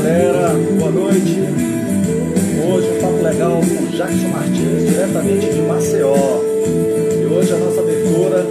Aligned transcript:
galera, 0.00 0.54
boa 0.78 0.90
noite. 0.90 1.36
Hoje 2.66 2.88
um 2.88 3.00
papo 3.02 3.22
legal 3.22 3.60
com 3.60 3.96
Jackson 3.96 4.28
Martins, 4.28 4.88
diretamente 4.88 5.46
de 5.52 5.60
Maceió. 5.60 6.14
E 7.20 7.26
hoje 7.26 7.52
a 7.52 7.58
nossa 7.58 7.80
abertura 7.80 8.46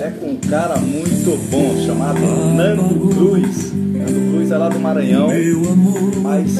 é 0.00 0.10
com 0.10 0.30
um 0.30 0.36
cara 0.36 0.76
muito 0.78 1.38
bom, 1.50 1.76
chamado 1.84 2.20
Nando 2.20 3.14
Cruz. 3.14 3.72
Nando 3.74 4.32
Cruz 4.32 4.50
é 4.50 4.56
lá 4.56 4.70
do 4.70 4.78
Maranhão, 4.78 5.28
mas 6.22 6.56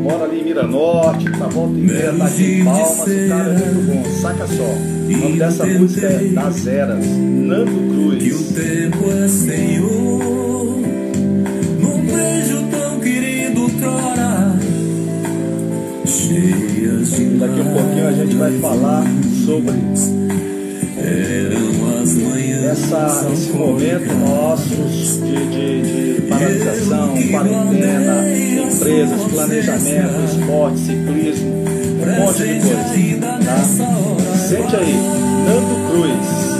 mora 0.00 0.24
ali 0.24 0.42
em 0.42 0.44
Miranorte, 0.44 1.24
tá 1.32 1.48
volta 1.48 1.74
e 1.74 1.82
meia, 1.82 2.12
tá 2.12 2.26
aqui 2.26 2.60
em 2.60 2.64
Palmas, 2.64 3.00
o 3.00 3.28
cara 3.28 3.52
é 3.52 3.72
muito 3.72 3.92
bom, 3.92 4.04
saca 4.20 4.46
só. 4.46 4.62
O 4.62 5.16
nome 5.16 5.38
dessa 5.38 5.66
música 5.66 6.06
é 6.06 6.18
Das 6.28 6.66
Eras, 6.68 7.04
Nando 7.04 7.72
Cruz. 7.72 8.22
E 8.24 8.32
o 8.32 8.42
tempo 8.54 9.10
é 9.10 9.28
Senhor, 9.28 10.01
Daqui 17.42 17.58
a 17.58 17.62
um 17.64 17.72
pouquinho 17.74 18.06
a 18.06 18.12
gente 18.12 18.36
vai 18.36 18.52
falar 18.60 19.04
sobre 19.44 19.72
manhãs 22.16 22.62
essa, 22.70 23.28
esse 23.32 23.50
momento 23.50 24.14
nossos 24.14 25.20
de, 25.20 25.46
de, 25.50 26.14
de 26.14 26.22
paralisação, 26.22 27.14
quarentena, 27.32 28.24
empresas, 28.30 29.24
planejamento, 29.24 30.24
esporte, 30.24 30.78
ciclismo, 30.78 31.50
um 31.50 32.20
monte 32.20 32.42
de 32.42 32.60
coisa. 32.60 33.26
Tá? 33.44 33.64
Sente 34.36 34.76
aí, 34.76 34.94
Nando 35.44 35.90
Cruz. 35.90 36.51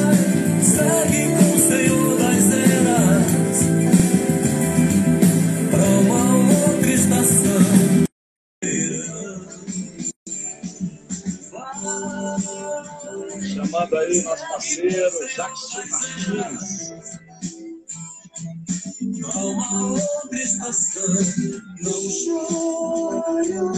Não 21.02 21.92
chore, 22.10 23.48
verão, 23.48 23.72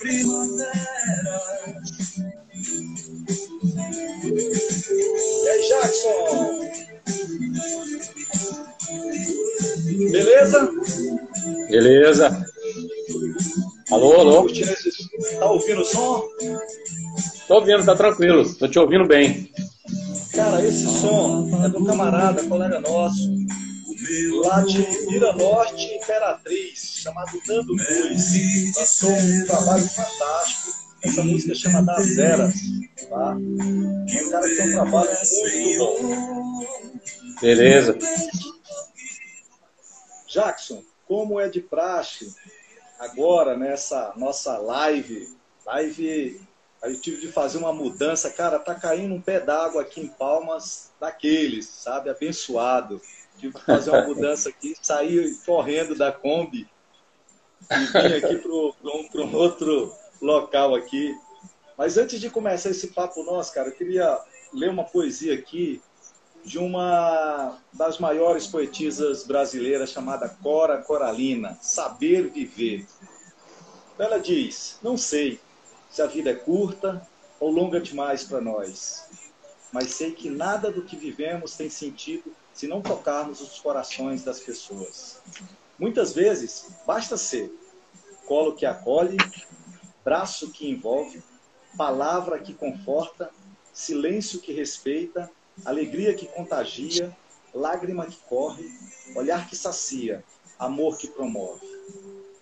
primavera. 0.00 1.42
E 4.24 5.48
aí, 5.48 5.68
Jackson? 5.68 6.14
Beleza? 10.10 10.70
Beleza. 11.68 12.46
Alô, 13.90 14.20
alô. 14.20 14.46
Tá 15.38 15.50
ouvindo 15.50 15.82
o 15.82 15.84
som? 15.84 16.24
Tô 17.46 17.56
ouvindo, 17.56 17.84
tá 17.84 17.94
tranquilo. 17.94 18.54
Tô 18.54 18.68
te 18.68 18.78
ouvindo 18.78 19.06
bem. 19.06 19.52
Cara, 20.32 20.64
esse 20.66 20.86
som 21.00 21.48
é 21.62 21.68
do 21.68 21.84
camarada, 21.84 22.42
colega 22.44 22.80
nosso, 22.80 23.30
lá 24.42 24.62
de 24.62 24.78
Mira 25.06 25.32
Norte, 25.32 25.94
Imperatriz, 25.94 27.00
chamado 27.02 27.40
Nando 27.46 27.76
Cruz. 27.76 28.76
Lançou 28.76 29.10
um 29.10 29.46
trabalho 29.46 29.88
fantástico. 29.88 30.84
Essa 31.02 31.22
música 31.22 31.54
chama 31.54 31.82
Das 31.82 32.18
Eras. 32.18 32.54
Tá? 33.08 33.36
É 33.36 34.22
um 34.22 34.30
cara 34.30 34.48
que 34.48 34.56
tem 34.56 34.68
um 34.68 34.72
trabalho 34.72 35.10
muito 35.10 35.78
bom. 35.78 36.66
Beleza. 37.40 37.98
Jackson, 40.28 40.82
como 41.06 41.38
é 41.38 41.48
de 41.48 41.60
praxe, 41.60 42.34
agora 42.98 43.56
nessa 43.56 44.12
nossa 44.16 44.58
live, 44.58 45.28
live, 45.64 46.40
eu 46.82 47.00
tive 47.00 47.20
de 47.20 47.32
fazer 47.32 47.58
uma 47.58 47.72
mudança, 47.72 48.30
cara, 48.30 48.58
tá 48.58 48.74
caindo 48.74 49.14
um 49.14 49.20
pé 49.20 49.40
d'água 49.40 49.82
aqui 49.82 50.00
em 50.00 50.08
Palmas, 50.08 50.90
daqueles, 51.00 51.66
sabe, 51.66 52.10
abençoado. 52.10 53.00
Tive 53.38 53.54
que 53.54 53.64
fazer 53.64 53.90
uma 53.90 54.06
mudança 54.06 54.48
aqui, 54.48 54.76
sair 54.80 55.36
correndo 55.44 55.94
da 55.94 56.12
Kombi 56.12 56.68
e 57.70 57.84
vim 57.86 58.14
aqui 58.14 58.36
para 58.36 59.22
um 59.22 59.36
outro 59.36 59.92
local 60.20 60.74
aqui. 60.74 61.16
Mas 61.76 61.98
antes 61.98 62.20
de 62.20 62.30
começar 62.30 62.70
esse 62.70 62.88
papo 62.88 63.22
nosso, 63.24 63.52
cara, 63.52 63.68
eu 63.68 63.74
queria 63.74 64.18
ler 64.52 64.70
uma 64.70 64.84
poesia 64.84 65.34
aqui 65.34 65.82
de 66.44 66.58
uma 66.58 67.58
das 67.72 67.98
maiores 67.98 68.46
poetisas 68.46 69.24
brasileiras 69.24 69.90
chamada 69.90 70.28
Cora 70.28 70.78
Coralina, 70.78 71.58
Saber 71.60 72.30
Viver. 72.30 72.86
Ela 73.98 74.18
diz: 74.18 74.78
Não 74.82 74.96
sei 74.96 75.40
se 75.90 76.02
a 76.02 76.06
vida 76.06 76.30
é 76.30 76.34
curta 76.34 77.06
ou 77.40 77.50
longa 77.50 77.80
demais 77.80 78.24
para 78.24 78.40
nós, 78.40 79.06
mas 79.72 79.94
sei 79.94 80.12
que 80.12 80.28
nada 80.28 80.70
do 80.70 80.82
que 80.82 80.96
vivemos 80.96 81.56
tem 81.56 81.70
sentido 81.70 82.34
se 82.54 82.68
não 82.68 82.80
tocarmos 82.80 83.40
os 83.40 83.58
corações 83.58 84.22
das 84.22 84.40
pessoas. 84.40 85.20
Muitas 85.78 86.14
vezes 86.14 86.66
basta 86.86 87.16
ser 87.16 87.52
colo 88.26 88.54
que 88.54 88.64
acolhe, 88.64 89.16
braço 90.04 90.50
que 90.52 90.70
envolve, 90.70 91.22
palavra 91.76 92.38
que 92.38 92.54
conforta, 92.54 93.30
silêncio 93.72 94.40
que 94.40 94.52
respeita, 94.52 95.30
alegria 95.64 96.14
que 96.14 96.26
contagia, 96.26 97.14
lágrima 97.52 98.06
que 98.06 98.18
corre, 98.28 98.72
olhar 99.16 99.48
que 99.48 99.56
sacia, 99.56 100.24
amor 100.58 100.96
que 100.96 101.08
promove. 101.08 101.66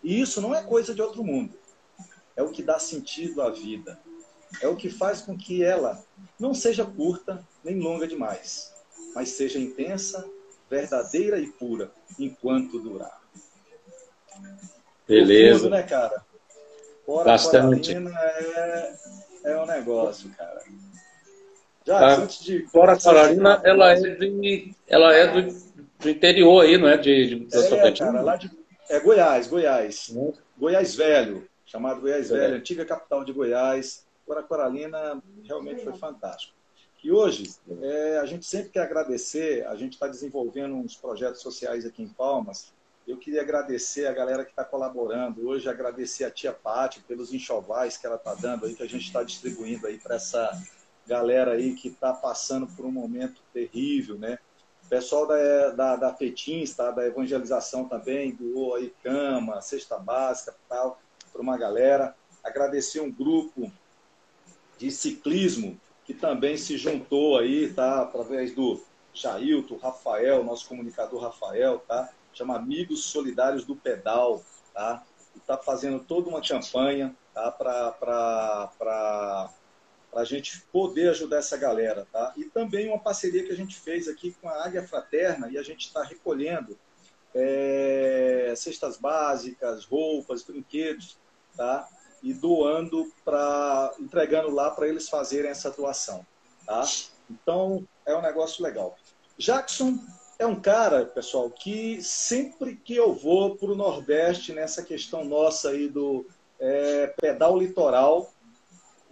E 0.03 0.21
isso 0.21 0.41
não 0.41 0.55
é 0.55 0.63
coisa 0.63 0.95
de 0.95 1.01
outro 1.01 1.25
mundo. 1.25 1.57
É 2.37 2.43
o 2.43 2.51
que 2.51 2.63
dá 2.63 2.79
sentido 2.79 3.41
à 3.41 3.51
vida. 3.51 3.99
É 4.61 4.69
o 4.69 4.77
que 4.77 4.91
faz 4.91 5.23
com 5.23 5.37
que 5.37 5.63
ela 5.63 6.05
não 6.39 6.53
seja 6.53 6.85
curta 6.85 7.47
nem 7.65 7.79
longa 7.79 8.07
demais, 8.07 8.72
mas 9.15 9.31
seja 9.31 9.59
intensa, 9.59 10.29
verdadeira 10.71 11.39
e 11.39 11.47
pura 11.49 11.91
enquanto 12.19 12.79
durar. 12.79 13.21
Beleza. 15.07 15.61
Profundo, 15.61 15.71
né, 15.71 15.83
cara? 15.83 16.25
Bora, 17.07 17.25
Bastante. 17.25 17.93
Coralina 17.95 18.19
é, 18.21 18.95
é 19.45 19.61
um 19.61 19.67
negócio, 19.67 20.31
cara. 20.31 20.63
Já, 21.85 21.99
Tá. 21.99 22.15
antes 22.15 22.45
de. 22.45 22.67
Fora 22.69 22.99
Carolina, 22.99 23.61
ela 23.65 23.91
é, 23.93 23.97
de, 23.97 24.75
ela 24.87 25.13
é 25.13 25.27
do, 25.43 25.53
do 25.99 26.09
interior 26.09 26.65
aí, 26.65 26.79
não 26.79 26.89
é? 26.89 26.97
De, 26.97 27.45
de, 27.47 27.57
É, 27.57 27.93
cara, 27.93 28.21
lá 28.23 28.37
de. 28.37 28.51
É 28.89 29.01
Goiás, 29.01 29.49
Goiás. 29.49 30.11
Hum. 30.15 30.33
Goiás 30.57 30.95
Velho, 30.95 31.49
chamado 31.67 32.01
Goiás 32.01 32.31
É. 32.31 32.39
Velho, 32.39 32.57
antiga 32.57 32.85
capital 32.85 33.25
de 33.25 33.33
Goiás. 33.33 34.05
Agora, 34.25 34.43
Coralina 34.45 35.21
realmente 35.45 35.83
foi 35.83 35.95
fantástico. 35.95 36.55
E 37.03 37.11
hoje, 37.11 37.53
é, 37.81 38.19
a 38.19 38.27
gente 38.27 38.47
sempre 38.47 38.71
quer 38.71 38.83
agradecer, 38.83 39.67
a 39.67 39.75
gente 39.75 39.95
está 39.95 40.07
desenvolvendo 40.07 40.77
uns 40.77 40.97
projetos 40.97 41.43
sociais 41.43 41.85
aqui 41.85 42.01
em 42.01 42.09
Palmas. 42.09 42.73
Eu 43.09 43.17
queria 43.17 43.41
agradecer 43.41 44.07
a 44.07 44.13
galera 44.13 44.45
que 44.45 44.51
está 44.51 44.65
colaborando. 44.65 45.49
Hoje, 45.49 45.69
agradecer 45.69 46.23
a 46.23 46.31
tia 46.31 46.53
Pátio 46.53 47.03
pelos 47.09 47.35
enxovais 47.35 47.97
que 47.97 48.07
ela 48.07 48.15
está 48.15 48.35
dando 48.35 48.67
aí, 48.67 48.75
que 48.77 48.85
a 48.85 48.89
gente 48.89 49.05
está 49.05 49.25
distribuindo 49.25 49.89
aí 49.89 49.99
para 49.99 50.15
essa 50.15 50.49
galera 51.05 51.55
aí 51.55 51.75
que 51.75 51.89
está 51.89 52.13
passando 52.13 52.69
por 52.69 52.87
um 52.87 52.93
momento 52.93 53.43
terrível, 53.53 54.17
né? 54.17 54.39
O 54.85 54.89
pessoal 54.89 55.27
da, 55.27 55.71
da, 55.71 55.97
da 55.97 56.15
FETINS, 56.15 56.75
tá? 56.75 56.93
da 56.93 57.05
evangelização 57.05 57.89
também, 57.89 58.33
doou 58.33 58.77
aí 58.77 58.95
cama, 59.03 59.61
cesta 59.61 59.99
básica 59.99 60.55
tal, 60.69 61.01
para 61.33 61.43
uma 61.43 61.57
galera. 61.57 62.15
Agradecer 62.45 63.01
um 63.01 63.11
grupo 63.11 63.73
de 64.79 64.91
ciclismo 64.93 65.81
que 66.05 66.15
também 66.15 66.57
se 66.57 66.77
juntou 66.77 67.39
aí, 67.39 67.73
tá? 67.73 68.03
Através 68.03 68.55
do 68.55 68.83
Jailton, 69.15 69.77
Rafael, 69.77 70.43
nosso 70.43 70.69
comunicador 70.69 71.23
Rafael, 71.23 71.79
tá? 71.87 72.11
Chama 72.33 72.57
Amigos 72.57 73.05
Solidários 73.05 73.65
do 73.65 73.77
Pedal, 73.77 74.43
tá? 74.73 75.05
E 75.37 75.41
tá 75.41 75.57
fazendo 75.57 76.01
toda 76.01 76.29
uma 76.29 76.43
campanha, 76.43 77.15
tá? 77.33 77.51
Para 77.53 79.51
a 80.15 80.25
gente 80.25 80.61
poder 80.73 81.11
ajudar 81.11 81.39
essa 81.39 81.57
galera, 81.57 82.07
tá? 82.11 82.33
E 82.37 82.45
também 82.45 82.89
uma 82.89 82.99
parceria 82.99 83.45
que 83.45 83.53
a 83.53 83.57
gente 83.57 83.79
fez 83.79 84.09
aqui 84.09 84.35
com 84.41 84.49
a 84.49 84.65
Águia 84.65 84.83
Fraterna 84.83 85.49
e 85.51 85.59
a 85.59 85.63
gente 85.63 85.87
está 85.87 86.03
recolhendo 86.03 86.77
é, 87.35 88.53
cestas 88.57 88.97
básicas, 88.97 89.85
roupas, 89.85 90.43
brinquedos, 90.43 91.17
tá? 91.57 91.89
E 92.23 92.33
doando 92.33 93.11
para, 93.25 93.93
entregando 93.99 94.51
lá 94.51 94.71
para 94.71 94.89
eles 94.89 95.09
fazerem 95.09 95.51
essa 95.51 95.71
doação, 95.71 96.25
tá? 96.65 96.85
Então 97.29 97.87
é 98.07 98.15
um 98.15 98.23
negócio 98.23 98.63
legal. 98.63 98.97
Jackson 99.37 99.99
é 100.39 100.47
um 100.47 100.61
cara, 100.61 101.05
pessoal, 101.07 101.51
que 101.51 102.03
sempre 102.03 102.77
que 102.77 102.95
eu 102.95 103.13
vou 103.13 103.57
para 103.57 103.71
o 103.71 103.75
Nordeste 103.75 104.53
nessa 104.53 104.83
questão 104.83 105.25
nossa 105.25 105.71
aí 105.71 105.89
do 105.89 106.27
é, 106.61 107.09
pedal 107.21 107.59
litoral 107.59 108.33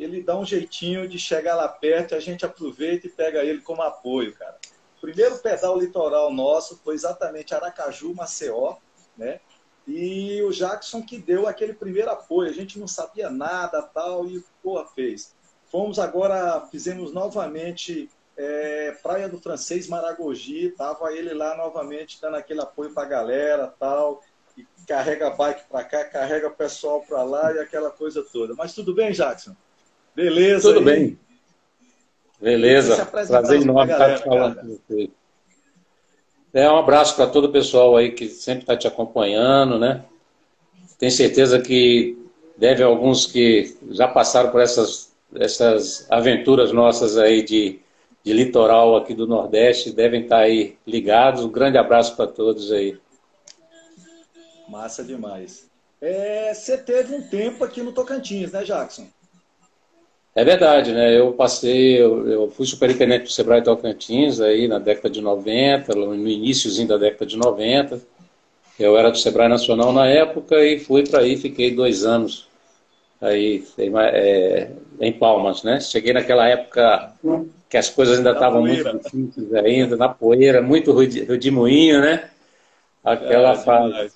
ele 0.03 0.23
dá 0.23 0.37
um 0.37 0.45
jeitinho 0.45 1.07
de 1.07 1.19
chegar 1.19 1.55
lá 1.55 1.69
perto 1.69 2.15
a 2.15 2.21
gente 2.21 2.45
aproveita 2.45 3.07
e 3.07 3.11
pega 3.11 3.45
ele 3.45 3.61
como 3.61 3.83
apoio, 3.83 4.35
cara. 4.35 4.59
primeiro 5.01 5.39
pedal 5.39 5.79
litoral 5.79 6.33
nosso 6.33 6.79
foi 6.83 6.95
exatamente 6.95 7.55
Aracaju, 7.55 8.15
Maceió, 8.15 8.77
né? 9.17 9.41
E 9.87 10.43
o 10.43 10.51
Jackson 10.51 11.03
que 11.03 11.19
deu 11.19 11.47
aquele 11.47 11.73
primeiro 11.73 12.11
apoio. 12.11 12.51
A 12.51 12.53
gente 12.53 12.79
não 12.79 12.87
sabia 12.87 13.31
nada 13.31 13.83
tal 13.83 14.27
e 14.27 14.45
porra 14.63 14.87
fez. 14.87 15.33
Fomos 15.71 15.99
agora, 15.99 16.67
fizemos 16.71 17.13
novamente 17.13 18.11
é, 18.37 18.97
Praia 19.03 19.29
do 19.29 19.41
Francês, 19.41 19.89
Maragogi. 19.89 20.71
Tava 20.71 21.13
ele 21.13 21.35
lá 21.35 21.57
novamente 21.57 22.21
dando 22.21 22.37
aquele 22.37 22.61
apoio 22.61 22.93
para 22.93 23.05
a 23.05 23.09
galera 23.09 23.75
tal. 23.79 24.23
E 24.57 24.67
carrega 24.87 25.31
bike 25.31 25.69
para 25.69 25.85
cá, 25.85 26.05
carrega 26.05 26.49
o 26.49 26.55
pessoal 26.55 27.03
para 27.03 27.23
lá 27.23 27.53
e 27.53 27.59
aquela 27.59 27.91
coisa 27.91 28.23
toda. 28.23 28.55
Mas 28.55 28.75
tudo 28.75 28.95
bem, 28.95 29.13
Jackson? 29.13 29.55
Beleza? 30.15 30.73
Tudo 30.73 30.79
aí? 30.81 30.85
bem. 30.85 31.19
Beleza. 32.41 33.07
Prazer 33.07 33.63
enorme 33.63 33.93
estar 33.93 34.19
falando 34.19 34.61
com 34.61 34.67
você. 34.67 35.11
É, 36.53 36.69
um 36.69 36.77
abraço 36.77 37.15
para 37.15 37.29
todo 37.29 37.45
o 37.45 37.53
pessoal 37.53 37.97
aí 37.97 38.11
que 38.11 38.29
sempre 38.29 38.63
está 38.63 38.77
te 38.77 38.87
acompanhando, 38.87 39.79
né? 39.79 40.05
Tenho 40.99 41.13
certeza 41.13 41.61
que 41.61 42.19
deve 42.57 42.83
alguns 42.83 43.27
que 43.27 43.77
já 43.91 44.09
passaram 44.09 44.51
por 44.51 44.61
essas, 44.61 45.13
essas 45.35 46.07
aventuras 46.11 46.73
nossas 46.73 47.17
aí 47.17 47.43
de, 47.43 47.81
de 48.23 48.33
litoral 48.33 48.97
aqui 48.97 49.15
do 49.15 49.27
Nordeste, 49.27 49.93
devem 49.93 50.23
estar 50.23 50.39
tá 50.39 50.43
aí 50.43 50.77
ligados. 50.87 51.45
Um 51.45 51.51
grande 51.51 51.79
abraço 51.79 52.17
para 52.17 52.27
todos 52.27 52.73
aí. 52.73 52.99
Massa 54.69 55.05
demais. 55.05 55.71
É, 56.01 56.53
você 56.53 56.77
teve 56.77 57.15
um 57.15 57.23
tempo 57.23 57.63
aqui 57.63 57.83
no 57.83 57.93
Tocantins, 57.93 58.53
né, 58.53 58.65
Jackson? 58.65 59.07
É 60.35 60.45
verdade, 60.45 60.93
né? 60.93 61.19
Eu 61.19 61.33
passei, 61.33 62.01
eu, 62.01 62.29
eu 62.29 62.51
fui 62.51 62.65
superintendente 62.65 63.25
do 63.25 63.31
Sebrae 63.31 63.63
Tocantins 63.63 64.41
aí 64.41 64.69
na 64.69 64.79
década 64.79 65.11
de 65.11 65.21
90, 65.21 65.93
no 65.95 66.15
iníciozinho 66.15 66.87
da 66.89 66.97
década 66.97 67.27
de 67.27 67.37
90. 67.37 68.01
Eu 68.79 68.97
era 68.97 69.11
do 69.11 69.19
Sebrae 69.19 69.49
Nacional 69.49 69.93
na 69.93 70.07
época 70.07 70.65
e 70.65 70.79
fui 70.79 71.07
para 71.07 71.21
aí, 71.21 71.37
fiquei 71.37 71.75
dois 71.75 72.05
anos 72.05 72.49
aí 73.21 73.65
é, 73.79 74.71
em 75.01 75.13
Palmas, 75.13 75.63
né? 75.63 75.81
Cheguei 75.81 76.13
naquela 76.13 76.49
época 76.49 77.13
que 77.69 77.77
as 77.77 77.91
coisas 77.91 78.19
ainda 78.19 78.33
estavam 78.33 78.63
muito 78.63 78.99
difíceis 78.99 79.53
ainda, 79.55 79.97
na 79.97 80.09
poeira, 80.09 80.63
muito 80.63 80.93
redemoinho, 80.93 82.01
né? 82.01 82.31
Aquela 83.05 83.53
é, 83.53 83.57
fase. 83.57 83.93
Demais, 83.93 84.13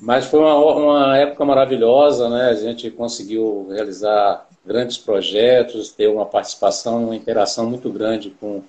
Mas 0.00 0.26
foi 0.26 0.40
uma, 0.40 0.54
uma 0.56 1.16
época 1.16 1.44
maravilhosa, 1.44 2.28
né? 2.28 2.50
A 2.50 2.54
gente 2.54 2.90
conseguiu 2.90 3.68
realizar 3.70 4.46
grandes 4.66 4.98
projetos, 4.98 5.92
ter 5.92 6.08
uma 6.08 6.26
participação, 6.26 7.04
uma 7.04 7.16
interação 7.16 7.68
muito 7.68 7.90
grande 7.90 8.30
com 8.30 8.62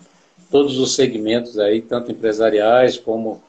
todos 0.51 0.77
os 0.77 0.95
segmentos 0.95 1.57
aí, 1.57 1.81
tanto 1.81 2.11
empresariais 2.11 2.97
como 2.97 3.41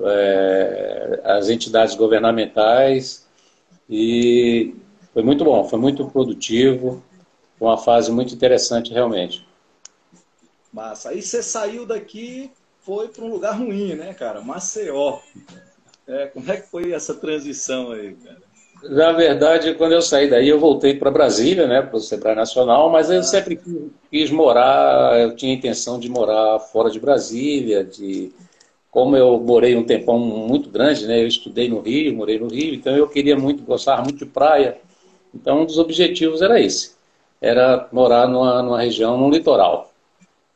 é, 0.00 1.20
as 1.24 1.48
entidades 1.48 1.94
governamentais. 1.94 3.26
E 3.90 4.74
foi 5.12 5.22
muito 5.22 5.44
bom, 5.44 5.64
foi 5.68 5.78
muito 5.78 6.06
produtivo, 6.06 7.02
uma 7.60 7.76
fase 7.76 8.10
muito 8.10 8.34
interessante 8.34 8.92
realmente. 8.92 9.46
Massa. 10.72 11.10
Aí 11.10 11.22
você 11.22 11.42
saiu 11.42 11.86
daqui, 11.86 12.50
foi 12.80 13.08
para 13.08 13.24
um 13.24 13.30
lugar 13.30 13.52
ruim, 13.58 13.94
né, 13.94 14.12
cara? 14.14 14.40
Maceió. 14.40 15.20
É, 16.06 16.26
como 16.26 16.52
é 16.52 16.58
que 16.58 16.68
foi 16.68 16.92
essa 16.92 17.14
transição 17.14 17.92
aí, 17.92 18.14
cara? 18.14 18.45
Na 18.82 19.12
verdade, 19.12 19.74
quando 19.74 19.92
eu 19.92 20.02
saí 20.02 20.28
daí, 20.28 20.48
eu 20.48 20.60
voltei 20.60 20.94
para 20.94 21.10
Brasília, 21.10 21.66
né, 21.66 21.82
para 21.82 21.96
o 21.96 22.00
Sebrae 22.00 22.34
Nacional, 22.34 22.90
mas 22.90 23.10
eu 23.10 23.22
sempre 23.22 23.58
quis 24.10 24.30
morar, 24.30 25.18
eu 25.18 25.34
tinha 25.34 25.54
intenção 25.54 25.98
de 25.98 26.08
morar 26.08 26.60
fora 26.60 26.90
de 26.90 27.00
Brasília, 27.00 27.82
de 27.82 28.32
como 28.90 29.16
eu 29.16 29.40
morei 29.40 29.76
um 29.76 29.84
tempão 29.84 30.18
muito 30.18 30.68
grande, 30.68 31.06
né, 31.06 31.22
eu 31.22 31.26
estudei 31.26 31.68
no 31.68 31.80
Rio, 31.80 32.14
morei 32.14 32.38
no 32.38 32.48
Rio, 32.48 32.74
então 32.74 32.94
eu 32.94 33.08
queria 33.08 33.36
muito, 33.36 33.62
gostava 33.62 34.02
muito 34.02 34.18
de 34.18 34.26
praia, 34.26 34.78
então 35.34 35.62
um 35.62 35.66
dos 35.66 35.78
objetivos 35.78 36.42
era 36.42 36.60
esse, 36.60 36.92
era 37.40 37.88
morar 37.90 38.28
numa, 38.28 38.62
numa 38.62 38.80
região, 38.80 39.16
num 39.18 39.30
litoral. 39.30 39.90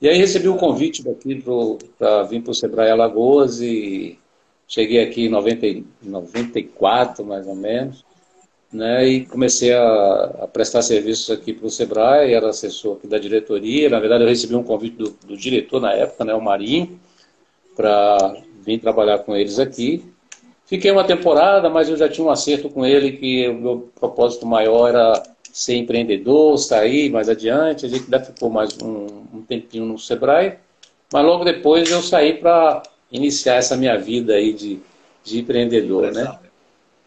E 0.00 0.08
aí 0.08 0.16
recebi 0.16 0.48
o 0.48 0.54
um 0.54 0.58
convite 0.58 1.02
daqui 1.02 1.42
para 1.98 2.22
vir 2.22 2.42
para 2.42 2.50
o 2.50 2.54
Sebrae 2.54 2.90
Alagoas 2.90 3.60
e 3.60 4.18
cheguei 4.66 5.02
aqui 5.02 5.26
em 5.26 5.28
90, 5.28 5.84
94, 6.02 7.24
mais 7.24 7.46
ou 7.46 7.54
menos, 7.54 8.04
né, 8.72 9.06
e 9.06 9.26
comecei 9.26 9.72
a, 9.72 10.24
a 10.42 10.48
prestar 10.48 10.82
serviços 10.82 11.30
aqui 11.30 11.52
para 11.52 11.66
o 11.66 11.70
Sebrae, 11.70 12.32
era 12.32 12.48
assessor 12.48 12.96
aqui 12.96 13.06
da 13.06 13.18
diretoria. 13.18 13.90
Na 13.90 13.98
verdade, 13.98 14.22
eu 14.22 14.28
recebi 14.28 14.54
um 14.54 14.62
convite 14.62 14.96
do, 14.96 15.10
do 15.26 15.36
diretor 15.36 15.80
na 15.80 15.92
época, 15.92 16.24
né, 16.24 16.34
o 16.34 16.40
Marinho, 16.40 17.00
para 17.74 18.36
vir 18.64 18.78
trabalhar 18.78 19.18
com 19.20 19.34
eles 19.34 19.58
aqui. 19.58 20.04
Fiquei 20.66 20.90
uma 20.92 21.02
temporada, 21.02 21.68
mas 21.68 21.88
eu 21.88 21.96
já 21.96 22.08
tinha 22.08 22.24
um 22.24 22.30
acerto 22.30 22.70
com 22.70 22.86
ele 22.86 23.12
que 23.12 23.48
o 23.48 23.54
meu 23.54 23.90
propósito 23.98 24.46
maior 24.46 24.88
era 24.88 25.20
ser 25.52 25.74
empreendedor, 25.74 26.56
sair 26.58 27.10
mais 27.10 27.28
adiante. 27.28 27.86
A 27.86 27.88
gente 27.88 28.04
ainda 28.04 28.20
ficou 28.20 28.48
mais 28.50 28.78
um, 28.80 29.24
um 29.34 29.42
tempinho 29.42 29.84
no 29.84 29.98
Sebrae, 29.98 30.58
mas 31.12 31.24
logo 31.24 31.42
depois 31.42 31.90
eu 31.90 32.00
saí 32.00 32.34
para 32.34 32.84
iniciar 33.10 33.56
essa 33.56 33.76
minha 33.76 33.98
vida 33.98 34.34
aí 34.34 34.52
de, 34.52 34.78
de 35.24 35.40
empreendedor? 35.40 36.04
Empresário. 36.04 36.40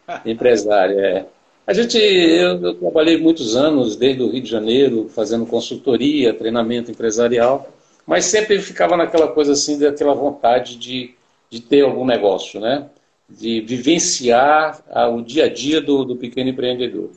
né? 0.08 0.22
Empresário, 0.26 1.00
é. 1.00 1.26
A 1.66 1.74
gente, 1.74 1.98
eu, 1.98 2.62
eu, 2.62 2.74
trabalhei 2.76 3.18
muitos 3.18 3.56
anos, 3.56 3.96
desde 3.96 4.22
o 4.22 4.30
Rio 4.30 4.42
de 4.42 4.50
Janeiro, 4.50 5.10
fazendo 5.10 5.46
consultoria, 5.46 6.34
treinamento 6.34 6.92
empresarial, 6.92 7.72
mas 8.06 8.26
sempre 8.26 8.60
ficava 8.60 8.98
naquela 8.98 9.30
coisa 9.30 9.54
assim, 9.54 9.80
daquela 9.80 10.14
vontade 10.14 10.76
de, 10.76 11.16
de 11.50 11.62
ter 11.62 11.82
algum 11.82 12.06
negócio, 12.06 12.60
né? 12.60 12.90
De 13.30 13.62
vivenciar 13.62 14.84
a, 14.92 15.08
o 15.08 15.22
dia 15.22 15.46
a 15.46 15.50
dia 15.50 15.80
do, 15.80 16.04
do 16.04 16.18
pequeno 16.18 16.50
empreendedor. 16.50 17.12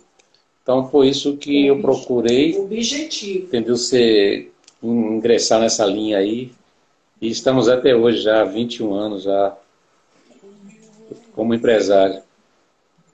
Então 0.62 0.88
foi 0.88 1.08
isso 1.08 1.36
que 1.36 1.66
eu 1.66 1.80
procurei. 1.80 2.56
Objetivo. 2.56 3.46
Entendeu? 3.46 3.76
Ser, 3.76 4.52
ingressar 4.82 5.60
nessa 5.60 5.84
linha 5.84 6.18
aí. 6.18 6.52
E 7.20 7.28
estamos 7.28 7.68
até 7.68 7.96
hoje 7.96 8.20
já, 8.20 8.42
há 8.42 8.44
21 8.44 8.94
anos 8.94 9.22
já, 9.22 9.56
como 11.34 11.54
empresário. 11.54 12.22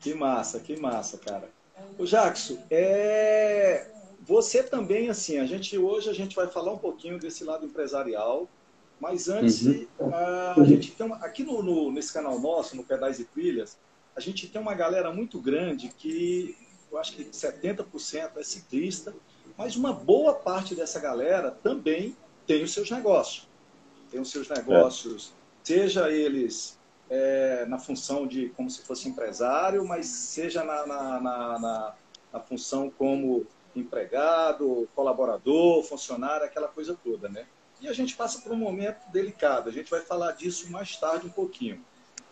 Que 0.03 0.15
massa, 0.15 0.59
que 0.59 0.77
massa, 0.77 1.17
cara. 1.17 1.49
O 1.99 2.05
Jackson, 2.05 2.59
é... 2.71 3.87
você 4.21 4.63
também, 4.63 5.09
assim, 5.09 5.39
a 5.39 5.47
gente 5.47 5.79
hoje 5.79 6.11
a 6.11 6.13
gente 6.13 6.35
vai 6.35 6.49
falar 6.49 6.73
um 6.73 6.79
pouquinho 6.79 7.19
desse 7.19 7.45
lado 7.45 7.65
empresarial, 7.65 8.49
mas 9.01 9.29
antes, 9.29 9.63
uhum. 9.63 9.87
a, 10.13 10.55
a 10.61 10.65
gente 10.65 10.91
tem 10.93 11.07
uma, 11.07 11.17
aqui 11.17 11.45
no, 11.45 11.63
no, 11.63 11.91
nesse 11.91 12.13
canal 12.13 12.39
nosso, 12.39 12.77
no 12.77 12.85
Pedais 12.85 13.21
e 13.21 13.25
Trilhas, 13.25 13.79
a 14.15 14.21
gente 14.21 14.49
tem 14.49 14.61
uma 14.61 14.75
galera 14.75 15.13
muito 15.13 15.41
grande 15.41 15.89
que 15.89 16.57
eu 16.91 16.99
acho 16.99 17.13
que 17.15 17.25
70% 17.25 18.37
é 18.37 18.43
ciclista, 18.43 19.15
mas 19.57 19.77
uma 19.77 19.93
boa 19.93 20.35
parte 20.35 20.75
dessa 20.75 21.01
galera 21.01 21.51
também 21.51 22.17
tem 22.47 22.63
os 22.63 22.73
seus 22.73 22.91
negócios. 22.91 23.49
Tem 24.11 24.21
os 24.21 24.31
seus 24.31 24.49
negócios, 24.49 25.33
é. 25.33 25.67
seja 25.67 26.11
eles 26.11 26.79
é, 27.15 27.67
na 27.67 27.79
função 27.79 28.27
de 28.27 28.49
como 28.57 28.71
se 28.71 28.81
fosse 28.81 29.07
empresário, 29.07 29.87
mas 29.87 30.07
seja 30.07 30.65
na, 30.65 30.87
na, 30.87 31.21
na, 31.21 31.95
na, 32.33 32.41
função 32.41 32.89
como 32.89 33.47
empregado, 33.77 34.89
colaborador, 34.95 35.85
funcionário, 35.85 36.47
aquela 36.47 36.69
coisa 36.69 36.99
toda, 37.05 37.29
né? 37.29 37.47
E 37.83 37.89
a 37.89 37.93
gente 37.93 38.17
passa 38.17 38.41
por 38.41 38.53
um 38.53 38.57
momento 38.57 39.11
delicado. 39.13 39.69
A 39.69 39.73
gente 39.73 39.91
vai 39.91 40.01
falar 40.01 40.33
disso 40.33 40.71
mais 40.73 40.97
tarde 40.97 41.27
um 41.27 41.31
pouquinho. 41.31 41.85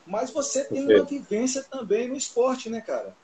Mas 0.06 0.30
você 0.30 0.64
tem 0.64 0.82
uma 0.82 1.04
vivência 1.04 1.62
também 1.62 2.08
no 2.08 2.16
esporte, 2.16 2.70
né, 2.70 2.80
cara? 2.80 3.14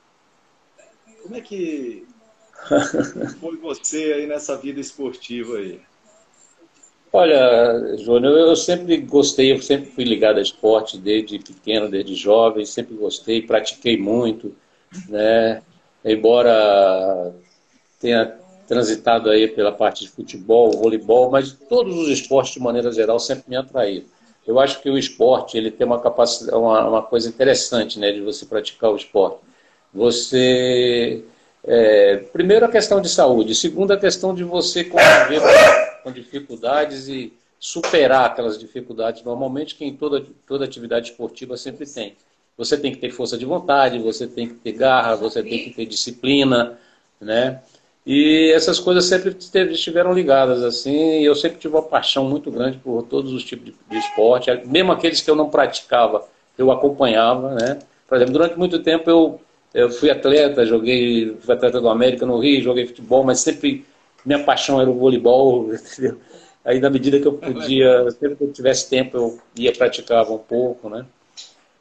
Como 1.23 1.35
é 1.35 1.41
que 1.41 2.07
foi 3.41 3.57
você 3.57 4.13
aí 4.13 4.27
nessa 4.27 4.55
vida 4.55 4.79
esportiva 4.79 5.57
aí? 5.57 5.81
Olha, 7.19 7.97
Júnior, 7.97 8.37
eu 8.37 8.55
sempre 8.55 8.95
gostei, 8.97 9.51
eu 9.51 9.59
sempre 9.59 9.89
fui 9.89 10.03
ligado 10.03 10.37
a 10.37 10.41
esporte 10.41 10.99
desde 10.99 11.39
pequeno, 11.39 11.89
desde 11.89 12.13
jovem, 12.13 12.63
sempre 12.63 12.93
gostei, 12.93 13.41
pratiquei 13.41 13.97
muito, 13.97 14.55
né? 15.09 15.63
Embora 16.05 17.33
tenha 17.99 18.37
transitado 18.67 19.31
aí 19.31 19.47
pela 19.47 19.71
parte 19.71 20.03
de 20.03 20.11
futebol, 20.11 20.69
voleibol, 20.73 21.31
mas 21.31 21.53
todos 21.67 21.97
os 21.97 22.07
esportes 22.07 22.53
de 22.53 22.59
maneira 22.59 22.91
geral 22.91 23.17
sempre 23.17 23.45
me 23.47 23.55
atraíram. 23.55 24.05
Eu 24.45 24.59
acho 24.59 24.79
que 24.79 24.87
o 24.87 24.95
esporte 24.95 25.57
ele 25.57 25.71
tem 25.71 25.87
uma 25.87 25.99
capacidade, 25.99 26.55
uma, 26.55 26.87
uma 26.87 27.01
coisa 27.01 27.27
interessante, 27.27 27.97
né, 27.97 28.11
de 28.11 28.21
você 28.21 28.45
praticar 28.45 28.91
o 28.91 28.95
esporte. 28.95 29.39
Você 29.91 31.23
é, 31.63 32.17
primeiro 32.31 32.63
a 32.63 32.69
questão 32.69 33.01
de 33.01 33.09
saúde, 33.09 33.55
segundo 33.55 33.91
a 33.91 33.97
questão 33.97 34.35
de 34.35 34.43
você 34.43 34.83
conviver 34.83 35.86
com 36.07 36.11
dificuldades 36.11 37.09
e 37.09 37.33
superar 37.59 38.25
aquelas 38.25 38.57
dificuldades 38.57 39.23
normalmente 39.23 39.75
que 39.75 39.83
em 39.83 39.93
toda, 39.93 40.25
toda 40.47 40.63
atividade 40.63 41.11
esportiva 41.11 41.57
sempre 41.57 41.85
tem. 41.85 42.15
Você 42.57 42.77
tem 42.77 42.91
que 42.91 42.97
ter 42.97 43.11
força 43.11 43.37
de 43.37 43.45
vontade, 43.45 43.99
você 43.99 44.25
tem 44.25 44.47
que 44.47 44.55
ter 44.55 44.71
garra, 44.71 45.15
você 45.15 45.43
tem 45.43 45.63
que 45.63 45.71
ter 45.71 45.85
disciplina, 45.85 46.77
né? 47.19 47.61
E 48.05 48.51
essas 48.55 48.79
coisas 48.79 49.05
sempre 49.05 49.35
estiveram 49.71 50.13
ligadas, 50.13 50.63
assim, 50.63 51.19
e 51.19 51.25
eu 51.25 51.35
sempre 51.35 51.59
tive 51.59 51.75
uma 51.75 51.83
paixão 51.83 52.23
muito 52.23 52.49
grande 52.49 52.77
por 52.77 53.03
todos 53.03 53.33
os 53.33 53.43
tipos 53.43 53.65
de, 53.65 53.75
de 53.89 53.97
esporte, 53.97 54.49
mesmo 54.65 54.93
aqueles 54.93 55.19
que 55.19 55.29
eu 55.29 55.35
não 55.35 55.49
praticava, 55.49 56.25
eu 56.57 56.71
acompanhava, 56.71 57.53
né? 57.53 57.79
Por 58.07 58.15
exemplo, 58.15 58.33
durante 58.33 58.57
muito 58.57 58.79
tempo 58.81 59.09
eu, 59.09 59.41
eu 59.73 59.89
fui 59.89 60.09
atleta, 60.09 60.65
joguei, 60.65 61.35
fui 61.41 61.53
atleta 61.53 61.81
do 61.81 61.89
América 61.89 62.25
no 62.25 62.39
Rio, 62.39 62.63
joguei 62.63 62.87
futebol, 62.87 63.25
mas 63.25 63.41
sempre 63.41 63.85
minha 64.25 64.43
paixão 64.43 64.79
era 64.79 64.89
o 64.89 64.93
voleibol, 64.93 65.73
entendeu? 65.73 66.17
Aí, 66.63 66.79
na 66.79 66.89
medida 66.89 67.19
que 67.19 67.27
eu 67.27 67.33
podia, 67.39 68.09
sempre 68.11 68.35
que 68.35 68.43
eu 68.43 68.53
tivesse 68.53 68.89
tempo, 68.89 69.17
eu 69.17 69.39
ia 69.55 69.71
praticava 69.71 70.33
um 70.33 70.37
pouco, 70.37 70.89
né? 70.89 71.05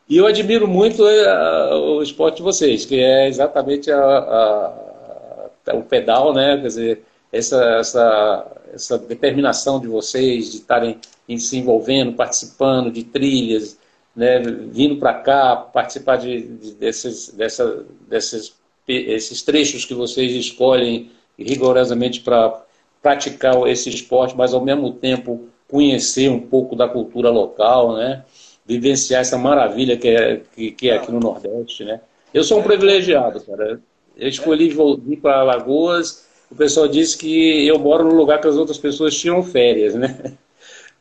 E 0.08 0.16
eu 0.16 0.26
admiro 0.26 0.68
muito 0.68 1.04
a, 1.04 1.76
o 1.76 2.02
esporte 2.02 2.36
de 2.36 2.42
vocês, 2.42 2.84
que 2.84 3.00
é 3.00 3.26
exatamente 3.26 3.90
a, 3.90 3.98
a, 3.98 5.74
o 5.74 5.82
pedal, 5.82 6.32
né? 6.32 6.56
Quer 6.58 6.66
dizer, 6.66 7.02
essa, 7.32 7.64
essa, 7.80 8.46
essa 8.72 8.98
determinação 8.98 9.80
de 9.80 9.88
vocês 9.88 10.52
de 10.52 10.58
estarem 10.58 10.98
se 11.38 11.58
envolvendo, 11.58 12.12
participando 12.12 12.90
de 12.92 13.02
trilhas, 13.02 13.76
né? 14.14 14.38
Vindo 14.38 14.96
para 14.96 15.14
cá, 15.14 15.56
participar 15.56 16.16
de, 16.16 16.42
de, 16.42 16.74
desses, 16.74 17.30
dessa, 17.30 17.84
desses 18.08 18.54
esses 18.88 19.42
trechos 19.42 19.84
que 19.84 19.94
vocês 19.94 20.32
escolhem 20.32 21.10
rigorosamente 21.38 22.20
para 22.20 22.62
praticar 23.02 23.54
esse 23.68 23.88
esporte, 23.88 24.36
mas 24.36 24.52
ao 24.52 24.64
mesmo 24.64 24.92
tempo 24.92 25.48
conhecer 25.68 26.28
um 26.28 26.40
pouco 26.40 26.74
da 26.74 26.88
cultura 26.88 27.30
local, 27.30 27.94
né? 27.94 28.24
Vivenciar 28.64 29.20
essa 29.20 29.38
maravilha 29.38 29.96
que 29.96 30.08
é, 30.08 30.42
que, 30.54 30.70
que 30.72 30.90
é 30.90 30.96
aqui 30.96 31.12
no 31.12 31.20
Nordeste, 31.20 31.84
né? 31.84 32.00
Eu 32.32 32.42
sou 32.42 32.60
um 32.60 32.62
privilegiado, 32.62 33.40
cara. 33.40 33.80
Eu 34.16 34.28
escolhi 34.28 34.68
vir 34.68 35.16
para 35.18 35.40
Alagoas. 35.40 36.26
O 36.50 36.54
pessoal 36.54 36.88
disse 36.88 37.16
que 37.16 37.66
eu 37.66 37.78
moro 37.78 38.04
no 38.04 38.14
lugar 38.14 38.40
que 38.40 38.48
as 38.48 38.56
outras 38.56 38.78
pessoas 38.78 39.16
tinham 39.16 39.42
férias, 39.42 39.94
né? 39.94 40.36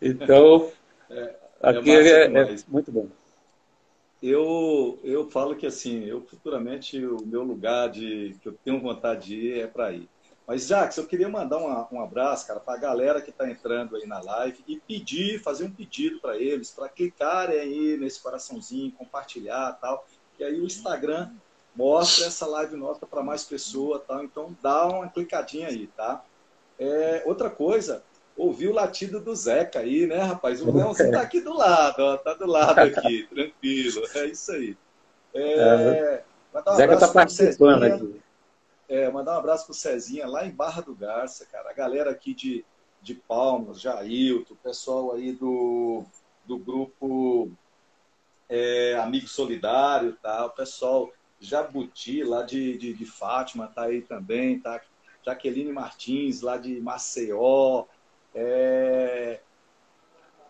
Então, 0.02 0.70
é, 1.10 1.36
aqui 1.62 1.90
é, 1.90 2.26
é, 2.26 2.26
é 2.26 2.56
muito 2.68 2.92
bom. 2.92 3.08
Eu, 4.22 5.00
eu 5.04 5.30
falo 5.30 5.56
que 5.56 5.66
assim, 5.66 6.04
eu 6.04 6.22
futuramente 6.22 7.04
o 7.06 7.26
meu 7.26 7.44
lugar 7.44 7.90
de 7.90 8.36
que 8.42 8.50
eu 8.50 8.54
tenho 8.64 8.82
vontade 8.82 9.28
de 9.28 9.36
ir 9.36 9.60
é 9.62 9.68
para 9.68 9.94
ir. 9.94 10.08
Mas, 10.48 10.68
Jax, 10.68 10.98
eu 10.98 11.08
queria 11.08 11.28
mandar 11.28 11.58
uma, 11.58 11.88
um 11.92 12.00
abraço, 12.00 12.46
cara, 12.46 12.60
para 12.60 12.76
a 12.76 12.80
galera 12.80 13.22
que 13.22 13.32
está 13.32 13.50
entrando 13.50 13.96
aí 13.96 14.06
na 14.06 14.22
live 14.22 14.64
e 14.68 14.80
pedir, 14.80 15.42
fazer 15.42 15.66
um 15.66 15.72
pedido 15.72 16.20
para 16.20 16.38
eles, 16.38 16.70
para 16.70 16.88
clicarem 16.88 17.60
aí 17.60 17.98
nesse 17.98 18.22
coraçãozinho, 18.22 18.92
compartilhar 18.92 19.78
tal. 19.82 20.06
E 20.38 20.44
aí 20.44 20.60
o 20.60 20.66
Instagram 20.66 21.32
mostra 21.76 22.28
essa 22.28 22.46
live 22.46 22.76
nossa 22.76 23.08
para 23.08 23.24
mais 23.24 23.44
pessoas, 23.44 24.02
tal. 24.08 24.24
Então 24.24 24.56
dá 24.62 24.86
uma 24.86 25.10
clicadinha 25.10 25.68
aí, 25.68 25.88
tá? 25.88 26.24
É, 26.80 27.24
outra 27.26 27.50
coisa, 27.50 28.04
ouvi 28.38 28.68
o 28.68 28.74
latido 28.74 29.20
do 29.20 29.36
Zeca 29.36 29.80
aí, 29.80 30.06
né, 30.06 30.20
rapaz? 30.20 30.62
O 30.62 30.72
Leãozinho 30.72 31.12
tá 31.12 31.22
aqui 31.22 31.42
do 31.42 31.54
lado, 31.54 32.00
ó, 32.02 32.18
tá 32.18 32.36
do 32.36 32.46
lado 32.46 32.80
aqui, 32.80 33.28
tranquilo. 33.34 34.04
É 34.14 34.26
isso 34.26 34.52
aí. 34.52 34.78
É, 35.34 36.24
um 36.56 36.76
Zeca 36.76 36.98
tá 36.98 37.08
participando 37.08 37.84
aqui. 37.84 38.25
É, 38.88 39.10
mandar 39.10 39.36
um 39.36 39.40
abraço 39.40 39.66
pro 39.66 39.74
Cezinha, 39.74 40.28
lá 40.28 40.46
em 40.46 40.52
Barra 40.52 40.82
do 40.82 40.96
Garça, 40.96 41.46
cara. 41.46 41.70
A 41.70 41.74
galera 41.74 42.12
aqui 42.12 42.34
de, 42.34 42.64
de 43.02 43.16
Palmas, 43.16 43.82
Jailton, 43.82 44.54
o 44.54 44.58
pessoal 44.58 45.14
aí 45.14 45.32
do, 45.32 46.04
do 46.46 46.58
grupo 46.58 47.52
é, 48.48 48.96
Amigo 48.96 49.28
Solidário, 49.28 50.16
tá? 50.22 50.46
O 50.46 50.52
pessoal 50.52 51.12
Jabuti, 51.40 52.24
lá 52.24 52.44
de, 52.44 52.78
de, 52.78 52.94
de 52.94 53.06
Fátima, 53.06 53.68
tá 53.68 53.84
aí 53.84 54.02
também, 54.02 54.60
tá? 54.60 54.82
Jaqueline 55.26 55.72
Martins, 55.72 56.42
lá 56.42 56.58
de 56.58 56.80
Maceió. 56.80 57.86
É... 58.34 59.40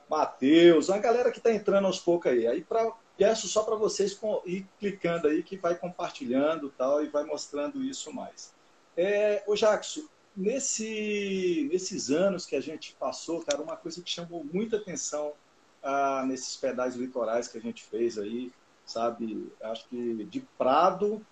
Matheus, 0.10 0.90
uma 0.90 1.00
galera 1.00 1.32
que 1.32 1.40
tá 1.40 1.52
entrando 1.52 1.86
aos 1.86 2.00
poucos 2.00 2.32
aí. 2.32 2.46
Aí, 2.46 2.62
para 2.62 2.94
Peço 3.18 3.48
só 3.48 3.64
para 3.64 3.76
vocês 3.76 4.20
ir 4.46 4.68
clicando 4.80 5.28
aí, 5.28 5.42
que 5.42 5.58
vai 5.58 5.76
compartilhando 5.76 6.70
tal, 6.78 7.04
e 7.04 7.08
vai 7.08 7.24
mostrando 7.24 7.84
isso 7.84 8.14
mais. 8.14 8.54
É, 8.98 9.44
ô 9.48 9.56
Jackson, 9.56 10.02
nesse, 10.36 11.68
nesses 11.72 12.12
anos 12.12 12.46
que 12.46 12.56
a 12.56 12.62
gente 12.62 12.94
passou, 13.00 13.44
cara, 13.44 13.62
uma 13.62 13.78
coisa 13.78 14.02
que 14.02 14.10
chamou 14.10 14.44
muita 14.44 14.78
atenção 14.78 15.34
ah, 15.82 16.24
nesses 16.28 16.58
pedais 16.58 16.96
litorais 16.96 17.48
que 17.48 17.58
a 17.58 17.62
gente 17.62 17.84
fez 17.84 18.18
aí, 18.18 18.52
sabe? 18.86 19.52
Acho 19.62 19.88
que 19.88 20.26
de 20.26 20.42
Prado 20.58 21.26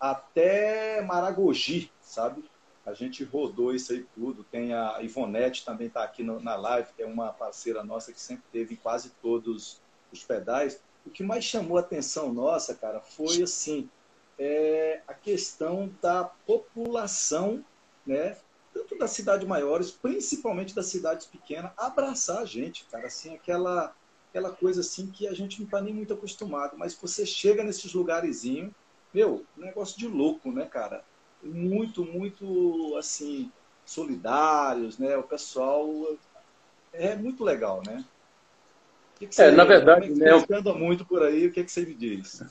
até 0.00 1.00
Maragogi, 1.02 1.90
sabe? 2.00 2.44
A 2.84 2.94
gente 2.94 3.22
rodou 3.22 3.74
isso 3.74 3.92
aí 3.92 4.06
tudo. 4.14 4.42
Tem 4.44 4.72
a 4.72 5.00
Ivonete 5.02 5.64
também 5.64 5.88
está 5.88 6.02
aqui 6.02 6.22
no, 6.22 6.40
na 6.40 6.56
live, 6.56 6.88
que 6.96 7.02
é 7.02 7.06
uma 7.06 7.32
parceira 7.32 7.84
nossa 7.84 8.12
que 8.12 8.20
sempre 8.20 8.44
teve 8.50 8.76
quase 8.76 9.10
todos 9.20 9.80
os 10.10 10.24
pedais 10.24 10.80
o 11.08 11.10
que 11.10 11.22
mais 11.22 11.42
chamou 11.42 11.76
a 11.76 11.80
atenção 11.80 12.32
nossa, 12.32 12.74
cara, 12.74 13.00
foi 13.00 13.42
assim, 13.42 13.88
é, 14.38 15.00
a 15.08 15.14
questão 15.14 15.90
da 16.00 16.24
população, 16.24 17.64
né, 18.06 18.36
tanto 18.72 18.96
das 18.96 19.10
cidades 19.10 19.48
maiores, 19.48 19.90
principalmente 19.90 20.74
das 20.74 20.86
cidades 20.86 21.26
pequenas, 21.26 21.72
abraçar 21.76 22.42
a 22.42 22.44
gente, 22.44 22.84
cara, 22.84 23.06
assim, 23.06 23.34
aquela, 23.34 23.94
aquela 24.28 24.52
coisa 24.52 24.82
assim 24.82 25.10
que 25.10 25.26
a 25.26 25.34
gente 25.34 25.58
não 25.58 25.64
está 25.64 25.80
nem 25.80 25.94
muito 25.94 26.12
acostumado, 26.12 26.76
mas 26.76 26.94
você 26.94 27.24
chega 27.24 27.64
nesses 27.64 27.92
lugarzinhos, 27.94 28.72
meu, 29.12 29.44
negócio 29.56 29.98
de 29.98 30.06
louco, 30.06 30.52
né, 30.52 30.66
cara? 30.66 31.02
Muito, 31.42 32.04
muito, 32.04 32.94
assim, 32.98 33.50
solidários, 33.86 34.98
né? 34.98 35.16
O 35.16 35.22
pessoal 35.22 35.88
é 36.92 37.16
muito 37.16 37.42
legal, 37.42 37.82
né? 37.86 38.04
Que 39.18 39.26
que 39.26 39.42
é, 39.42 39.50
na 39.50 39.64
verdade, 39.64 40.10
né, 40.10 40.30
anda 40.50 40.72
muito 40.72 41.04
por 41.04 41.22
aí, 41.22 41.46
o 41.46 41.52
que, 41.52 41.64
que 41.64 41.72
você 41.72 41.80
me 41.80 41.94
diz? 41.94 42.42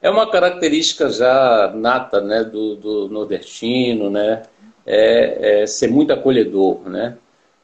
É 0.00 0.08
uma 0.08 0.30
característica 0.30 1.10
já 1.10 1.72
nata, 1.74 2.20
né, 2.20 2.44
do, 2.44 2.76
do 2.76 3.08
nordestino, 3.08 4.08
né, 4.08 4.44
é, 4.86 5.62
é, 5.62 5.66
ser 5.66 5.90
muito 5.90 6.12
acolhedor, 6.12 6.88
né. 6.88 7.16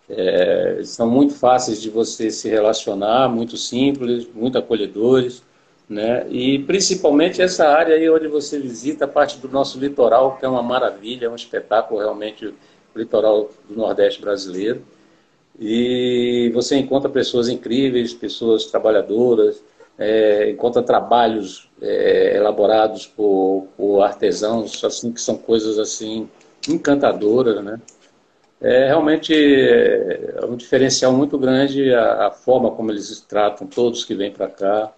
É, 0.08 0.80
são 0.84 1.08
muito 1.08 1.34
fáceis 1.34 1.80
de 1.80 1.88
você 1.88 2.30
se 2.30 2.48
relacionar, 2.48 3.28
muito 3.28 3.56
simples, 3.56 4.28
muito 4.34 4.58
acolhedores, 4.58 5.42
né, 5.88 6.26
e 6.28 6.58
principalmente 6.58 7.40
essa 7.40 7.68
área 7.68 7.94
aí 7.94 8.10
onde 8.10 8.26
você 8.26 8.58
visita 8.58 9.04
a 9.04 9.08
parte 9.08 9.38
do 9.38 9.48
nosso 9.48 9.78
litoral, 9.78 10.36
que 10.36 10.44
é 10.44 10.48
uma 10.48 10.62
maravilha, 10.62 11.26
é 11.26 11.30
um 11.30 11.36
espetáculo 11.36 12.00
realmente 12.00 12.46
o 12.46 12.98
litoral 12.98 13.50
do 13.68 13.76
Nordeste 13.76 14.20
brasileiro. 14.20 14.84
E 15.58 16.50
você 16.52 16.76
encontra 16.76 17.08
pessoas 17.08 17.48
incríveis, 17.48 18.12
pessoas 18.12 18.66
trabalhadoras, 18.66 19.62
é, 19.98 20.50
encontra 20.50 20.82
trabalhos 20.82 21.70
é, 21.80 22.36
elaborados 22.36 23.06
por, 23.06 23.68
por, 23.76 24.02
artesãos, 24.02 24.82
assim 24.84 25.12
que 25.12 25.20
são 25.20 25.36
coisas 25.36 25.78
assim 25.78 26.28
encantadoras, 26.68 27.62
né? 27.62 27.80
É 28.60 28.86
realmente 28.86 29.32
é, 29.34 30.36
é 30.42 30.46
um 30.46 30.56
diferencial 30.56 31.12
muito 31.12 31.38
grande 31.38 31.92
a, 31.94 32.28
a, 32.28 32.30
forma 32.30 32.70
como 32.70 32.90
eles 32.90 33.20
tratam 33.20 33.66
todos 33.66 34.04
que 34.04 34.14
vêm 34.14 34.32
para 34.32 34.48
cá 34.48 34.92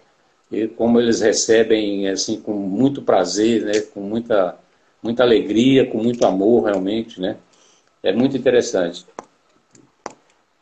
e 0.51 0.67
como 0.67 0.99
eles 0.99 1.21
recebem 1.21 2.07
assim 2.09 2.39
com 2.41 2.53
muito 2.53 3.01
prazer, 3.01 3.63
né? 3.63 3.81
Com 3.93 4.01
muita 4.01 4.57
muita 5.01 5.23
alegria, 5.23 5.85
com 5.85 5.99
muito 5.99 6.25
amor 6.25 6.65
realmente, 6.65 7.21
né? 7.21 7.37
É 8.03 8.11
muito 8.13 8.37
interessante. 8.37 9.05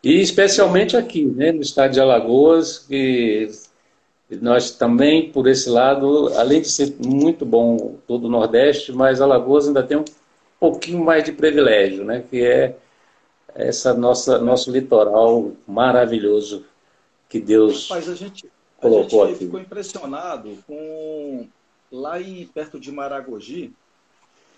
E 0.05 0.21
especialmente 0.21 0.95
aqui, 0.95 1.25
né, 1.25 1.51
no 1.51 1.61
estado 1.61 1.93
de 1.93 1.99
Alagoas, 1.99 2.77
que 2.77 3.49
nós 4.39 4.69
também, 4.69 5.31
por 5.31 5.47
esse 5.47 5.67
lado, 5.67 6.31
além 6.37 6.61
de 6.61 6.69
ser 6.69 6.95
muito 7.03 7.43
bom 7.43 7.95
todo 8.05 8.25
o 8.25 8.29
Nordeste, 8.29 8.91
mas 8.91 9.19
Alagoas 9.19 9.67
ainda 9.67 9.81
tem 9.81 9.97
um 9.97 10.05
pouquinho 10.59 11.03
mais 11.03 11.23
de 11.23 11.31
privilégio, 11.31 12.05
né, 12.05 12.23
que 12.29 12.43
é 12.45 12.77
essa 13.55 13.95
nossa 13.95 14.37
nosso 14.37 14.69
litoral 14.69 15.53
maravilhoso 15.65 16.65
que 17.27 17.39
Deus 17.39 17.89
Rapaz, 17.89 18.07
a 18.07 18.13
gente, 18.13 18.45
colocou 18.79 19.23
a 19.23 19.27
gente 19.27 19.35
aqui. 19.37 19.45
ficou 19.45 19.59
impressionado 19.59 20.55
com 20.67 21.47
lá 21.91 22.21
em 22.21 22.45
perto 22.45 22.79
de 22.79 22.91
Maragogi, 22.91 23.73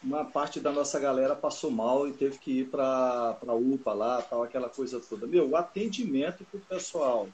uma 0.07 0.23
parte 0.23 0.61
da 0.61 0.71
nossa 0.71 0.97
galera 0.97 1.35
passou 1.35 1.69
mal 1.69 2.07
e 2.07 2.13
teve 2.13 2.37
que 2.39 2.59
ir 2.59 2.69
para 2.69 3.37
a 3.45 3.53
UPA 3.53 3.93
lá, 3.93 4.21
tal, 4.21 4.41
aquela 4.41 4.69
coisa 4.69 5.01
toda. 5.01 5.27
Meu, 5.27 5.49
o 5.49 5.55
atendimento 5.57 6.45
que 6.45 6.55
o 6.55 6.61
pessoal 6.61 7.27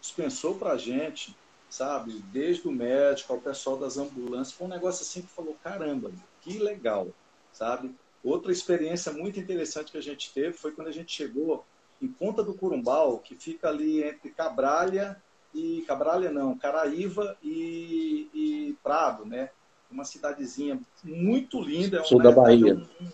dispensou 0.00 0.54
para 0.54 0.72
a 0.72 0.78
gente, 0.78 1.36
sabe, 1.68 2.22
desde 2.32 2.68
o 2.68 2.72
médico 2.72 3.32
ao 3.32 3.40
pessoal 3.40 3.76
das 3.76 3.98
ambulâncias, 3.98 4.52
foi 4.52 4.68
um 4.68 4.70
negócio 4.70 5.02
assim 5.02 5.22
que 5.22 5.28
falou, 5.28 5.56
caramba, 5.62 6.12
que 6.40 6.56
legal, 6.58 7.08
sabe? 7.52 7.92
Outra 8.22 8.52
experiência 8.52 9.12
muito 9.12 9.40
interessante 9.40 9.90
que 9.90 9.98
a 9.98 10.02
gente 10.02 10.32
teve 10.32 10.52
foi 10.52 10.70
quando 10.70 10.88
a 10.88 10.92
gente 10.92 11.12
chegou 11.12 11.64
em 12.00 12.06
Ponta 12.06 12.44
do 12.44 12.54
Curumbau, 12.54 13.18
que 13.18 13.34
fica 13.34 13.68
ali 13.68 14.04
entre 14.04 14.30
Cabralha 14.30 15.20
e 15.52 15.82
Cabralha 15.82 16.30
não, 16.30 16.56
Caraíva 16.56 17.36
e, 17.42 18.28
e 18.32 18.76
Prado, 18.84 19.26
né? 19.26 19.50
Uma 19.90 20.04
cidadezinha 20.04 20.80
muito 21.02 21.60
linda. 21.60 21.98
É 21.98 22.04
Sul 22.04 22.22
da 22.22 22.30
Bahia. 22.30 22.74
Um, 22.74 23.08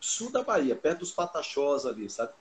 sul 0.00 0.30
da 0.30 0.42
Bahia, 0.42 0.76
perto 0.76 1.00
dos 1.00 1.12
Pataxós 1.12 1.84
ali, 1.84 2.08
sabe? 2.08 2.32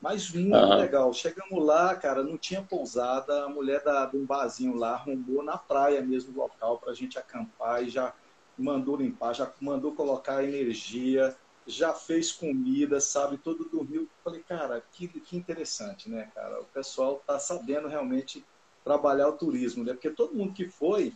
Mas 0.00 0.30
muito 0.30 0.54
uhum. 0.54 0.76
legal. 0.76 1.12
Chegamos 1.12 1.64
lá, 1.64 1.94
cara, 1.94 2.22
não 2.22 2.36
tinha 2.36 2.62
pousada. 2.62 3.44
A 3.44 3.48
mulher 3.48 3.82
da, 3.82 4.06
de 4.06 4.16
um 4.16 4.26
barzinho 4.26 4.74
lá 4.74 4.94
arrumou 4.94 5.42
na 5.42 5.56
praia 5.56 6.02
mesmo 6.02 6.34
o 6.34 6.42
local 6.42 6.78
para 6.78 6.90
a 6.90 6.94
gente 6.94 7.18
acampar 7.18 7.82
e 7.82 7.88
já 7.88 8.12
mandou 8.58 8.96
limpar, 8.96 9.34
já 9.34 9.52
mandou 9.60 9.92
colocar 9.92 10.42
energia, 10.42 11.36
já 11.66 11.92
fez 11.92 12.32
comida, 12.32 13.00
sabe? 13.00 13.36
Todo 13.36 13.68
dormiu. 13.68 14.08
Falei, 14.22 14.42
cara, 14.42 14.82
que, 14.92 15.08
que 15.08 15.36
interessante, 15.36 16.08
né, 16.08 16.30
cara? 16.34 16.60
O 16.60 16.64
pessoal 16.66 17.22
tá 17.26 17.38
sabendo 17.38 17.88
realmente 17.88 18.44
trabalhar 18.84 19.28
o 19.28 19.32
turismo, 19.32 19.82
né? 19.82 19.92
Porque 19.92 20.10
todo 20.10 20.34
mundo 20.34 20.52
que 20.52 20.68
foi, 20.68 21.12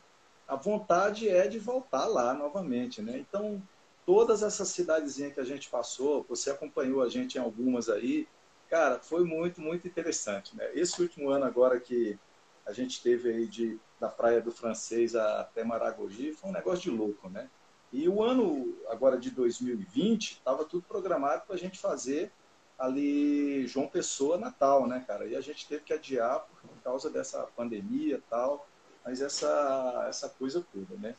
a 0.50 0.56
vontade 0.56 1.28
é 1.28 1.48
de 1.48 1.58
voltar 1.58 2.06
lá 2.06 2.34
novamente, 2.34 3.00
né? 3.00 3.18
Então, 3.18 3.62
todas 4.04 4.42
essas 4.42 4.68
cidadezinhas 4.68 5.34
que 5.34 5.40
a 5.40 5.44
gente 5.44 5.70
passou, 5.70 6.24
você 6.28 6.50
acompanhou 6.50 7.02
a 7.02 7.08
gente 7.08 7.36
em 7.36 7.40
algumas 7.40 7.88
aí, 7.88 8.26
Cara, 8.70 9.00
foi 9.00 9.24
muito, 9.24 9.60
muito 9.60 9.88
interessante. 9.88 10.56
Né? 10.56 10.70
Esse 10.74 11.02
último 11.02 11.28
ano 11.28 11.44
agora 11.44 11.80
que 11.80 12.16
a 12.64 12.72
gente 12.72 13.02
teve 13.02 13.28
aí 13.28 13.46
de, 13.48 13.80
da 13.98 14.08
Praia 14.08 14.40
do 14.40 14.52
Francês 14.52 15.16
até 15.16 15.64
Maragogi, 15.64 16.32
foi 16.32 16.50
um 16.50 16.52
negócio 16.52 16.82
de 16.82 16.90
louco, 16.90 17.28
né? 17.28 17.50
E 17.92 18.08
o 18.08 18.22
ano 18.22 18.78
agora 18.88 19.18
de 19.18 19.32
2020 19.32 20.34
estava 20.34 20.64
tudo 20.64 20.84
programado 20.86 21.42
para 21.44 21.56
a 21.56 21.58
gente 21.58 21.80
fazer 21.80 22.30
ali 22.78 23.66
João 23.66 23.88
Pessoa 23.88 24.38
Natal, 24.38 24.86
né, 24.86 25.04
cara? 25.04 25.26
E 25.26 25.34
a 25.34 25.40
gente 25.40 25.66
teve 25.66 25.82
que 25.82 25.92
adiar 25.92 26.46
por 26.46 26.82
causa 26.84 27.10
dessa 27.10 27.42
pandemia 27.56 28.18
e 28.18 28.30
tal, 28.30 28.68
mas 29.04 29.20
essa, 29.20 30.06
essa 30.08 30.28
coisa 30.28 30.64
toda, 30.72 30.96
né? 31.00 31.14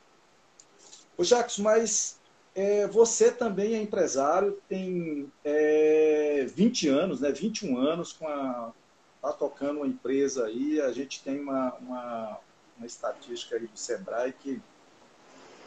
Ô 1.17 1.23
Jacques, 1.23 1.57
mas 1.59 2.19
é, 2.55 2.87
você 2.87 3.31
também 3.31 3.75
é 3.75 3.81
empresário, 3.81 4.61
tem 4.67 5.31
é, 5.43 6.45
20 6.53 6.87
anos, 6.89 7.21
né, 7.21 7.31
21 7.31 7.77
anos, 7.77 8.13
com 8.13 8.27
a, 8.27 8.73
tá 9.21 9.31
tocando 9.31 9.77
uma 9.77 9.87
empresa 9.87 10.45
aí. 10.45 10.81
A 10.81 10.91
gente 10.91 11.21
tem 11.23 11.39
uma, 11.39 11.73
uma, 11.75 12.37
uma 12.77 12.87
estatística 12.87 13.55
aí 13.55 13.67
do 13.67 13.77
Sebrae 13.77 14.33
que 14.33 14.61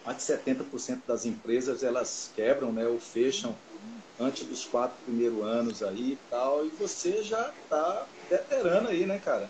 mais 0.04 0.18
de 0.18 0.22
70% 0.24 1.00
das 1.06 1.24
empresas 1.24 1.82
elas 1.82 2.30
quebram 2.34 2.70
né, 2.72 2.86
ou 2.86 3.00
fecham 3.00 3.56
antes 4.20 4.46
dos 4.46 4.64
quatro 4.64 4.96
primeiros 5.04 5.42
anos 5.42 5.82
aí 5.82 6.12
e 6.12 6.18
tal. 6.28 6.66
E 6.66 6.68
você 6.70 7.22
já 7.22 7.52
está 7.62 8.06
veterano 8.28 8.88
aí, 8.88 9.06
né, 9.06 9.18
cara? 9.18 9.48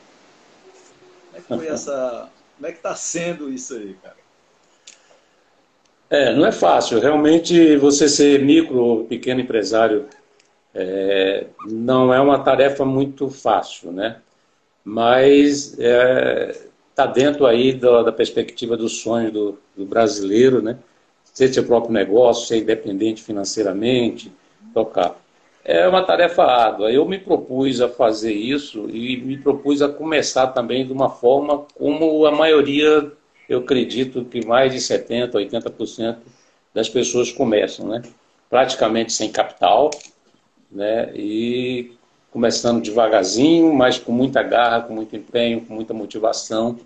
Como 1.31 1.37
é 1.37 1.41
que 1.41 1.47
foi 1.49 1.67
essa. 1.75 2.31
Como 2.65 2.71
é 2.71 2.73
que 2.73 2.79
está 2.79 2.97
sendo 2.97 3.53
isso 3.53 3.75
aí, 3.75 3.95
cara? 4.03 4.17
É, 6.09 6.35
não 6.35 6.47
é 6.47 6.51
fácil. 6.51 6.99
Realmente, 6.99 7.77
você 7.77 8.09
ser 8.09 8.43
micro 8.43 8.79
ou 8.79 9.05
pequeno 9.05 9.43
empresário 9.43 10.07
é, 10.73 11.49
não 11.67 12.11
é 12.11 12.19
uma 12.19 12.39
tarefa 12.39 12.83
muito 12.83 13.29
fácil, 13.29 13.93
né? 13.93 14.23
Mas 14.83 15.73
está 15.73 15.83
é, 15.83 16.59
tá 16.95 17.05
dentro 17.05 17.45
aí 17.45 17.75
da, 17.75 18.05
da, 18.05 18.13
perspectiva 18.13 18.79
dos 18.79 19.03
sonhos 19.03 19.31
do, 19.31 19.59
do, 19.77 19.85
brasileiro, 19.85 20.63
né? 20.63 20.79
Ser 21.23 21.53
seu 21.53 21.65
próprio 21.65 21.93
negócio, 21.93 22.47
ser 22.47 22.63
independente 22.63 23.23
financeiramente, 23.23 24.33
tocar. 24.73 25.23
É 25.65 25.89
uma 25.89 26.03
tarefa 26.03 26.43
árdua. 26.45 26.93
Eu 26.93 27.07
me 27.07 27.19
propus 27.19 27.81
a 27.81 27.89
fazer 27.89 28.35
isso 28.35 28.89
e 28.91 29.17
me 29.17 29.39
propus 29.39 29.81
a 29.81 29.89
começar 29.89 30.49
também 30.49 30.87
de 30.87 30.93
uma 30.93 31.09
forma 31.09 31.67
como 31.75 32.27
a 32.27 32.31
maioria 32.31 33.11
eu 33.49 33.61
acredito 33.61 34.25
que 34.25 34.45
mais 34.45 34.73
de 34.73 34.79
70%, 34.79 35.33
80% 35.33 36.17
das 36.73 36.89
pessoas 36.89 37.31
começam, 37.33 37.87
né? 37.87 38.03
Praticamente 38.51 39.13
sem 39.13 39.31
capital, 39.31 39.91
né? 40.71 41.11
E 41.15 41.93
começando 42.31 42.83
devagarzinho, 42.83 43.73
mas 43.73 43.99
com 43.99 44.13
muita 44.13 44.43
garra, 44.43 44.83
com 44.83 44.95
muito 44.95 45.15
empenho, 45.17 45.61
com 45.61 45.75
muita 45.75 45.95
motivação. 45.95 46.79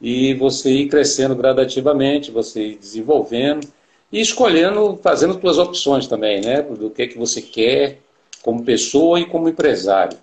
E 0.00 0.34
você 0.34 0.70
ir 0.70 0.88
crescendo 0.88 1.34
gradativamente, 1.34 2.30
você 2.30 2.68
ir 2.68 2.76
desenvolvendo 2.76 3.66
e 4.12 4.20
escolhendo, 4.20 4.98
fazendo 5.02 5.40
suas 5.40 5.58
opções 5.58 6.06
também, 6.06 6.40
né? 6.40 6.62
Do 6.62 6.90
que, 6.90 7.02
é 7.02 7.06
que 7.06 7.18
você 7.18 7.42
quer 7.42 8.03
como 8.44 8.62
pessoa 8.62 9.18
e 9.18 9.26
como 9.26 9.48
empresário. 9.48 10.16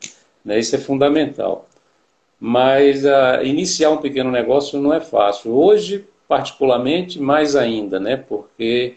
Né? 0.45 0.59
Isso 0.59 0.75
é 0.75 0.79
fundamental 0.79 1.67
mas 2.43 3.05
uh, 3.05 3.45
iniciar 3.45 3.91
um 3.91 3.97
pequeno 3.97 4.31
negócio 4.31 4.81
não 4.81 4.91
é 4.91 4.99
fácil. 4.99 5.51
Hoje, 5.51 6.03
particularmente, 6.27 7.21
mais 7.21 7.55
ainda, 7.55 7.99
né? 7.99 8.17
porque 8.17 8.95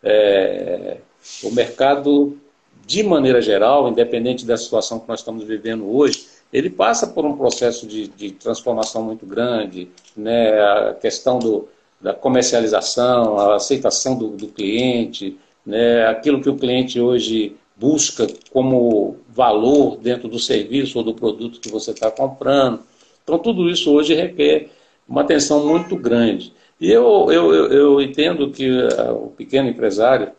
é, 0.00 0.98
o 1.42 1.50
mercado, 1.50 2.38
de 2.86 3.02
maneira 3.02 3.42
geral, 3.42 3.88
independente 3.88 4.46
da 4.46 4.56
situação 4.56 5.00
que 5.00 5.08
nós 5.08 5.18
estamos 5.18 5.42
vivendo 5.42 5.90
hoje, 5.90 6.26
ele 6.52 6.70
passa 6.70 7.08
por 7.08 7.24
um 7.24 7.36
processo 7.36 7.84
de, 7.84 8.06
de 8.06 8.30
transformação 8.30 9.02
muito 9.02 9.26
grande, 9.26 9.88
né? 10.16 10.52
a 10.60 10.94
questão 10.94 11.40
do, 11.40 11.66
da 12.00 12.14
comercialização, 12.14 13.40
a 13.40 13.56
aceitação 13.56 14.16
do, 14.16 14.28
do 14.28 14.46
cliente, 14.46 15.36
né? 15.66 16.06
aquilo 16.06 16.40
que 16.40 16.48
o 16.48 16.56
cliente 16.56 17.00
hoje 17.00 17.56
busca 17.76 18.26
como 18.52 19.16
valor 19.28 19.96
dentro 19.96 20.28
do 20.28 20.38
serviço 20.38 20.98
ou 20.98 21.04
do 21.04 21.14
produto 21.14 21.60
que 21.60 21.70
você 21.70 21.90
está 21.90 22.10
comprando. 22.10 22.80
Então, 23.22 23.38
tudo 23.38 23.68
isso 23.68 23.92
hoje 23.92 24.14
requer 24.14 24.70
uma 25.08 25.22
atenção 25.22 25.66
muito 25.66 25.96
grande. 25.96 26.52
E 26.80 26.90
eu, 26.90 27.30
eu, 27.30 27.54
eu 27.72 28.00
entendo 28.00 28.50
que 28.50 28.70
uh, 28.70 29.26
o 29.26 29.28
pequeno 29.30 29.68
empresário, 29.68 30.32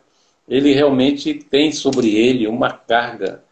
ele 0.48 0.72
realmente 0.72 1.34
tem 1.34 1.72
sobre 1.72 2.14
ele 2.14 2.46
uma 2.46 2.70
carga 2.70 3.42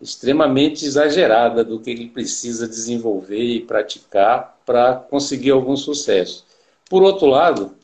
extremamente 0.00 0.84
exagerada 0.84 1.62
do 1.62 1.78
que 1.78 1.90
ele 1.90 2.08
precisa 2.08 2.66
desenvolver 2.66 3.42
e 3.42 3.60
praticar 3.60 4.56
para 4.64 4.94
conseguir 4.94 5.50
algum 5.50 5.76
sucesso. 5.76 6.46
Por 6.88 7.02
outro 7.02 7.26
lado, 7.26 7.74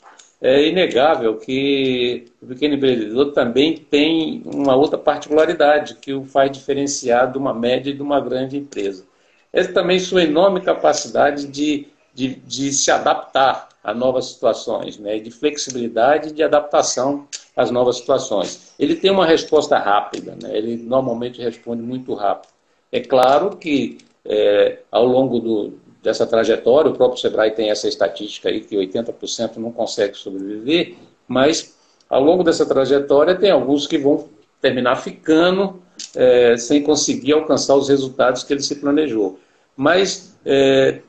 é 0.47 0.69
inegável 0.69 1.37
que 1.39 2.27
o 2.41 2.47
pequeno 2.47 2.77
empreendedor 2.77 3.33
também 3.33 3.77
tem 3.77 4.43
uma 4.45 4.77
outra 4.77 4.97
particularidade 4.97 5.97
que 5.97 6.13
o 6.13 6.25
faz 6.25 6.53
diferenciar 6.53 7.33
de 7.33 7.37
uma 7.37 7.53
média 7.53 7.91
e 7.91 7.95
de 7.95 8.01
uma 8.01 8.21
grande 8.21 8.57
empresa. 8.57 9.05
É 9.53 9.65
também 9.65 9.99
sua 9.99 10.23
enorme 10.23 10.61
capacidade 10.61 11.49
de, 11.49 11.89
de, 12.15 12.37
de 12.37 12.73
se 12.73 12.93
adaptar 12.93 13.69
a 13.83 13.93
novas 13.93 14.27
situações, 14.27 14.99
né? 14.99 15.19
de 15.19 15.33
flexibilidade 15.33 16.31
de 16.31 16.45
adaptação 16.45 17.27
às 17.57 17.73
novas 17.73 17.97
situações. 17.97 18.73
Ele 18.79 18.95
tem 18.95 19.11
uma 19.11 19.27
resposta 19.27 19.77
rápida, 19.79 20.37
né? 20.41 20.57
ele 20.57 20.77
normalmente 20.77 21.43
responde 21.43 21.83
muito 21.83 22.15
rápido. 22.15 22.53
É 22.93 23.01
claro 23.01 23.57
que 23.57 23.99
é, 24.25 24.79
ao 24.93 25.07
longo 25.07 25.41
do, 25.41 25.73
dessa 26.07 26.25
trajetória, 26.25 26.89
o 26.89 26.95
próprio 26.95 27.21
Sebrae 27.21 27.51
tem 27.51 27.69
essa 27.69 27.89
estatística 27.89 28.49
aí 28.49 28.61
que 28.61 28.77
80% 28.77 29.57
não 29.57 29.73
consegue 29.73 30.17
sobreviver, 30.17 30.95
mas 31.27 31.77
ao 32.09 32.23
longo 32.23 32.45
dessa 32.45 32.65
trajetória 32.65 33.35
tem 33.35 33.51
alguns 33.51 33.89
que 33.89 33.99
vão 33.99 34.29
terminar 34.61 34.95
ficando 34.95 35.83
é, 36.15 36.57
sem 36.57 36.81
conseguir 36.85 37.33
alcançar 37.33 37.75
os 37.75 37.89
resultados 37.89 38.45
que 38.45 38.53
ele 38.53 38.63
se 38.63 38.77
planejou. 38.77 39.41
Mas 39.77 40.39
é, 40.45 41.01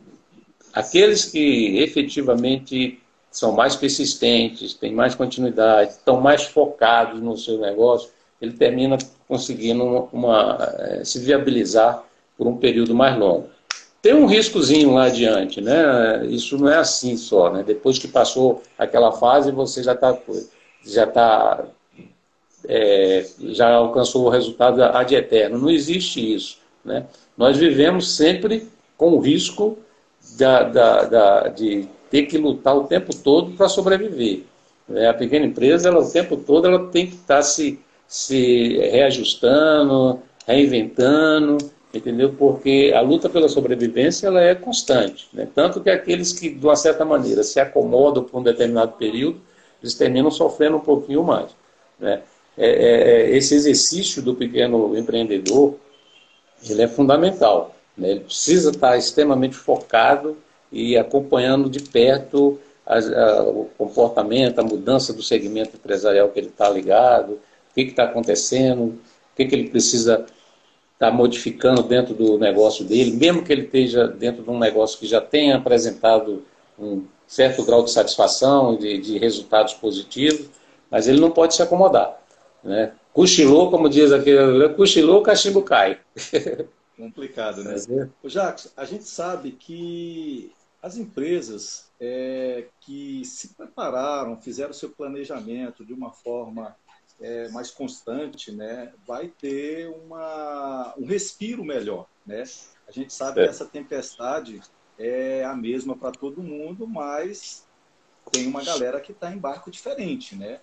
aqueles 0.73 1.25
que 1.25 1.77
efetivamente 1.77 2.99
são 3.29 3.51
mais 3.51 3.75
persistentes, 3.75 4.73
têm 4.73 4.95
mais 4.95 5.13
continuidade, 5.13 5.91
estão 5.91 6.19
mais 6.19 6.45
focados 6.45 7.21
no 7.21 7.37
seu 7.37 7.59
negócio, 7.59 8.09
ele 8.41 8.53
termina 8.53 8.97
conseguindo 9.27 9.83
uma, 9.83 10.01
uma, 10.11 10.75
é, 10.79 11.03
se 11.03 11.19
viabilizar 11.19 12.03
por 12.35 12.47
um 12.47 12.57
período 12.57 12.95
mais 12.95 13.15
longo 13.15 13.56
tem 14.01 14.13
um 14.13 14.25
riscozinho 14.25 14.93
lá 14.93 15.05
adiante, 15.05 15.59
né? 15.59 16.25
Isso 16.27 16.57
não 16.57 16.69
é 16.69 16.77
assim 16.77 17.17
só, 17.17 17.51
né? 17.51 17.63
Depois 17.63 17.97
que 17.97 18.07
passou 18.07 18.61
aquela 18.77 19.11
fase, 19.11 19.51
você 19.51 19.83
já 19.83 19.93
está 19.93 20.17
já 20.85 21.05
tá, 21.05 21.65
é, 22.67 23.25
já 23.39 23.73
alcançou 23.73 24.25
o 24.25 24.29
resultado 24.29 24.81
ad 24.81 25.13
eterno. 25.13 25.57
Não 25.57 25.69
existe 25.69 26.33
isso, 26.33 26.59
né? 26.85 27.05
Nós 27.37 27.57
vivemos 27.57 28.15
sempre 28.15 28.67
com 28.97 29.11
o 29.11 29.19
risco 29.19 29.77
da, 30.37 30.63
da, 30.63 31.03
da 31.03 31.47
de 31.49 31.87
ter 32.09 32.23
que 32.23 32.37
lutar 32.37 32.75
o 32.75 32.85
tempo 32.85 33.15
todo 33.15 33.51
para 33.51 33.67
sobreviver. 33.67 34.43
É, 34.89 35.07
a 35.07 35.13
pequena 35.13 35.45
empresa, 35.45 35.89
ela, 35.89 35.99
o 35.99 36.09
tempo 36.09 36.37
todo, 36.37 36.67
ela 36.67 36.87
tem 36.87 37.07
que 37.07 37.15
estar 37.15 37.37
tá 37.37 37.41
se, 37.41 37.79
se 38.07 38.77
reajustando, 38.77 40.21
reinventando, 40.47 41.57
entendeu? 41.93 42.33
Porque 42.33 42.93
a 42.95 43.01
luta 43.01 43.29
pela 43.29 43.49
sobrevivência 43.49 44.27
ela 44.27 44.41
é 44.41 44.53
constante, 44.55 45.27
né? 45.33 45.47
tanto 45.53 45.81
que 45.81 45.89
aqueles 45.89 46.33
que, 46.33 46.49
de 46.49 46.65
uma 46.65 46.75
certa 46.75 47.05
maneira, 47.05 47.43
se 47.43 47.59
acomodam 47.59 48.23
por 48.23 48.39
um 48.39 48.43
determinado 48.43 48.93
período, 48.93 49.39
eles 49.81 49.93
terminam 49.93 50.31
sofrendo 50.31 50.77
um 50.77 50.81
pouquinho 50.81 51.23
mais. 51.23 51.51
Né? 51.99 52.21
É, 52.57 52.67
é, 52.67 53.31
é 53.31 53.37
esse 53.37 53.55
exercício 53.55 54.21
do 54.21 54.35
pequeno 54.35 54.97
empreendedor, 54.97 55.75
ele 56.67 56.81
é 56.81 56.87
fundamental. 56.87 57.75
Né? 57.97 58.11
Ele 58.11 58.19
precisa 58.21 58.71
estar 58.71 58.97
extremamente 58.97 59.55
focado 59.55 60.37
e 60.71 60.97
acompanhando 60.97 61.69
de 61.69 61.81
perto 61.81 62.59
a, 62.85 62.97
a, 62.97 63.43
o 63.43 63.69
comportamento, 63.77 64.59
a 64.59 64.63
mudança 64.63 65.13
do 65.13 65.23
segmento 65.23 65.75
empresarial 65.75 66.29
que 66.29 66.39
ele 66.39 66.47
está 66.47 66.69
ligado, 66.69 67.39
que 67.73 67.81
está 67.81 68.03
acontecendo, 68.05 68.83
o 68.83 68.99
que, 69.35 69.45
que 69.45 69.55
ele 69.55 69.69
precisa 69.69 70.25
estar 70.97 71.11
tá 71.11 71.11
modificando 71.11 71.83
dentro 71.83 72.15
do 72.15 72.39
negócio 72.39 72.83
dele, 72.83 73.11
mesmo 73.11 73.43
que 73.43 73.53
ele 73.53 73.63
esteja 73.63 74.07
dentro 74.07 74.43
de 74.43 74.49
um 74.49 74.57
negócio 74.57 74.97
que 74.97 75.05
já 75.05 75.21
tenha 75.21 75.55
apresentado 75.55 76.43
um 76.77 77.05
certo 77.27 77.63
grau 77.63 77.83
de 77.83 77.91
satisfação, 77.91 78.75
de, 78.75 78.97
de 78.97 79.17
resultados 79.19 79.75
positivos, 79.75 80.49
mas 80.89 81.07
ele 81.07 81.19
não 81.19 81.29
pode 81.29 81.53
se 81.53 81.61
acomodar. 81.61 82.19
Né? 82.63 82.93
Cochilou, 83.13 83.69
como 83.69 83.89
diz 83.89 84.11
aquele, 84.11 84.69
cochilou, 84.69 85.19
o 85.19 85.23
cachimbo 85.23 85.61
cai. 85.61 85.99
Complicado, 86.97 87.63
né? 87.63 87.75
É. 87.75 88.27
Jacques, 88.27 88.73
a 88.75 88.83
gente 88.83 89.03
sabe 89.03 89.51
que 89.51 90.51
as 90.81 90.97
empresas 90.97 91.91
é, 91.99 92.65
que 92.81 93.23
se 93.23 93.49
prepararam, 93.49 94.35
fizeram 94.37 94.73
seu 94.73 94.89
planejamento 94.89 95.85
de 95.85 95.93
uma 95.93 96.11
forma 96.11 96.75
é, 97.19 97.49
mais 97.49 97.71
constante, 97.71 98.51
né, 98.51 98.93
vai 99.05 99.27
ter 99.27 99.89
uma, 99.89 100.93
um 100.97 101.05
respiro 101.05 101.63
melhor, 101.63 102.07
né? 102.25 102.43
A 102.87 102.91
gente 102.91 103.13
sabe 103.13 103.41
é. 103.41 103.43
que 103.43 103.49
essa 103.49 103.65
tempestade 103.65 104.61
é 104.97 105.43
a 105.43 105.55
mesma 105.55 105.95
para 105.95 106.11
todo 106.11 106.43
mundo, 106.43 106.87
mas 106.87 107.65
tem 108.31 108.47
uma 108.47 108.63
galera 108.63 108.99
que 108.99 109.11
está 109.11 109.31
em 109.31 109.37
barco 109.37 109.71
diferente, 109.71 110.35
né? 110.35 110.59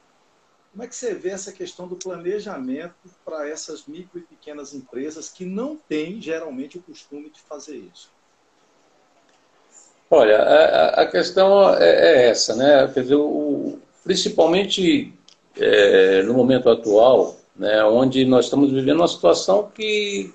Como 0.72 0.82
é 0.82 0.88
que 0.88 0.96
você 0.96 1.14
vê 1.14 1.30
essa 1.30 1.52
questão 1.52 1.86
do 1.86 1.94
planejamento 1.94 2.94
para 3.24 3.48
essas 3.48 3.86
micro 3.86 4.18
e 4.18 4.22
pequenas 4.22 4.74
empresas 4.74 5.28
que 5.28 5.44
não 5.44 5.76
têm 5.76 6.20
geralmente 6.20 6.78
o 6.78 6.82
costume 6.82 7.30
de 7.30 7.40
fazer 7.40 7.76
isso? 7.76 8.10
Olha, 10.10 10.38
a, 10.42 11.02
a 11.02 11.06
questão 11.06 11.72
é, 11.76 11.88
é, 11.88 12.28
essa, 12.28 12.56
né? 12.56 12.90
Quer 12.92 13.02
dizer, 13.02 13.14
o, 13.14 13.78
principalmente 14.02 15.14
é, 15.56 16.22
no 16.22 16.34
momento 16.34 16.68
atual, 16.68 17.36
né, 17.56 17.84
onde 17.84 18.24
nós 18.24 18.46
estamos 18.46 18.70
vivendo 18.70 18.98
uma 19.00 19.08
situação 19.08 19.70
que 19.74 20.32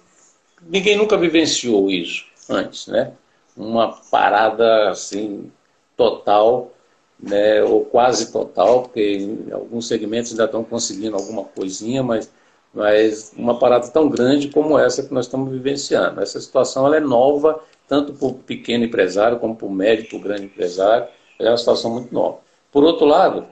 ninguém 0.62 0.98
nunca 0.98 1.18
vivenciou 1.18 1.90
isso 1.90 2.26
antes, 2.50 2.88
né? 2.88 3.12
Uma 3.56 3.94
parada 4.10 4.90
assim 4.90 5.52
total, 5.98 6.72
né, 7.20 7.62
ou 7.64 7.84
quase 7.84 8.32
total, 8.32 8.84
porque 8.84 9.38
alguns 9.52 9.88
segmentos 9.88 10.32
ainda 10.32 10.46
estão 10.46 10.64
conseguindo 10.64 11.16
alguma 11.18 11.44
coisinha, 11.44 12.02
mas 12.02 12.32
mas 12.74 13.34
uma 13.36 13.58
parada 13.58 13.88
tão 13.88 14.08
grande 14.08 14.50
como 14.50 14.78
essa 14.78 15.04
que 15.04 15.14
nós 15.14 15.26
estamos 15.26 15.52
vivenciando. 15.52 16.22
Essa 16.22 16.40
situação 16.40 16.86
ela 16.86 16.98
é 16.98 17.00
nova, 17.00 17.60
tanto 17.88 18.14
para 18.14 18.28
o 18.28 18.34
pequeno 18.34 18.86
empresário 18.86 19.40
como 19.40 19.56
para 19.56 19.66
o 19.68 19.72
médio, 19.72 20.08
para 20.08 20.18
o 20.18 20.22
grande 20.22 20.46
empresário. 20.46 21.08
É 21.40 21.50
uma 21.50 21.58
situação 21.58 21.92
muito 21.92 22.14
nova. 22.14 22.40
Por 22.72 22.84
outro 22.84 23.06
lado, 23.06 23.48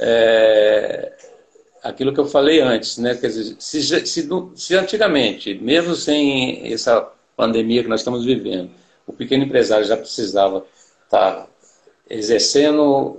é, 0.00 1.12
aquilo 1.82 2.12
que 2.12 2.20
eu 2.20 2.26
falei 2.26 2.60
antes, 2.60 2.96
né? 2.96 3.14
Quer 3.14 3.28
dizer, 3.28 3.56
se, 3.58 3.82
se, 3.82 4.28
se, 4.54 4.76
antigamente, 4.76 5.54
mesmo 5.54 5.94
sem 5.94 6.72
essa 6.72 7.06
pandemia 7.36 7.82
que 7.82 7.88
nós 7.88 8.00
estamos 8.00 8.24
vivendo, 8.24 8.70
o 9.06 9.12
pequeno 9.12 9.44
empresário 9.44 9.84
já 9.84 9.96
precisava 9.96 10.64
estar 11.04 11.32
tá 11.32 11.46
exercendo 12.08 13.18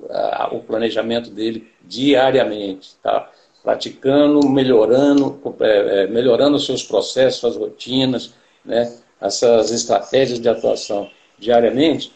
o 0.52 0.60
planejamento 0.60 1.30
dele 1.30 1.72
diariamente, 1.82 2.96
tá? 3.02 3.32
praticando, 3.64 4.50
melhorando, 4.50 5.40
é, 5.60 6.04
é, 6.04 6.08
melhorando 6.08 6.58
os 6.58 6.66
seus 6.66 6.84
processos, 6.84 7.40
suas 7.40 7.56
rotinas, 7.56 8.34
né? 8.66 8.92
essas 9.20 9.72
estratégias 9.72 10.40
de 10.40 10.50
atuação 10.50 11.10
diariamente, 11.38 12.12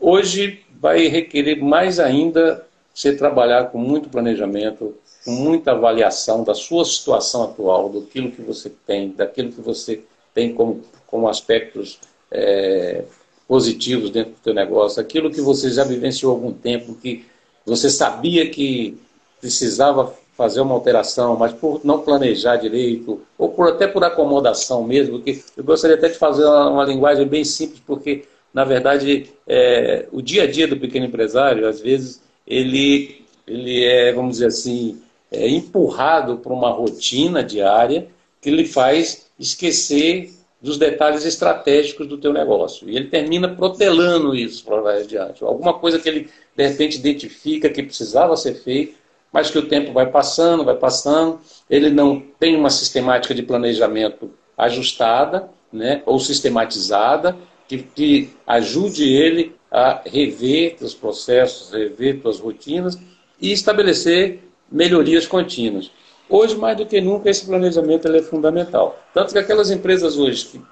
hoje 0.00 0.64
vai 0.80 1.06
requerer 1.06 1.62
mais 1.62 2.00
ainda 2.00 2.66
você 2.98 3.12
trabalhar 3.12 3.70
com 3.70 3.78
muito 3.78 4.08
planejamento, 4.08 4.92
com 5.24 5.30
muita 5.30 5.70
avaliação 5.70 6.42
da 6.42 6.52
sua 6.52 6.84
situação 6.84 7.44
atual, 7.44 7.88
do 7.88 8.02
que 8.02 8.42
você 8.42 8.72
tem, 8.84 9.10
daquilo 9.10 9.52
que 9.52 9.60
você 9.60 10.02
tem 10.34 10.52
como, 10.52 10.82
como 11.06 11.28
aspectos 11.28 12.00
é, 12.28 13.04
positivos 13.46 14.10
dentro 14.10 14.32
do 14.32 14.42
seu 14.42 14.52
negócio, 14.52 15.00
aquilo 15.00 15.30
que 15.30 15.40
você 15.40 15.70
já 15.70 15.84
vivenciou 15.84 16.32
há 16.32 16.34
algum 16.34 16.52
tempo, 16.52 16.96
que 16.96 17.24
você 17.64 17.88
sabia 17.88 18.50
que 18.50 18.98
precisava 19.40 20.12
fazer 20.36 20.60
uma 20.60 20.74
alteração, 20.74 21.36
mas 21.36 21.52
por 21.52 21.80
não 21.84 22.00
planejar 22.00 22.56
direito, 22.56 23.22
ou 23.38 23.48
por, 23.48 23.68
até 23.68 23.86
por 23.86 24.02
acomodação 24.02 24.82
mesmo, 24.82 25.22
que 25.22 25.40
eu 25.56 25.62
gostaria 25.62 25.94
até 25.94 26.08
de 26.08 26.18
fazer 26.18 26.44
uma, 26.44 26.68
uma 26.68 26.84
linguagem 26.84 27.28
bem 27.28 27.44
simples, 27.44 27.80
porque, 27.86 28.24
na 28.52 28.64
verdade, 28.64 29.30
é, 29.46 30.08
o 30.10 30.20
dia 30.20 30.42
a 30.42 30.50
dia 30.50 30.66
do 30.66 30.76
pequeno 30.76 31.06
empresário, 31.06 31.68
às 31.68 31.80
vezes, 31.80 32.26
ele, 32.48 33.22
ele 33.46 33.84
é, 33.84 34.12
vamos 34.12 34.32
dizer 34.32 34.46
assim, 34.46 35.00
é 35.30 35.46
empurrado 35.48 36.38
para 36.38 36.52
uma 36.52 36.70
rotina 36.70 37.44
diária 37.44 38.08
que 38.40 38.50
lhe 38.50 38.64
faz 38.64 39.26
esquecer 39.38 40.32
dos 40.60 40.78
detalhes 40.78 41.24
estratégicos 41.24 42.06
do 42.08 42.18
teu 42.18 42.32
negócio. 42.32 42.88
E 42.88 42.96
ele 42.96 43.06
termina 43.06 43.48
protelando 43.48 44.34
isso 44.34 44.64
para 44.64 44.94
adiante. 44.94 45.44
Alguma 45.44 45.74
coisa 45.74 45.98
que 45.98 46.08
ele, 46.08 46.30
de 46.56 46.66
repente, 46.66 46.98
identifica 46.98 47.68
que 47.68 47.82
precisava 47.82 48.36
ser 48.36 48.54
feito, 48.54 48.96
mas 49.30 49.50
que 49.50 49.58
o 49.58 49.68
tempo 49.68 49.92
vai 49.92 50.10
passando, 50.10 50.64
vai 50.64 50.74
passando, 50.74 51.38
ele 51.68 51.90
não 51.90 52.20
tem 52.40 52.56
uma 52.56 52.70
sistemática 52.70 53.34
de 53.34 53.42
planejamento 53.42 54.30
ajustada, 54.56 55.48
né, 55.70 56.02
ou 56.06 56.18
sistematizada, 56.18 57.36
que, 57.68 57.78
que 57.78 58.30
ajude 58.46 59.12
ele 59.12 59.54
a 59.70 60.00
rever 60.04 60.76
os 60.80 60.94
processos, 60.94 61.70
rever 61.70 62.20
suas 62.22 62.40
rotinas 62.40 62.98
e 63.38 63.52
estabelecer 63.52 64.40
melhorias 64.72 65.26
contínuas. 65.26 65.90
Hoje, 66.28 66.56
mais 66.56 66.76
do 66.76 66.86
que 66.86 67.00
nunca, 67.00 67.30
esse 67.30 67.46
planejamento 67.46 68.08
é 68.08 68.22
fundamental. 68.22 68.98
Tanto 69.14 69.32
que 69.32 69.38
aquelas 69.38 69.70
empresas 69.70 70.16
hoje 70.18 70.46
que, 70.46 70.62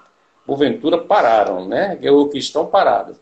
porventura, 0.45 0.97
pararam, 0.97 1.67
né? 1.67 1.97
ou 2.11 2.27
que 2.27 2.37
estão 2.37 2.65
paradas, 2.65 3.19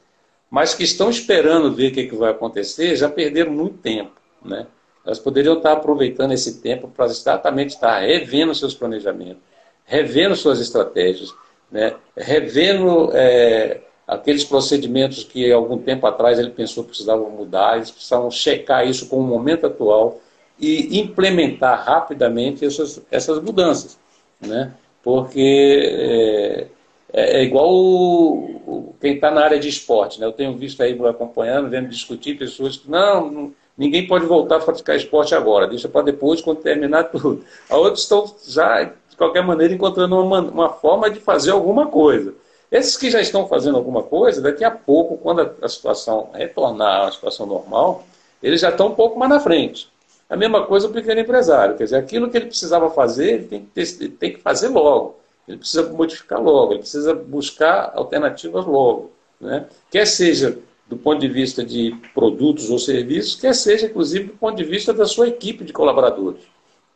mas 0.50 0.74
que 0.74 0.84
estão 0.84 1.10
esperando 1.10 1.74
ver 1.74 1.92
o 1.92 1.94
que, 1.94 2.08
que 2.08 2.16
vai 2.16 2.32
acontecer, 2.32 2.96
já 2.96 3.10
perderam 3.10 3.52
muito 3.52 3.78
tempo. 3.78 4.14
Né? 4.44 4.68
Elas 5.06 5.20
poderiam 5.20 5.58
estar 5.58 5.74
aproveitando 5.74 6.32
esse 6.32 6.62
tempo 6.62 6.88
para 6.88 7.06
exatamente 7.06 7.76
estar 7.76 8.00
revendo 8.00 8.56
seus 8.56 8.74
planejamentos, 8.74 9.42
revendo 9.86 10.36
suas 10.36 10.60
estratégias, 10.60 11.34
né? 11.76 11.94
revendo 12.16 13.12
é, 13.14 13.82
aqueles 14.08 14.46
procedimentos 14.46 15.26
que 15.26 15.52
algum 15.52 15.78
tempo 15.78 16.08
atrás 16.08 16.40
ele 16.40 16.52
pensou 16.52 16.84
que 16.84 16.92
precisavam 16.92 17.30
mudar, 17.30 17.76
eles 17.76 17.92
precisavam 17.92 18.32
checar 18.32 18.88
isso 18.88 19.10
com 19.10 19.20
o 19.20 19.24
momento 19.24 19.68
atual 19.68 20.22
e 20.58 20.98
implementar 20.98 21.84
rapidamente 21.84 22.64
essas, 22.64 23.02
essas 23.12 23.42
mudanças. 23.42 24.00
Né? 24.40 24.72
Porque 25.04 25.82
é, 25.84 26.68
é, 27.12 27.40
é 27.40 27.44
igual 27.44 27.70
o, 27.70 28.62
o, 28.66 28.96
quem 29.02 29.16
está 29.16 29.30
na 29.30 29.42
área 29.42 29.60
de 29.60 29.68
esporte. 29.68 30.18
Né? 30.18 30.26
Eu 30.26 30.32
tenho 30.32 30.56
visto 30.56 30.82
aí, 30.82 30.98
acompanhando, 31.06 31.70
vendo 31.70 31.90
discutir 31.90 32.38
pessoas 32.38 32.78
que 32.78 32.90
não, 32.90 33.30
não 33.30 33.54
ninguém 33.78 34.08
pode 34.08 34.26
voltar 34.26 34.58
a 34.58 34.60
praticar 34.60 34.96
esporte 34.96 35.36
agora, 35.36 35.68
deixa 35.68 35.90
para 35.90 36.06
depois, 36.06 36.42
quando 36.42 36.62
terminar 36.62 37.04
tudo. 37.06 37.44
A 37.70 37.76
outros 37.76 38.04
estão 38.04 38.34
já, 38.48 38.94
de 39.16 39.18
qualquer 39.18 39.44
maneira, 39.44 39.74
encontrando 39.74 40.20
uma, 40.20 40.42
uma 40.42 40.70
forma 40.70 41.10
de 41.10 41.22
fazer 41.22 41.52
alguma 41.52 41.88
coisa. 41.88 42.34
Esses 42.70 42.98
que 42.98 43.10
já 43.10 43.22
estão 43.22 43.48
fazendo 43.48 43.78
alguma 43.78 44.04
coisa, 44.04 44.42
daqui 44.42 44.64
a 44.64 44.72
pouco, 44.72 45.18
quando 45.18 45.56
a, 45.62 45.70
situação 45.70 46.30
retornar 46.34 47.08
à 47.08 47.12
situação 47.12 47.46
normal, 47.46 48.04
eles 48.44 48.60
já 48.60 48.70
estão 48.70 48.88
um 48.88 48.96
pouco 48.96 49.18
mais 49.18 49.32
na 49.32 49.40
frente. 49.40 49.90
A 50.30 50.36
mesma 50.36 50.66
coisa 50.66 50.88
o 50.88 50.92
pequeno 50.92 51.22
empresário, 51.22 51.78
quer 51.78 51.86
dizer, 51.86 51.96
aquilo 51.96 52.30
que 52.30 52.36
ele 52.36 52.48
precisava 52.48 52.90
fazer, 52.90 53.36
ele 53.36 53.46
tem 53.46 53.62
que, 53.62 53.68
ter, 53.68 54.10
tem 54.10 54.34
que 54.34 54.42
fazer 54.42 54.68
logo. 54.68 55.18
Ele 55.48 55.58
precisa 55.58 55.84
modificar 55.90 56.42
logo, 56.42 56.74
ele 56.74 56.80
precisa 56.80 57.14
buscar 57.14 57.94
alternativas 57.96 58.66
logo. 58.66 59.12
Né? 59.40 59.66
Quer 59.90 60.06
seja 60.06 60.58
do 60.88 60.98
ponto 60.98 61.20
de 61.20 61.28
vista 61.28 61.64
de 61.64 61.96
produtos 62.14 62.70
ou 62.70 62.78
serviços, 62.78 63.36
quer 63.36 63.56
seja, 63.56 63.86
inclusive, 63.86 64.26
do 64.26 64.34
ponto 64.34 64.56
de 64.56 64.64
vista 64.64 64.94
da 64.94 65.06
sua 65.06 65.28
equipe 65.28 65.64
de 65.64 65.74
colaboradores. 65.74 66.42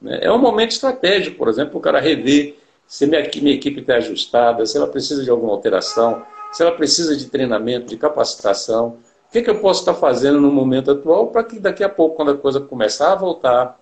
Né? 0.02 0.20
É 0.22 0.32
um 0.32 0.38
momento 0.38 0.72
estratégico, 0.72 1.38
por 1.38 1.48
exemplo, 1.48 1.78
o 1.78 1.82
cara 1.82 2.00
rever 2.00 2.58
se 2.90 3.06
minha, 3.06 3.22
minha 3.36 3.54
equipe 3.54 3.82
está 3.82 3.98
ajustada, 3.98 4.66
se 4.66 4.76
ela 4.76 4.88
precisa 4.88 5.24
de 5.24 5.30
alguma 5.30 5.54
alteração, 5.54 6.26
se 6.52 6.64
ela 6.64 6.72
precisa 6.72 7.16
de 7.16 7.28
treinamento, 7.28 7.86
de 7.86 7.96
capacitação. 7.96 8.98
O 9.28 9.32
que, 9.32 9.44
que 9.44 9.50
eu 9.50 9.60
posso 9.60 9.82
estar 9.82 9.94
fazendo 9.94 10.42
no 10.42 10.52
momento 10.52 10.90
atual 10.90 11.28
para 11.28 11.44
que 11.44 11.60
daqui 11.60 11.84
a 11.84 11.90
pouco, 11.90 12.16
quando 12.16 12.32
a 12.32 12.38
coisa 12.38 12.60
começar 12.60 13.12
a 13.12 13.16
voltar 13.16 13.80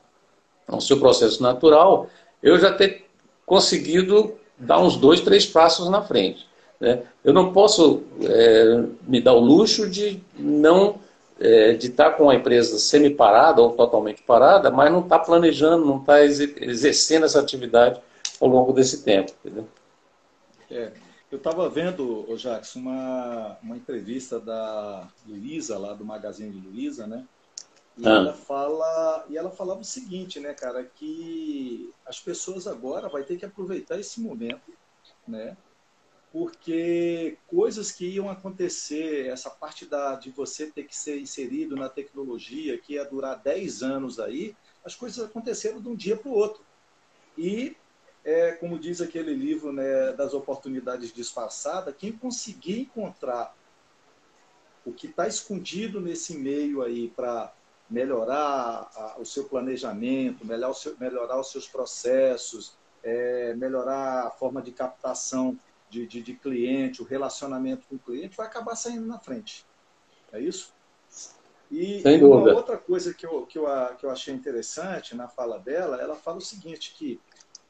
ao 0.67 0.81
seu 0.81 0.99
processo 0.99 1.41
natural, 1.41 2.09
eu 2.43 2.59
já 2.59 2.73
ter 2.73 3.05
conseguido 3.45 4.33
dar 4.57 4.79
uns 4.79 4.97
dois, 4.97 5.21
três 5.21 5.45
passos 5.45 5.89
na 5.89 6.01
frente. 6.01 6.45
Né? 6.77 7.01
Eu 7.23 7.31
não 7.31 7.53
posso 7.53 8.03
é, 8.21 8.83
me 9.07 9.21
dar 9.21 9.33
o 9.33 9.39
luxo 9.39 9.89
de 9.89 10.21
não 10.37 10.95
é, 11.39 11.73
de 11.73 11.87
estar 11.87 12.11
com 12.11 12.29
a 12.29 12.35
empresa 12.35 12.79
semi-parada 12.79 13.61
ou 13.61 13.71
totalmente 13.71 14.23
parada, 14.23 14.71
mas 14.71 14.91
não 14.91 15.01
estar 15.01 15.19
planejando, 15.19 15.85
não 15.85 15.99
estar 15.99 16.23
exercendo 16.23 17.25
essa 17.25 17.39
atividade 17.39 18.01
ao 18.39 18.47
longo 18.47 18.73
desse 18.73 19.03
tempo. 19.03 19.31
Entendeu? 19.43 19.67
É, 20.69 20.91
eu 21.31 21.37
estava 21.37 21.69
vendo, 21.69 22.25
o 22.27 22.37
uma, 22.75 23.57
uma 23.61 23.77
entrevista 23.77 24.39
da 24.39 25.07
Luísa, 25.27 25.77
lá 25.77 25.93
do 25.93 26.05
Magazine 26.05 26.51
de 26.51 26.67
Luísa, 26.67 27.05
né? 27.05 27.25
E, 27.97 28.07
ah. 28.07 28.11
ela 28.11 28.33
fala, 28.33 29.25
e 29.29 29.37
ela 29.37 29.49
falava 29.49 29.81
o 29.81 29.85
seguinte, 29.85 30.39
né, 30.39 30.53
cara, 30.53 30.83
que 30.83 31.91
as 32.05 32.19
pessoas 32.19 32.67
agora 32.67 33.09
vai 33.09 33.23
ter 33.23 33.37
que 33.37 33.45
aproveitar 33.45 33.99
esse 33.99 34.21
momento, 34.21 34.71
né? 35.27 35.57
Porque 36.31 37.37
coisas 37.47 37.91
que 37.91 38.05
iam 38.05 38.29
acontecer, 38.29 39.27
essa 39.27 39.49
parte 39.49 39.85
da, 39.85 40.15
de 40.15 40.29
você 40.29 40.67
ter 40.67 40.83
que 40.83 40.95
ser 40.95 41.19
inserido 41.19 41.75
na 41.75 41.87
tecnologia, 41.87 42.77
que 42.77 42.93
ia 42.93 43.05
durar 43.05 43.39
10 43.39 43.81
anos 43.81 44.19
aí, 44.19 44.55
as 44.83 44.93
coisas 44.93 45.23
aconteceram 45.23 45.81
de 45.81 45.87
um 45.87 45.95
dia 45.95 46.17
para 46.17 46.29
o 46.29 46.33
outro. 46.33 46.63
E, 47.37 47.75
é, 48.23 48.51
como 48.53 48.77
diz 48.77 49.01
aquele 49.01 49.33
livro 49.33 49.71
né, 49.71 50.11
das 50.13 50.33
oportunidades 50.33 51.13
disfarçadas, 51.13 51.95
quem 51.97 52.11
conseguir 52.11 52.81
encontrar 52.81 53.55
o 54.85 54.93
que 54.93 55.07
está 55.07 55.27
escondido 55.27 55.99
nesse 55.99 56.37
meio 56.37 56.81
aí 56.81 57.09
para 57.09 57.53
melhorar 57.89 58.89
a, 58.95 59.15
o 59.19 59.25
seu 59.25 59.45
planejamento, 59.45 60.45
melhorar, 60.45 60.73
seu, 60.73 60.95
melhorar 60.97 61.39
os 61.39 61.51
seus 61.51 61.67
processos, 61.67 62.77
é, 63.03 63.53
melhorar 63.55 64.27
a 64.27 64.31
forma 64.31 64.61
de 64.61 64.71
captação 64.71 65.57
de, 65.89 66.05
de, 66.05 66.21
de, 66.21 66.33
cliente, 66.33 67.01
o 67.01 67.05
relacionamento 67.05 67.87
com 67.87 67.95
o 67.95 67.99
cliente, 67.99 68.35
vai 68.35 68.45
acabar 68.45 68.75
saindo 68.75 69.05
na 69.05 69.19
frente. 69.19 69.65
É 70.31 70.39
isso? 70.39 70.73
E, 71.69 72.01
e 72.01 72.23
uma 72.23 72.53
outra 72.53 72.77
coisa 72.77 73.13
que 73.13 73.25
eu, 73.25 73.45
que, 73.45 73.57
eu, 73.57 73.65
que 73.97 74.05
eu 74.05 74.09
achei 74.09 74.33
interessante 74.33 75.15
na 75.15 75.27
fala 75.27 75.59
dela, 75.59 76.01
ela 76.01 76.15
fala 76.15 76.37
o 76.37 76.41
seguinte, 76.41 76.93
que 76.97 77.19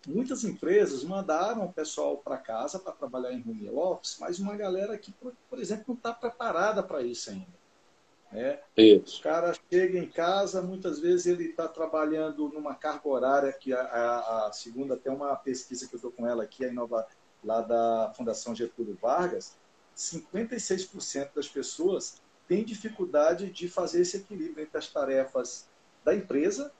muitas 0.07 0.43
empresas 0.43 1.03
mandaram 1.03 1.65
o 1.65 1.73
pessoal 1.73 2.17
para 2.17 2.37
casa 2.37 2.79
para 2.79 2.93
trabalhar 2.93 3.33
em 3.33 3.43
home 3.47 3.69
office, 3.69 4.17
mas 4.19 4.39
uma 4.39 4.55
galera 4.55 4.97
que, 4.97 5.11
por, 5.11 5.33
por 5.49 5.59
exemplo, 5.59 5.85
não 5.87 5.95
está 5.95 6.13
preparada 6.13 6.83
para 6.83 7.01
isso 7.01 7.29
ainda. 7.29 7.57
Né? 8.31 8.59
Isso. 8.75 9.19
O 9.19 9.23
cara 9.23 9.53
chega 9.69 9.97
em 9.97 10.07
casa, 10.07 10.61
muitas 10.61 10.99
vezes 10.99 11.25
ele 11.25 11.45
está 11.45 11.67
trabalhando 11.67 12.49
numa 12.49 12.75
carga 12.75 13.07
horária, 13.07 13.53
que 13.53 13.73
a, 13.73 13.81
a, 13.81 14.47
a 14.47 14.53
segunda, 14.53 14.95
até 14.95 15.09
uma 15.09 15.35
pesquisa 15.35 15.87
que 15.87 15.95
eu 15.95 15.97
estou 15.97 16.11
com 16.11 16.27
ela 16.27 16.43
aqui, 16.43 16.65
a 16.65 16.67
Inova, 16.67 17.07
lá 17.47 17.61
da 17.61 18.13
Fundação 18.15 18.53
Getúlio 18.53 18.97
Vargas, 19.01 19.55
56% 19.95 21.29
das 21.33 21.47
pessoas 21.47 22.21
têm 22.47 22.63
dificuldade 22.63 23.49
de 23.49 23.67
fazer 23.67 24.01
esse 24.01 24.17
equilíbrio 24.17 24.63
entre 24.63 24.77
as 24.77 24.87
tarefas 24.87 25.67
da 26.03 26.13
empresa, 26.13 26.71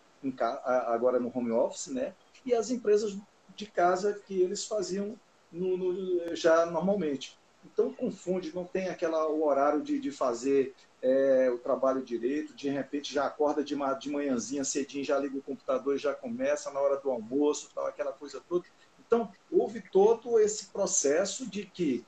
agora 0.63 1.19
no 1.19 1.32
home 1.34 1.51
office, 1.51 1.88
né? 1.88 2.13
e 2.47 2.53
as 2.53 2.69
empresas 2.69 3.17
de 3.56 3.65
casa 3.65 4.21
que 4.25 4.41
eles 4.41 4.65
faziam 4.65 5.19
no, 5.51 5.77
no, 5.77 6.36
já 6.36 6.65
normalmente. 6.65 7.38
Então 7.65 7.93
confunde, 7.93 8.56
não 8.56 8.63
tem 8.63 8.88
aquela, 8.88 9.27
o 9.27 9.45
horário 9.45 9.82
de, 9.82 9.99
de 9.99 10.12
fazer 10.12 10.73
é, 11.01 11.49
o 11.53 11.58
trabalho 11.58 12.01
direito, 12.01 12.56
de 12.56 12.69
repente 12.69 13.13
já 13.13 13.25
acorda 13.25 13.63
de, 13.63 13.75
de 13.99 14.10
manhãzinha 14.10 14.63
cedinho, 14.63 15.03
já 15.03 15.19
liga 15.19 15.38
o 15.38 15.41
computador 15.41 15.97
já 15.97 16.13
começa 16.13 16.71
na 16.71 16.80
hora 16.80 16.97
do 16.97 17.12
almoço, 17.12 17.69
tal, 17.75 17.86
aquela 17.86 18.13
coisa 18.13 18.41
toda. 18.47 18.65
Então, 19.06 19.32
houve 19.67 19.84
todo 19.91 20.39
esse 20.39 20.67
processo 20.67 21.45
de 21.49 21.65
que 21.65 22.06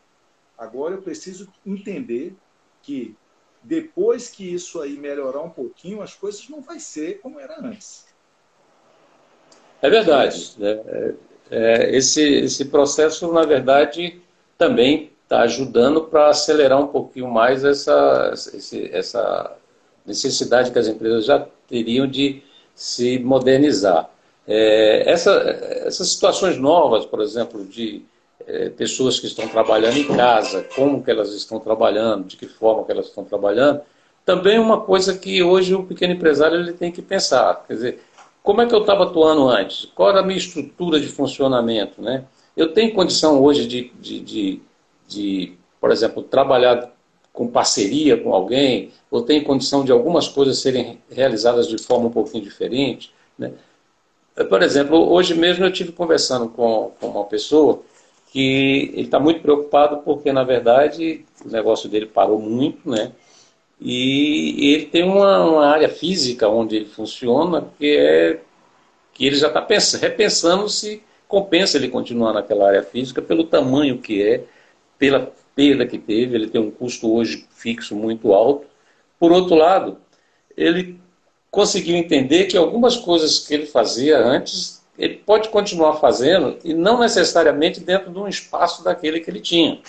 agora 0.57 0.95
eu 0.95 1.01
preciso 1.01 1.51
entender 1.65 2.33
que 2.81 3.17
depois 3.61 4.29
que 4.29 4.53
isso 4.53 4.79
aí 4.79 4.97
melhorar 4.97 5.41
um 5.41 5.49
pouquinho, 5.49 6.01
as 6.01 6.15
coisas 6.15 6.47
não 6.47 6.61
vai 6.61 6.79
ser 6.79 7.19
como 7.19 7.37
era 7.37 7.59
antes. 7.59 8.05
É 9.81 9.89
verdade. 9.89 10.53
Né? 10.57 10.71
É, 10.71 11.15
é, 11.51 11.95
esse, 11.97 12.21
esse 12.21 12.65
processo, 12.65 13.29
na 13.33 13.43
verdade, 13.43 14.21
também 14.57 15.11
está 15.23 15.41
ajudando 15.41 16.05
para 16.05 16.29
acelerar 16.29 16.81
um 16.81 16.87
pouquinho 16.87 17.27
mais 17.27 17.65
essa, 17.65 18.33
essa 18.91 19.57
necessidade 20.05 20.71
que 20.71 20.79
as 20.79 20.87
empresas 20.87 21.25
já 21.25 21.45
teriam 21.67 22.07
de 22.07 22.41
se 22.73 23.19
modernizar. 23.19 24.09
É, 24.51 25.03
essa, 25.07 25.31
essas 25.85 26.09
situações 26.09 26.57
novas, 26.57 27.05
por 27.05 27.21
exemplo, 27.21 27.63
de 27.63 28.01
é, 28.47 28.69
pessoas 28.69 29.19
que 29.19 29.27
estão 29.27 29.47
trabalhando 29.47 29.97
em 29.97 30.07
casa, 30.07 30.65
como 30.75 31.03
que 31.03 31.11
elas 31.11 31.31
estão 31.33 31.59
trabalhando, 31.59 32.25
de 32.25 32.35
que 32.35 32.47
forma 32.47 32.83
que 32.83 32.91
elas 32.91 33.05
estão 33.05 33.23
trabalhando, 33.23 33.81
também 34.25 34.55
é 34.55 34.59
uma 34.59 34.81
coisa 34.81 35.15
que 35.15 35.43
hoje 35.43 35.75
o 35.75 35.83
pequeno 35.83 36.13
empresário 36.13 36.59
ele 36.59 36.73
tem 36.73 36.91
que 36.91 36.99
pensar. 36.99 37.63
Quer 37.67 37.73
dizer, 37.73 37.99
como 38.41 38.59
é 38.61 38.65
que 38.65 38.73
eu 38.73 38.81
estava 38.81 39.03
atuando 39.03 39.47
antes? 39.47 39.85
Qual 39.93 40.09
era 40.09 40.21
a 40.21 40.23
minha 40.23 40.39
estrutura 40.39 40.99
de 40.99 41.07
funcionamento? 41.07 42.01
Né? 42.01 42.23
Eu 42.57 42.73
tenho 42.73 42.91
condição 42.91 43.39
hoje 43.43 43.67
de, 43.67 43.91
de, 43.99 44.19
de, 44.19 44.61
de, 45.07 45.53
por 45.79 45.91
exemplo, 45.91 46.23
trabalhar 46.23 46.91
com 47.31 47.47
parceria 47.47 48.17
com 48.17 48.33
alguém, 48.33 48.91
ou 49.11 49.21
tenho 49.21 49.43
condição 49.43 49.85
de 49.85 49.91
algumas 49.91 50.27
coisas 50.27 50.57
serem 50.57 50.99
realizadas 51.09 51.67
de 51.67 51.77
forma 51.77 52.07
um 52.07 52.11
pouquinho 52.11 52.43
diferente. 52.43 53.13
Né? 53.37 53.53
Por 54.47 54.61
exemplo, 54.61 55.11
hoje 55.11 55.33
mesmo 55.33 55.65
eu 55.65 55.71
tive 55.71 55.91
conversando 55.91 56.49
com, 56.49 56.91
com 56.99 57.07
uma 57.07 57.25
pessoa 57.25 57.81
que 58.31 58.91
ele 58.93 59.01
está 59.01 59.19
muito 59.19 59.41
preocupado 59.41 59.97
porque, 59.97 60.31
na 60.31 60.43
verdade, 60.43 61.25
o 61.43 61.49
negócio 61.49 61.89
dele 61.89 62.05
parou 62.05 62.39
muito, 62.39 62.89
né? 62.89 63.11
E 63.81 64.73
ele 64.73 64.85
tem 64.87 65.03
uma, 65.03 65.43
uma 65.43 65.67
área 65.67 65.89
física 65.89 66.47
onde 66.49 66.75
ele 66.75 66.85
funciona 66.85 67.67
que 67.77 67.97
é 67.97 68.41
que 69.13 69.25
ele 69.25 69.35
já 69.35 69.47
está 69.47 69.65
repensando 69.99 70.69
se 70.69 71.03
compensa 71.27 71.77
ele 71.77 71.89
continuar 71.89 72.33
naquela 72.33 72.67
área 72.67 72.83
física 72.83 73.21
pelo 73.21 73.43
tamanho 73.43 73.97
que 73.99 74.23
é, 74.23 74.45
pela 74.97 75.31
perda 75.53 75.85
que 75.85 75.97
teve, 75.97 76.35
ele 76.35 76.47
tem 76.47 76.61
um 76.61 76.71
custo 76.71 77.13
hoje 77.13 77.45
fixo 77.51 77.95
muito 77.95 78.33
alto. 78.33 78.65
Por 79.19 79.31
outro 79.31 79.55
lado, 79.55 79.97
ele 80.55 80.99
conseguiu 81.51 81.95
entender 81.95 82.45
que 82.45 82.57
algumas 82.57 82.95
coisas 82.95 83.39
que 83.39 83.53
ele 83.53 83.65
fazia 83.65 84.17
antes, 84.19 84.81
ele 84.97 85.15
pode 85.15 85.49
continuar 85.49 85.95
fazendo 85.95 86.57
e 86.63 86.73
não 86.73 86.99
necessariamente 86.99 87.79
dentro 87.79 88.11
de 88.11 88.19
um 88.19 88.27
espaço 88.27 88.83
daquele 88.83 89.19
que 89.19 89.29
ele 89.29 89.39
tinha. 89.39 89.79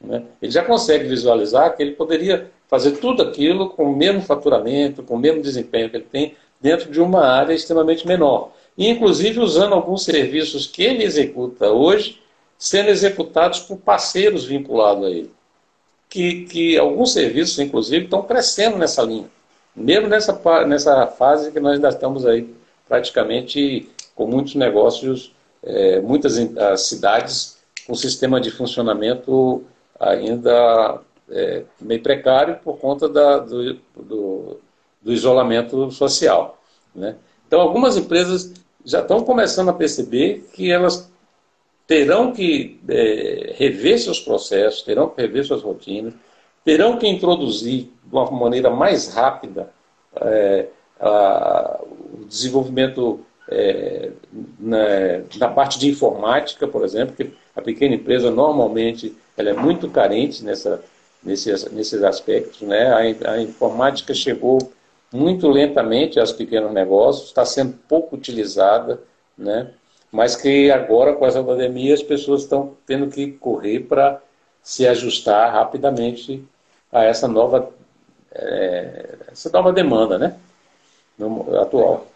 Né? 0.00 0.22
Ele 0.40 0.50
já 0.50 0.64
consegue 0.64 1.08
visualizar 1.08 1.76
que 1.76 1.82
ele 1.82 1.92
poderia 1.92 2.50
fazer 2.68 2.92
tudo 2.92 3.22
aquilo 3.22 3.70
com 3.70 3.84
o 3.84 3.96
mesmo 3.96 4.22
faturamento, 4.22 5.02
com 5.02 5.16
o 5.16 5.18
mesmo 5.18 5.42
desempenho 5.42 5.90
que 5.90 5.96
ele 5.96 6.06
tem, 6.10 6.36
dentro 6.60 6.90
de 6.90 7.00
uma 7.00 7.26
área 7.26 7.52
extremamente 7.52 8.06
menor. 8.06 8.52
E, 8.78 8.88
inclusive, 8.88 9.40
usando 9.40 9.74
alguns 9.74 10.04
serviços 10.04 10.66
que 10.66 10.82
ele 10.82 11.02
executa 11.02 11.70
hoje, 11.70 12.20
sendo 12.56 12.90
executados 12.90 13.60
por 13.60 13.76
parceiros 13.78 14.44
vinculados 14.44 15.04
a 15.04 15.10
ele. 15.10 15.30
Que, 16.08 16.44
que 16.44 16.78
alguns 16.78 17.12
serviços, 17.12 17.58
inclusive, 17.58 18.04
estão 18.04 18.22
crescendo 18.22 18.78
nessa 18.78 19.02
linha 19.02 19.28
mesmo 19.80 20.08
nessa, 20.08 20.38
nessa 20.66 21.06
fase 21.06 21.50
que 21.50 21.60
nós 21.60 21.74
ainda 21.74 21.88
estamos 21.88 22.26
aí 22.26 22.54
praticamente 22.88 23.88
com 24.14 24.26
muitos 24.26 24.54
negócios, 24.54 25.34
é, 25.62 26.00
muitas 26.00 26.34
cidades 26.80 27.58
com 27.86 27.94
sistema 27.94 28.40
de 28.40 28.50
funcionamento 28.50 29.64
ainda 29.98 31.00
é, 31.30 31.64
meio 31.80 32.02
precário 32.02 32.58
por 32.62 32.78
conta 32.78 33.08
da, 33.08 33.38
do, 33.38 33.74
do, 33.96 34.60
do, 35.00 35.12
isolamento 35.12 35.90
social. 35.90 36.60
Né? 36.94 37.16
Então, 37.46 37.60
algumas 37.60 37.96
empresas 37.96 38.52
já 38.84 39.00
estão 39.00 39.22
começando 39.22 39.68
a 39.68 39.74
perceber 39.74 40.48
que 40.52 40.70
elas 40.70 41.10
terão 41.86 42.32
que 42.32 42.80
é, 42.88 43.54
rever 43.56 43.98
seus 43.98 44.20
processos, 44.20 44.82
terão 44.82 45.08
que 45.08 45.20
rever 45.20 45.44
suas 45.44 45.62
rotinas, 45.62 46.14
terão 46.64 46.96
que 46.96 47.06
introduzir 47.06 47.90
de 48.04 48.12
uma 48.12 48.30
maneira 48.30 48.70
mais 48.70 49.12
rápida 49.12 49.70
é, 50.16 50.66
a, 51.00 51.80
o 51.82 52.24
desenvolvimento 52.26 53.20
é, 53.48 54.10
na, 54.58 54.78
na, 55.38 55.48
parte 55.48 55.78
de 55.78 55.88
informática, 55.88 56.68
por 56.68 56.84
exemplo, 56.84 57.16
que 57.16 57.32
a 57.56 57.60
pequena 57.60 57.94
empresa 57.94 58.30
normalmente 58.30 59.16
ela 59.36 59.50
é 59.50 59.52
muito 59.52 59.88
carente 59.88 60.44
nessa, 60.44 60.82
nesses, 61.22 61.70
nesses 61.72 62.02
aspectos. 62.02 62.60
Né? 62.62 63.16
A, 63.24 63.32
a 63.32 63.42
informática 63.42 64.14
chegou 64.14 64.58
muito 65.12 65.48
lentamente 65.48 66.20
aos 66.20 66.32
pequenos 66.32 66.72
negócios, 66.72 67.28
está 67.28 67.44
sendo 67.44 67.76
pouco 67.88 68.14
utilizada, 68.14 69.00
né? 69.36 69.70
mas 70.12 70.36
que 70.36 70.70
agora, 70.70 71.14
com 71.14 71.26
essa 71.26 71.42
pandemia, 71.42 71.94
as 71.94 72.02
pessoas 72.02 72.42
estão 72.42 72.76
tendo 72.86 73.08
que 73.08 73.32
correr 73.32 73.80
para 73.80 74.20
se 74.62 74.86
ajustar 74.86 75.52
rapidamente 75.52 76.44
a 76.92 77.04
essa 77.04 77.26
nova, 77.28 77.72
é, 78.32 79.18
essa 79.28 79.50
nova 79.50 79.72
demanda 79.72 80.18
né? 80.18 80.38
No, 81.18 81.58
atual. 81.60 82.06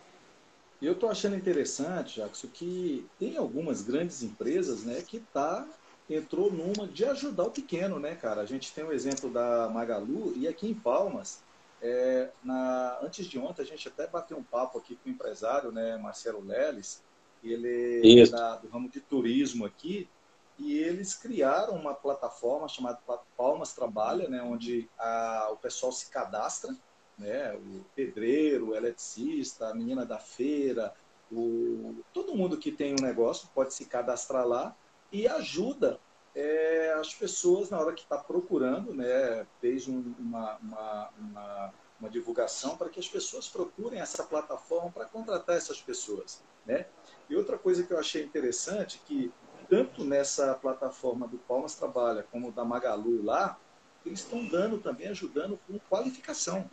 Eu 0.81 0.93
estou 0.93 1.11
achando 1.11 1.37
interessante, 1.37 2.17
Jackson, 2.17 2.49
que 2.53 3.07
tem 3.19 3.37
algumas 3.37 3.83
grandes 3.83 4.23
empresas 4.23 4.85
né, 4.85 5.03
que 5.07 5.19
tá, 5.19 5.67
entrou 6.09 6.53
numa 6.53 6.87
de 6.87 7.05
ajudar 7.05 7.45
o 7.45 7.51
pequeno, 7.51 7.99
né, 7.99 8.15
cara? 8.15 8.43
A 8.43 8.47
gente 8.47 8.73
tem 8.73 8.85
o 8.85 8.93
exemplo 8.93 9.31
da 9.31 9.69
Magalu 9.73 10.35
e 10.37 10.47
aqui 10.47 10.69
em 10.69 10.75
Palmas, 10.75 11.43
é, 11.81 12.29
na, 12.43 12.99
antes 13.03 13.27
de 13.27 13.39
ontem, 13.39 13.63
a 13.63 13.65
gente 13.65 13.89
até 13.89 14.07
bateu 14.07 14.37
um 14.37 14.43
papo 14.43 14.79
aqui 14.79 14.97
com 14.97 15.09
o 15.09 15.13
empresário, 15.13 15.71
né, 15.71 15.97
Marcelo 15.97 16.41
Leles, 16.45 17.03
ele 17.43 18.23
é 18.23 18.27
da, 18.27 18.57
do 18.57 18.69
ramo 18.69 18.89
de 18.89 19.01
turismo 19.01 19.67
aqui, 19.67 20.09
e 20.59 20.79
eles 20.79 21.15
criaram 21.15 21.75
uma 21.75 21.95
plataforma 21.95 22.69
chamada 22.69 23.01
Palmas 23.37 23.75
Trabalha, 23.75 24.29
né, 24.29 24.43
onde 24.43 24.89
a, 24.99 25.49
o 25.53 25.57
pessoal 25.57 25.91
se 25.93 26.11
cadastra 26.11 26.75
né? 27.19 27.55
o 27.55 27.85
pedreiro, 27.95 28.71
o 28.71 28.75
eletricista, 28.75 29.69
a 29.69 29.75
menina 29.75 30.05
da 30.05 30.19
feira, 30.19 30.95
o... 31.31 31.97
todo 32.13 32.35
mundo 32.35 32.59
que 32.59 32.71
tem 32.71 32.93
um 32.93 33.03
negócio 33.03 33.49
pode 33.55 33.75
se 33.75 33.87
cadastrar 33.87 34.47
lá 34.47 34.77
e 35.13 35.27
ajuda 35.27 35.99
é, 36.35 36.93
as 36.99 37.15
pessoas 37.15 37.71
na 37.71 37.79
hora 37.79 37.93
que 37.93 38.03
está 38.03 38.19
procurando, 38.19 38.93
né? 38.93 39.47
fez 39.61 39.87
um, 39.89 40.15
uma, 40.19 40.57
uma, 40.57 41.11
uma, 41.19 41.75
uma, 42.01 42.11
divulgação 42.11 42.77
para 42.77 42.89
que 42.89 42.99
as 42.99 43.09
pessoas 43.09 43.49
procurem 43.49 44.01
essa 44.01 44.25
plataforma 44.25 44.91
para 44.91 45.05
contratar 45.05 45.57
essas 45.57 45.81
pessoas. 45.81 46.43
Né? 46.67 46.87
E 47.31 47.37
outra 47.37 47.57
coisa 47.57 47.85
que 47.85 47.93
eu 47.93 47.99
achei 47.99 48.25
interessante, 48.25 49.01
que 49.07 49.33
tanto 49.75 50.05
nessa 50.05 50.55
plataforma 50.55 51.27
do 51.27 51.37
Palmas 51.37 51.75
Trabalha 51.75 52.23
como 52.31 52.53
da 52.53 52.65
Magalu 52.65 53.25
lá, 53.25 53.59
eles 54.07 54.21
estão 54.21 54.47
dando 54.47 54.79
também, 54.79 55.09
ajudando 55.09 55.59
com 55.67 55.77
qualificação. 55.91 56.71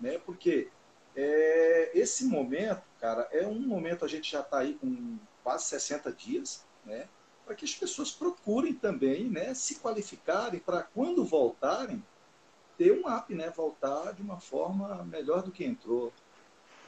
Né? 0.00 0.18
Porque 0.18 0.68
é, 1.16 1.90
esse 1.94 2.24
momento, 2.24 2.82
cara, 3.00 3.28
é 3.32 3.44
um 3.44 3.58
momento, 3.58 4.04
a 4.04 4.08
gente 4.08 4.30
já 4.30 4.40
está 4.40 4.58
aí 4.58 4.74
com 4.74 5.18
quase 5.42 5.64
60 5.64 6.12
dias, 6.12 6.64
né? 6.84 7.08
para 7.44 7.56
que 7.56 7.64
as 7.64 7.74
pessoas 7.74 8.12
procurem 8.12 8.72
também 8.72 9.28
né, 9.28 9.52
se 9.52 9.74
qualificarem 9.80 10.60
para 10.60 10.82
quando 10.82 11.24
voltarem, 11.24 12.02
ter 12.78 12.92
um 12.92 13.08
app, 13.08 13.34
né, 13.34 13.50
voltar 13.50 14.12
de 14.12 14.22
uma 14.22 14.40
forma 14.40 15.04
melhor 15.04 15.42
do 15.42 15.50
que 15.50 15.64
entrou. 15.64 16.12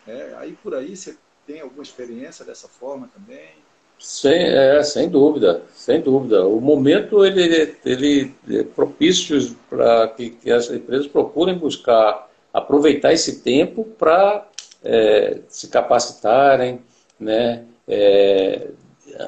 É, 0.07 0.35
aí 0.37 0.57
por 0.57 0.75
aí 0.75 0.97
você 0.97 1.19
tem 1.45 1.61
alguma 1.61 1.83
experiência 1.83 2.45
dessa 2.45 2.69
forma 2.69 3.09
também? 3.09 3.66
Sem, 3.99 4.35
é, 4.35 4.83
sem 4.83 5.09
dúvida, 5.09 5.63
sem 5.75 6.01
dúvida. 6.01 6.47
O 6.47 6.61
momento 6.61 7.25
ele, 7.25 7.75
ele 7.85 8.35
é 8.51 8.63
propício 8.63 9.57
para 9.71 10.09
que, 10.09 10.31
que, 10.31 10.51
as 10.51 10.71
empresas 10.71 11.07
procurem 11.07 11.57
buscar 11.57 12.29
aproveitar 12.53 13.13
esse 13.13 13.41
tempo 13.43 13.85
para 13.99 14.47
é, 14.85 15.39
se 15.49 15.69
capacitarem, 15.69 16.81
né, 17.19 17.65
é, 17.89 18.69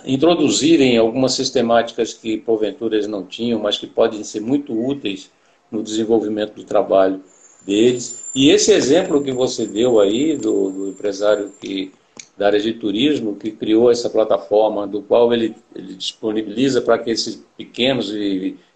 introduzirem 0.04 0.98
algumas 0.98 1.32
sistemáticas 1.32 2.12
que 2.14 2.38
porventura 2.38 2.96
eles 2.96 3.06
não 3.06 3.24
tinham, 3.24 3.60
mas 3.60 3.78
que 3.78 3.86
podem 3.86 4.22
ser 4.24 4.40
muito 4.40 4.72
úteis 4.72 5.30
no 5.70 5.82
desenvolvimento 5.82 6.54
do 6.54 6.64
trabalho 6.64 7.22
deles. 7.64 8.24
E 8.34 8.50
esse 8.50 8.72
exemplo 8.72 9.22
que 9.22 9.32
você 9.32 9.66
deu 9.66 10.00
aí 10.00 10.36
do, 10.36 10.70
do 10.70 10.88
empresário 10.88 11.52
que 11.60 11.92
da 12.38 12.46
área 12.46 12.60
de 12.60 12.72
turismo 12.72 13.34
que 13.34 13.50
criou 13.50 13.90
essa 13.90 14.08
plataforma, 14.08 14.86
do 14.86 15.02
qual 15.02 15.32
ele, 15.34 15.56
ele 15.74 15.94
disponibiliza 15.94 16.80
para 16.80 16.96
que 16.96 17.10
esses 17.10 17.44
pequenos 17.56 18.14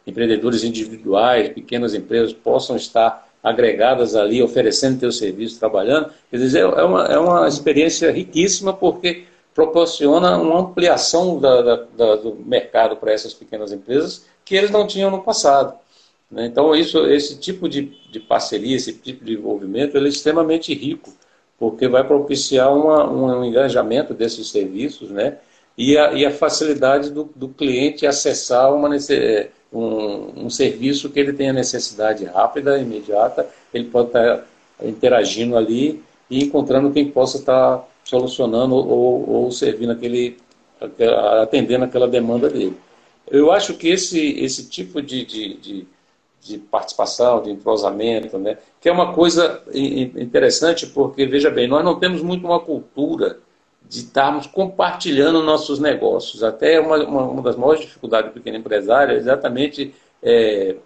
empreendedores 0.04 0.64
individuais, 0.64 1.50
pequenas 1.50 1.94
empresas 1.94 2.32
possam 2.32 2.74
estar 2.74 3.28
agregadas 3.40 4.16
ali, 4.16 4.42
oferecendo 4.42 4.98
seu 4.98 5.12
serviço, 5.12 5.60
trabalhando. 5.60 6.10
Quer 6.28 6.38
dizer, 6.38 6.60
é 6.60 6.82
uma, 6.82 7.04
é 7.04 7.18
uma 7.18 7.46
experiência 7.46 8.10
riquíssima 8.10 8.72
porque 8.72 9.24
proporciona 9.54 10.36
uma 10.38 10.60
ampliação 10.60 11.38
da, 11.38 11.62
da, 11.62 11.76
da, 11.96 12.16
do 12.16 12.34
mercado 12.44 12.96
para 12.96 13.12
essas 13.12 13.32
pequenas 13.32 13.70
empresas 13.70 14.26
que 14.44 14.56
eles 14.56 14.70
não 14.70 14.86
tinham 14.88 15.10
no 15.10 15.22
passado. 15.22 15.78
Né? 16.28 16.46
Então, 16.46 16.74
isso, 16.74 17.06
esse 17.06 17.38
tipo 17.38 17.68
de, 17.68 17.92
de 18.10 18.18
parceria, 18.18 18.74
esse 18.74 18.92
tipo 18.92 19.24
de 19.24 19.34
envolvimento, 19.34 19.96
ele 19.96 20.06
é 20.06 20.08
extremamente 20.08 20.74
rico 20.74 21.12
porque 21.62 21.86
vai 21.86 22.02
propiciar 22.02 22.74
uma, 22.74 23.08
um 23.08 23.44
engajamento 23.44 24.12
desses 24.12 24.50
serviços, 24.50 25.12
né? 25.12 25.38
E 25.78 25.96
a, 25.96 26.12
e 26.12 26.26
a 26.26 26.30
facilidade 26.32 27.08
do, 27.10 27.30
do, 27.36 27.50
cliente 27.50 28.04
acessar 28.04 28.74
uma, 28.74 28.88
um, 29.72 30.46
um, 30.46 30.50
serviço 30.50 31.08
que 31.08 31.20
ele 31.20 31.32
tenha 31.32 31.52
necessidade 31.52 32.24
rápida, 32.24 32.80
imediata, 32.80 33.48
ele 33.72 33.84
pode 33.84 34.08
estar 34.08 34.44
interagindo 34.82 35.56
ali 35.56 36.02
e 36.28 36.42
encontrando 36.42 36.90
quem 36.90 37.08
possa 37.08 37.38
estar 37.38 37.88
solucionando 38.02 38.74
ou, 38.74 39.30
ou 39.30 39.52
servindo 39.52 39.92
aquele, 39.92 40.38
atendendo 41.40 41.84
aquela 41.84 42.08
demanda 42.08 42.48
dele. 42.50 42.76
Eu 43.30 43.52
acho 43.52 43.74
que 43.74 43.88
esse, 43.88 44.36
esse 44.40 44.68
tipo 44.68 45.00
de, 45.00 45.24
de, 45.24 45.54
de 45.58 45.86
de 46.42 46.58
participação, 46.58 47.40
de 47.40 47.50
entrosamento, 47.50 48.36
né? 48.36 48.58
que 48.80 48.88
é 48.88 48.92
uma 48.92 49.12
coisa 49.12 49.62
interessante, 49.72 50.86
porque, 50.88 51.24
veja 51.24 51.48
bem, 51.50 51.68
nós 51.68 51.84
não 51.84 51.98
temos 51.98 52.20
muito 52.20 52.44
uma 52.44 52.58
cultura 52.58 53.38
de 53.88 54.00
estarmos 54.00 54.46
compartilhando 54.46 55.42
nossos 55.42 55.78
negócios. 55.78 56.42
Até 56.42 56.80
uma, 56.80 56.96
uma, 57.04 57.22
uma 57.22 57.42
das 57.42 57.54
maiores 57.54 57.82
dificuldades 57.82 58.30
do 58.30 58.34
pequeno 58.34 58.56
empresário 58.56 59.14
é 59.14 59.18
exatamente 59.18 59.94
é, 60.20 60.76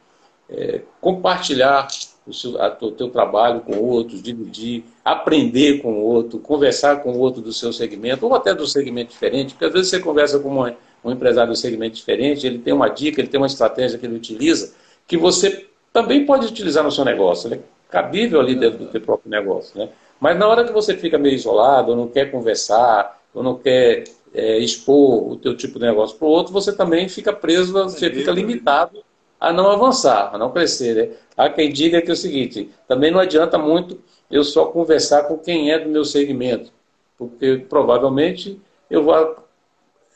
é, 0.50 0.80
compartilhar 1.00 1.88
o, 2.26 2.34
seu, 2.34 2.60
a, 2.60 2.76
o 2.80 2.90
teu 2.90 3.08
trabalho 3.08 3.60
com 3.60 3.78
outros, 3.78 4.22
dividir, 4.22 4.84
aprender 5.02 5.80
com 5.80 5.92
o 5.92 6.02
outro, 6.02 6.38
conversar 6.38 7.02
com 7.02 7.12
o 7.12 7.18
outro 7.18 7.40
do 7.40 7.52
seu 7.52 7.72
segmento, 7.72 8.26
ou 8.26 8.34
até 8.34 8.54
do 8.54 8.66
segmento 8.66 9.12
diferente, 9.12 9.54
porque 9.54 9.64
às 9.64 9.72
vezes 9.72 9.88
você 9.88 10.00
conversa 10.00 10.38
com 10.38 10.50
uma, 10.50 10.76
um 11.02 11.12
empresário 11.12 11.52
do 11.52 11.56
segmento 11.56 11.96
diferente, 11.96 12.46
ele 12.46 12.58
tem 12.58 12.74
uma 12.74 12.88
dica, 12.88 13.20
ele 13.20 13.28
tem 13.28 13.40
uma 13.40 13.46
estratégia 13.46 13.98
que 13.98 14.04
ele 14.04 14.16
utiliza, 14.16 14.74
que 15.06 15.16
você 15.16 15.66
também 15.92 16.26
pode 16.26 16.46
utilizar 16.46 16.84
no 16.84 16.90
seu 16.90 17.04
negócio. 17.04 17.48
Ele 17.48 17.56
é 17.56 17.60
cabível 17.90 18.40
ali 18.40 18.54
dentro 18.54 18.84
do 18.84 18.90
seu 18.90 19.00
próprio 19.00 19.30
negócio. 19.30 19.78
Né? 19.78 19.88
Mas 20.20 20.38
na 20.38 20.46
hora 20.46 20.64
que 20.64 20.72
você 20.72 20.96
fica 20.96 21.18
meio 21.18 21.34
isolado, 21.34 21.90
ou 21.90 21.96
não 21.96 22.08
quer 22.08 22.30
conversar, 22.30 23.20
ou 23.32 23.42
não 23.42 23.56
quer 23.56 24.04
é, 24.34 24.58
expor 24.58 25.32
o 25.32 25.36
teu 25.36 25.56
tipo 25.56 25.78
de 25.78 25.86
negócio 25.86 26.16
para 26.16 26.26
o 26.26 26.30
outro, 26.30 26.52
você 26.52 26.72
também 26.72 27.08
fica 27.08 27.32
preso, 27.32 27.72
você 27.72 28.10
fica 28.10 28.30
limitado 28.30 29.02
a 29.40 29.52
não 29.52 29.70
avançar, 29.70 30.34
a 30.34 30.38
não 30.38 30.50
crescer. 30.50 30.94
Né? 30.94 31.16
Há 31.36 31.48
quem 31.48 31.72
diga 31.72 32.02
que 32.02 32.10
é 32.10 32.14
o 32.14 32.16
seguinte, 32.16 32.70
também 32.88 33.10
não 33.10 33.20
adianta 33.20 33.58
muito 33.58 33.98
eu 34.30 34.42
só 34.42 34.66
conversar 34.66 35.24
com 35.24 35.38
quem 35.38 35.70
é 35.70 35.78
do 35.78 35.88
meu 35.88 36.04
segmento, 36.04 36.72
porque 37.16 37.64
provavelmente 37.68 38.60
eu 38.90 39.04
vou 39.04 39.14
estar 39.14 39.42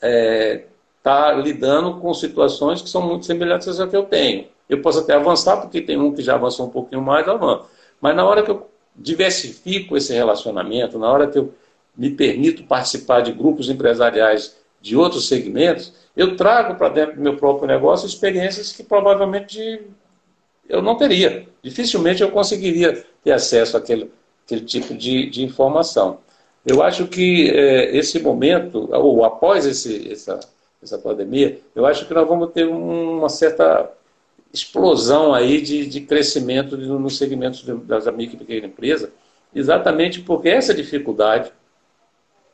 é, 0.01 0.65
tá 1.01 1.31
lidando 1.33 1.99
com 1.99 2.13
situações 2.13 2.81
que 2.81 2.89
são 2.89 3.01
muito 3.01 3.25
semelhantes 3.25 3.67
às 3.67 3.89
que 3.89 3.95
eu 3.95 4.03
tenho. 4.03 4.47
Eu 4.71 4.81
posso 4.81 4.99
até 4.99 5.13
avançar, 5.13 5.57
porque 5.57 5.81
tem 5.81 5.99
um 5.99 6.13
que 6.13 6.21
já 6.21 6.35
avançou 6.35 6.65
um 6.65 6.69
pouquinho 6.69 7.01
mais, 7.01 7.27
avanço. 7.27 7.65
Mas 7.99 8.15
na 8.15 8.25
hora 8.25 8.41
que 8.41 8.51
eu 8.51 8.69
diversifico 8.95 9.97
esse 9.97 10.13
relacionamento, 10.13 10.97
na 10.97 11.11
hora 11.11 11.27
que 11.27 11.37
eu 11.37 11.53
me 11.95 12.09
permito 12.09 12.63
participar 12.63 13.19
de 13.19 13.33
grupos 13.33 13.69
empresariais 13.69 14.55
de 14.79 14.95
outros 14.95 15.27
segmentos, 15.27 15.93
eu 16.15 16.37
trago 16.37 16.75
para 16.75 16.87
dentro 16.87 17.17
do 17.17 17.21
meu 17.21 17.35
próprio 17.35 17.67
negócio 17.67 18.07
experiências 18.07 18.71
que 18.71 18.81
provavelmente 18.81 19.81
eu 20.69 20.81
não 20.81 20.95
teria. 20.95 21.49
Dificilmente 21.61 22.23
eu 22.23 22.31
conseguiria 22.31 23.05
ter 23.21 23.33
acesso 23.33 23.75
àquele, 23.75 24.09
àquele 24.45 24.61
tipo 24.61 24.93
de, 24.93 25.29
de 25.29 25.43
informação. 25.43 26.19
Eu 26.65 26.81
acho 26.81 27.07
que 27.07 27.49
é, 27.49 27.97
esse 27.97 28.19
momento, 28.21 28.87
ou 28.93 29.25
após 29.25 29.65
esse, 29.65 30.09
essa, 30.09 30.39
essa 30.81 30.97
pandemia, 30.97 31.59
eu 31.75 31.85
acho 31.85 32.07
que 32.07 32.13
nós 32.13 32.25
vamos 32.25 32.51
ter 32.51 32.65
uma 32.65 33.27
certa 33.27 33.91
explosão 34.53 35.33
aí 35.33 35.61
de, 35.61 35.85
de 35.85 36.01
crescimento 36.01 36.77
nos 36.77 37.17
segmentos 37.17 37.63
das 37.85 38.05
micro 38.07 38.35
e 38.35 38.39
pequena 38.39 38.67
empresa, 38.67 39.11
exatamente 39.53 40.21
porque 40.21 40.49
essa 40.49 40.73
dificuldade 40.73 41.51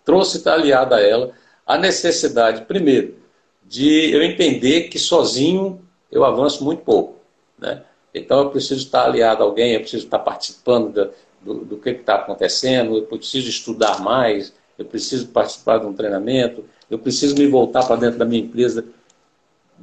trouxe 0.05 0.47
aliada 0.47 0.95
a 0.95 1.01
ela 1.01 1.31
a 1.65 1.77
necessidade, 1.77 2.63
primeiro, 2.63 3.15
de 3.63 4.11
eu 4.11 4.23
entender 4.23 4.83
que 4.83 4.97
sozinho 4.97 5.81
eu 6.09 6.23
avanço 6.23 6.63
muito 6.63 6.83
pouco. 6.83 7.17
Né? 7.59 7.83
Então 8.13 8.39
eu 8.39 8.49
preciso 8.49 8.81
estar 8.81 9.05
aliado 9.05 9.43
a 9.43 9.45
alguém, 9.45 9.73
eu 9.73 9.81
preciso 9.81 10.05
estar 10.05 10.19
participando 10.19 11.11
do, 11.41 11.65
do 11.65 11.77
que 11.77 11.89
está 11.89 12.15
acontecendo, 12.15 12.95
eu 12.97 13.03
preciso 13.03 13.49
estudar 13.49 14.01
mais, 14.01 14.53
eu 14.77 14.85
preciso 14.85 15.27
participar 15.27 15.79
de 15.79 15.85
um 15.85 15.93
treinamento, 15.93 16.63
eu 16.89 16.97
preciso 16.97 17.35
me 17.35 17.47
voltar 17.47 17.85
para 17.85 17.97
dentro 17.97 18.17
da 18.17 18.25
minha 18.25 18.41
empresa 18.41 18.85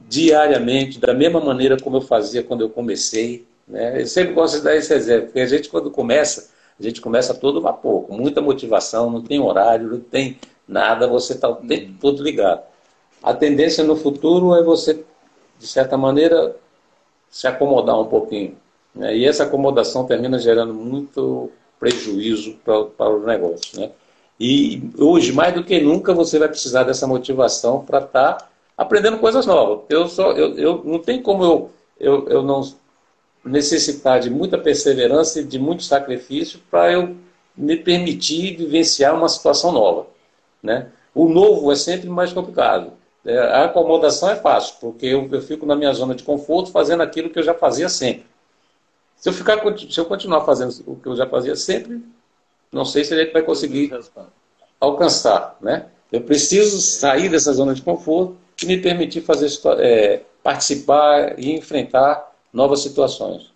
diariamente, 0.09 0.99
da 0.99 1.15
mesma 1.15 1.41
maneira 1.41 1.79
como 1.81 1.97
eu 1.97 2.01
fazia 2.01 2.43
quando 2.43 2.63
eu 2.63 2.71
comecei. 2.71 3.47
Né? 3.67 4.03
Eu 4.03 4.07
sempre 4.07 4.35
gosto 4.35 4.59
de 4.59 4.65
dar 4.65 4.77
esse 4.77 4.93
exemplo, 4.93 5.27
porque 5.27 5.41
a 5.41 5.47
gente, 5.47 5.69
quando 5.69 5.91
começa, 5.91 6.51
a 6.79 6.83
gente 6.83 7.01
começa 7.01 7.35
todo 7.35 7.61
vapor, 7.61 8.05
com 8.05 8.17
muita 8.17 8.41
motivação, 8.41 9.11
não 9.11 9.23
tem 9.23 9.41
horário, 9.41 9.89
não 9.89 10.01
tem 10.01 10.39
nada, 10.67 11.07
você 11.07 11.35
está 11.35 11.49
o 11.49 11.57
tempo 11.57 11.87
uhum. 11.87 11.97
todo 12.01 12.23
ligado. 12.23 12.63
A 13.23 13.33
tendência 13.33 13.83
no 13.85 13.97
futuro 13.97 14.55
é 14.55 14.63
você, 14.63 15.05
de 15.59 15.67
certa 15.67 15.97
maneira, 15.97 16.57
se 17.31 17.47
acomodar 17.47 17.99
um 17.99 18.07
pouquinho. 18.07 18.57
Né? 18.95 19.17
E 19.17 19.25
essa 19.25 19.45
acomodação 19.45 20.07
termina 20.07 20.39
gerando 20.39 20.75
muito 20.75 21.51
prejuízo 21.79 22.57
para, 22.65 22.85
para 22.85 23.11
o 23.11 23.25
negócio. 23.25 23.81
Né? 23.81 23.91
E 24.39 24.91
hoje, 24.99 25.33
mais 25.33 25.55
do 25.55 25.65
que 25.65 25.81
nunca, 25.81 26.13
você 26.13 26.39
vai 26.39 26.49
precisar 26.49 26.85
dessa 26.85 27.07
motivação 27.07 27.85
para 27.85 27.99
estar 27.99 28.33
tá 28.35 28.49
aprendendo 28.77 29.19
coisas 29.19 29.47
novas. 29.47 29.85
Eu, 29.89 30.09
só, 30.09 30.33
eu, 30.33 30.57
eu 30.57 30.83
não 30.85 30.99
tem 30.99 31.23
como 31.23 31.45
eu, 31.45 31.71
eu, 31.99 32.29
eu 32.29 32.43
não 32.43 32.63
necessitar 33.45 34.21
de 34.21 34.31
muita 34.31 34.57
perseverança 34.59 35.41
e 35.41 35.45
de 35.45 35.59
muito 35.59 35.83
sacrifício 35.83 36.61
para 36.71 36.93
eu 36.93 37.17
me 37.57 37.77
permitir 37.77 38.57
vivenciar 38.57 39.15
uma 39.15 39.29
situação 39.29 39.71
nova. 39.71 40.07
Né? 40.63 40.89
O 41.15 41.29
novo 41.29 41.71
é 41.71 41.77
sempre 41.77 42.09
mais 42.09 42.33
complicado. 42.33 42.93
É, 43.25 43.39
a 43.39 43.65
acomodação 43.65 44.31
é 44.31 44.37
fácil, 44.37 44.77
porque 44.81 45.07
eu, 45.07 45.29
eu 45.31 45.41
fico 45.41 45.65
na 45.65 45.77
minha 45.77 45.93
zona 45.93 46.15
de 46.15 46.23
conforto 46.23 46.71
fazendo 46.71 47.03
aquilo 47.03 47.31
que 47.31 47.39
eu 47.39 47.43
já 47.43 47.55
fazia 47.55 47.89
sempre. 47.89 48.27
Se 49.17 49.29
eu, 49.29 49.33
ficar, 49.33 49.59
se 49.79 49.99
eu 49.99 50.05
continuar 50.05 50.45
fazendo 50.45 50.75
o 50.87 50.97
que 50.97 51.07
eu 51.07 51.17
já 51.17 51.27
fazia 51.27 51.57
sempre, 51.57 52.03
não 52.71 52.85
sei 52.85 53.05
se 53.05 53.15
a 53.15 53.17
gente 53.17 53.33
vai 53.33 53.43
conseguir 53.43 53.93
alcançar. 54.81 55.57
Né? 55.61 55.87
Eu 56.11 56.23
preciso 56.23 56.81
sair 56.81 57.29
dessa 57.29 57.53
zona 57.53 57.73
de 57.73 57.83
conforto 57.83 58.37
e 58.63 58.67
me 58.67 58.81
permitir 58.81 59.23
fazer 59.23 59.49
é, 59.81 60.25
participar 60.43 61.39
e 61.39 61.53
enfrentar 61.53 62.33
novas 62.53 62.81
situações. 62.81 63.53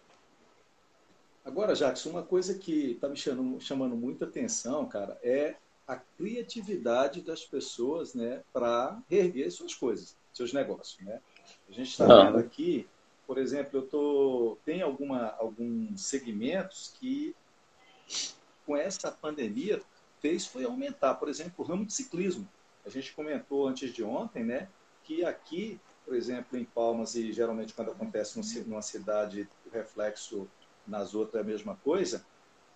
Agora, 1.45 1.75
Jackson, 1.75 2.11
uma 2.11 2.23
coisa 2.23 2.55
que 2.55 2.93
está 2.93 3.09
me 3.09 3.17
chamando, 3.17 3.61
chamando 3.61 3.97
muita 3.97 4.27
atenção, 4.27 4.87
cara, 4.87 5.19
é 5.23 5.55
a 5.87 5.97
criatividade 5.97 7.23
das 7.23 7.45
pessoas 7.45 8.13
né, 8.13 8.43
para 8.53 9.01
reerguer 9.09 9.51
suas 9.51 9.75
coisas, 9.75 10.15
seus 10.33 10.53
negócios. 10.53 11.03
Né? 11.03 11.21
A 11.69 11.73
gente 11.73 11.91
está 11.91 12.05
vendo 12.07 12.39
aqui, 12.39 12.87
por 13.27 13.39
exemplo, 13.39 13.79
eu 13.79 13.83
tô, 13.83 14.59
tem 14.65 14.83
alguma, 14.83 15.35
alguns 15.39 16.03
segmentos 16.03 16.95
que, 17.01 17.35
com 18.67 18.77
essa 18.77 19.11
pandemia, 19.11 19.81
fez 20.21 20.47
foi 20.47 20.65
aumentar. 20.65 21.15
Por 21.15 21.29
exemplo, 21.29 21.55
o 21.59 21.63
ramo 21.63 21.87
de 21.87 21.93
ciclismo. 21.93 22.47
A 22.85 22.91
gente 22.91 23.13
comentou 23.13 23.67
antes 23.67 23.93
de 23.93 24.03
ontem 24.03 24.45
né, 24.45 24.69
que 25.09 25.25
aqui, 25.25 25.81
por 26.05 26.15
exemplo, 26.15 26.59
em 26.59 26.65
Palmas, 26.67 27.15
e 27.15 27.33
geralmente 27.33 27.73
quando 27.73 27.91
acontece 27.91 28.39
numa 28.67 28.83
cidade, 28.83 29.49
o 29.67 29.71
reflexo 29.71 30.47
nas 30.87 31.15
outras 31.15 31.41
é 31.41 31.45
a 31.45 31.47
mesma 31.47 31.77
coisa, 31.77 32.25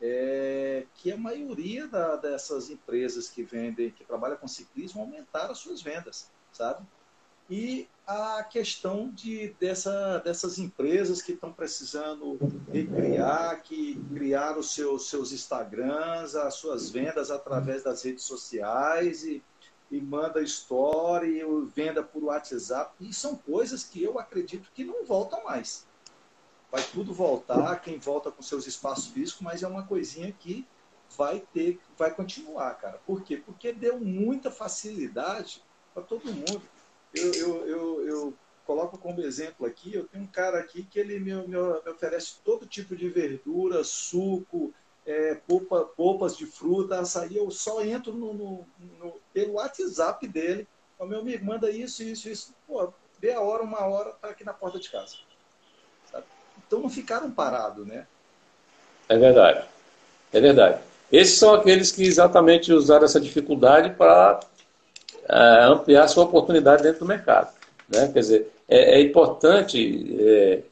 é 0.01 0.87
que 0.95 1.13
a 1.13 1.17
maioria 1.17 1.87
da, 1.87 2.17
dessas 2.17 2.71
empresas 2.71 3.29
que 3.29 3.43
vendem, 3.43 3.91
que 3.91 4.03
trabalham 4.03 4.39
com 4.39 4.49
ciclismo, 4.49 5.03
aumentaram 5.03 5.53
as 5.53 5.59
suas 5.59 5.83
vendas, 5.83 6.31
sabe? 6.51 6.85
E 7.51 7.87
a 8.07 8.43
questão 8.43 9.11
de, 9.11 9.55
dessa, 9.61 10.19
dessas 10.21 10.59
empresas 10.59 11.21
que 11.21 11.33
estão 11.33 11.53
precisando 11.53 12.39
recriar, 12.73 13.63
que 13.63 14.03
criaram 14.15 14.61
os 14.61 14.73
seus, 14.73 15.11
seus 15.11 15.33
Instagrams, 15.33 16.35
as 16.35 16.55
suas 16.55 16.89
vendas 16.89 17.31
através 17.31 17.83
das 17.83 18.03
redes 18.03 18.25
sociais 18.25 19.23
e, 19.25 19.43
e 19.93 20.01
manda 20.01 20.43
story, 20.43 21.41
venda 21.75 22.03
por 22.03 22.25
WhatsApp. 22.25 22.95
E 23.01 23.13
são 23.13 23.37
coisas 23.37 23.85
que 23.85 24.03
eu 24.03 24.19
acredito 24.19 24.71
que 24.75 24.85
não 24.85 25.05
voltam 25.05 25.45
mais 25.45 25.87
vai 26.73 26.83
tudo 26.91 27.13
voltar, 27.13 27.79
quem 27.83 27.99
volta 27.99 28.33
com 28.33 28.41
seus 28.41 28.67
espaços 28.67 29.09
físicos, 29.09 29.43
mas 29.43 29.63
é 29.63 29.69
uma 29.69 29.83
coisinha 29.87 30.33
que 30.33 30.67
vai 31.19 31.41
ter, 31.53 31.79
vai 31.99 32.15
continuar, 32.15 32.75
cara. 32.77 32.99
Por 33.07 33.23
quê? 33.23 33.37
Porque 33.37 33.75
deu 33.75 34.01
muita 34.01 34.51
facilidade 34.51 35.63
para 35.93 36.03
todo 36.03 36.33
mundo. 36.33 36.63
Eu, 37.15 37.35
eu, 37.35 37.67
eu, 37.67 38.09
eu, 38.09 38.35
coloco 38.65 38.97
como 38.97 39.21
exemplo 39.21 39.67
aqui, 39.67 39.93
eu 39.93 40.07
tenho 40.09 40.25
um 40.25 40.27
cara 40.27 40.61
aqui 40.61 40.85
que 40.85 40.99
ele 40.99 41.19
me, 41.19 41.35
me, 41.35 41.49
me 41.49 41.91
oferece 41.91 42.37
todo 42.43 42.65
tipo 42.65 42.97
de 42.97 43.11
verdura, 43.11 43.85
suco, 43.85 44.73
é, 45.07 45.35
polpa, 45.47 45.85
polpas 45.97 46.37
de 46.37 46.47
fruta, 46.47 47.01
açaí, 47.01 47.37
eu 47.37 47.51
só 47.51 47.83
entro 47.83 48.13
no, 48.13 48.33
no, 48.33 48.67
no, 48.99 49.15
pelo 49.33 49.55
WhatsApp 49.55 50.27
dele, 50.29 50.67
o 50.99 51.05
meu 51.05 51.21
amigo, 51.21 51.45
manda 51.45 51.71
isso, 51.71 52.03
isso, 52.03 52.29
isso. 52.29 52.55
Pô, 52.67 52.93
dê 53.21 53.33
a 53.33 53.41
hora, 53.41 53.63
uma 53.63 53.85
hora, 53.85 54.13
tá 54.21 54.29
aqui 54.29 54.45
na 54.45 54.53
porta 54.53 54.79
de 54.79 54.89
casa. 54.89 55.17
Então 56.67 56.81
não 56.81 56.89
ficaram 56.89 57.31
parados, 57.31 57.87
né? 57.87 58.07
É 59.09 59.19
verdade. 59.19 59.67
É 60.33 60.41
verdade. 60.41 60.81
Esses 61.11 61.39
são 61.39 61.55
aqueles 61.55 61.93
que 61.93 62.03
exatamente 62.03 62.73
usaram 62.73 63.05
essa 63.05 63.21
dificuldade 63.21 63.91
para 63.91 64.41
é, 65.29 65.65
ampliar 65.65 66.09
sua 66.09 66.25
oportunidade 66.25 66.83
dentro 66.83 67.01
do 67.01 67.07
mercado. 67.07 67.53
Né? 67.89 68.11
Quer 68.13 68.21
dizer, 68.21 68.53
é, 68.69 68.99
é 68.99 69.01
importante 69.03 70.17
é, 70.19 70.63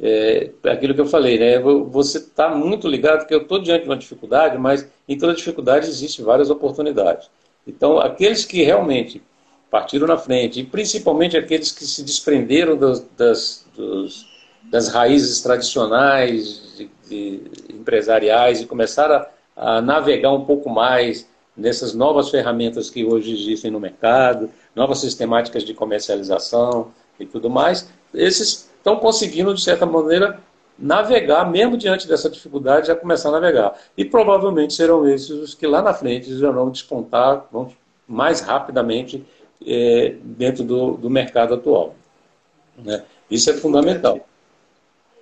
é, 0.00 0.50
aquilo 0.64 0.94
que 0.94 1.00
eu 1.00 1.06
falei, 1.06 1.38
né? 1.38 1.58
Você 1.58 2.18
está 2.18 2.54
muito 2.54 2.86
ligado 2.86 3.26
que 3.26 3.34
eu 3.34 3.42
estou 3.42 3.58
diante 3.58 3.82
de 3.82 3.88
uma 3.88 3.96
dificuldade, 3.96 4.58
mas 4.58 4.86
em 5.08 5.16
toda 5.16 5.34
dificuldade 5.34 5.88
existe 5.88 6.22
várias 6.22 6.50
oportunidades. 6.50 7.30
Então, 7.66 7.98
aqueles 7.98 8.44
que 8.44 8.62
realmente 8.62 9.22
partiram 9.70 10.06
na 10.06 10.16
frente, 10.16 10.60
e 10.60 10.64
principalmente 10.64 11.36
aqueles 11.36 11.72
que 11.72 11.84
se 11.84 12.02
desprenderam 12.02 12.76
das, 12.76 13.00
das 13.16 13.66
dos, 13.76 14.26
das 14.64 14.88
raízes 14.88 15.40
tradicionais 15.42 16.74
de, 16.76 16.90
de 17.08 17.40
empresariais 17.74 18.60
e 18.60 18.66
começar 18.66 19.10
a, 19.10 19.28
a 19.56 19.80
navegar 19.80 20.32
um 20.32 20.44
pouco 20.44 20.68
mais 20.70 21.28
nessas 21.56 21.94
novas 21.94 22.28
ferramentas 22.28 22.90
que 22.90 23.04
hoje 23.04 23.32
existem 23.32 23.70
no 23.70 23.80
mercado, 23.80 24.50
novas 24.74 24.98
sistemáticas 24.98 25.62
de 25.64 25.72
comercialização 25.72 26.92
e 27.18 27.24
tudo 27.24 27.48
mais, 27.48 27.88
esses 28.12 28.70
estão 28.86 29.00
conseguindo, 29.00 29.52
de 29.52 29.60
certa 29.60 29.84
maneira, 29.84 30.40
navegar, 30.78 31.50
mesmo 31.50 31.76
diante 31.76 32.06
dessa 32.06 32.30
dificuldade, 32.30 32.86
já 32.86 32.94
começar 32.94 33.30
a 33.30 33.32
navegar. 33.32 33.76
E 33.96 34.04
provavelmente 34.04 34.74
serão 34.74 35.08
esses 35.08 35.30
os 35.30 35.54
que 35.54 35.66
lá 35.66 35.82
na 35.82 35.92
frente 35.92 36.38
já 36.38 36.50
vão 36.52 36.70
despontar 36.70 37.46
vão 37.50 37.72
mais 38.06 38.40
rapidamente 38.40 39.26
é, 39.66 40.14
dentro 40.22 40.62
do, 40.62 40.92
do 40.96 41.10
mercado 41.10 41.54
atual. 41.54 41.96
Né? 42.78 43.04
Isso 43.28 43.50
é 43.50 43.54
fundamental. 43.54 44.20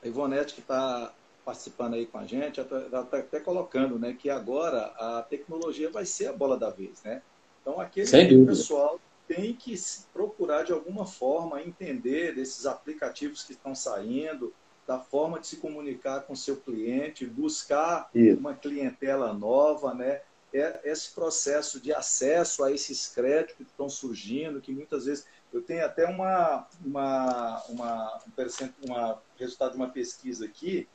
A 0.03 0.07
Ivonete, 0.07 0.53
que 0.53 0.61
está 0.61 1.11
participando 1.43 1.95
aí 1.95 2.05
com 2.05 2.19
a 2.19 2.27
gente, 2.27 2.61
está 2.61 3.01
até 3.01 3.41
colocando 3.41 3.99
né, 3.99 4.15
que 4.19 4.29
agora 4.29 4.93
a 4.99 5.25
tecnologia 5.29 5.91
vai 5.91 6.05
ser 6.05 6.27
a 6.27 6.33
bola 6.33 6.59
da 6.59 6.69
vez. 6.69 7.03
Né? 7.03 7.23
Então, 7.63 7.81
aquele 7.81 8.45
pessoal 8.45 9.01
tem 9.27 9.55
que 9.55 9.75
procurar, 10.13 10.65
de 10.65 10.73
alguma 10.73 11.07
forma, 11.07 11.63
entender 11.63 12.35
desses 12.35 12.67
aplicativos 12.67 13.43
que 13.43 13.53
estão 13.53 13.75
saindo, 13.75 14.53
da 14.87 14.99
forma 14.99 15.41
de 15.41 15.47
se 15.47 15.57
comunicar 15.57 16.21
com 16.23 16.35
seu 16.35 16.57
cliente, 16.57 17.27
buscar 17.27 18.11
Isso. 18.15 18.39
uma 18.39 18.55
clientela 18.55 19.33
nova, 19.33 19.95
né? 19.95 20.21
É 20.53 20.81
esse 20.85 21.13
processo 21.13 21.81
de 21.81 21.93
acesso 21.93 22.63
a 22.63 22.71
esses 22.71 23.09
créditos 23.09 23.57
que 23.57 23.63
estão 23.63 23.89
surgindo, 23.89 24.61
que 24.61 24.73
muitas 24.73 25.07
vezes 25.07 25.27
eu 25.53 25.63
tenho 25.63 25.85
até 25.85 26.07
uma, 26.07 26.69
uma, 26.85 27.63
uma, 27.69 28.21
um 28.27 28.89
uma 28.89 29.23
resultado 29.37 29.73
de 29.73 29.77
uma 29.77 29.89
pesquisa 29.89 30.45
aqui, 30.45 30.87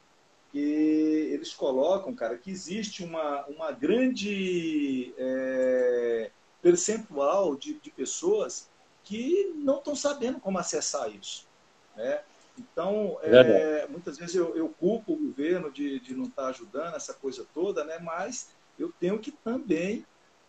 que 0.51 1.30
eles 1.32 1.53
colocam, 1.53 2.13
cara, 2.15 2.38
que 2.38 2.49
existe 2.49 3.03
uma, 3.03 3.45
uma 3.47 3.71
grande 3.71 5.13
é, 5.17 6.32
percentual 6.62 7.55
de, 7.55 7.80
de 7.80 7.89
pessoas 7.89 8.70
que 9.03 9.53
não 9.55 9.78
estão 9.78 9.95
sabendo 9.95 10.39
como 10.39 10.57
acessar 10.57 11.10
isso. 11.10 11.47
Né? 11.95 12.22
Então, 12.57 13.18
é, 13.22 13.88
muitas 13.88 14.18
vezes 14.18 14.36
eu, 14.36 14.55
eu, 14.55 14.70
culpo 14.70 15.14
o 15.14 15.18
governo 15.18 15.72
de, 15.72 15.99
de 15.99 16.14
não 16.14 16.26
estar 16.26 16.43
tá 16.43 16.47
ajudando 16.49 16.95
essa 16.95 17.14
coisa 17.14 17.45
toda, 17.53 17.84
né? 17.84 17.97
mas 17.99 18.49
eu 18.78 18.91
tenho 18.99 19.18
que 19.20 19.32
também 19.32 20.05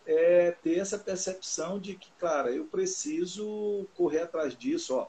é, 0.06 0.52
ter 0.62 0.78
essa 0.78 0.98
percepção 0.98 1.78
de 1.78 1.94
que, 1.94 2.10
cara, 2.18 2.50
eu 2.50 2.64
preciso 2.64 3.86
correr 3.94 4.22
atrás 4.22 4.56
disso. 4.56 4.94
Ó. 4.96 5.08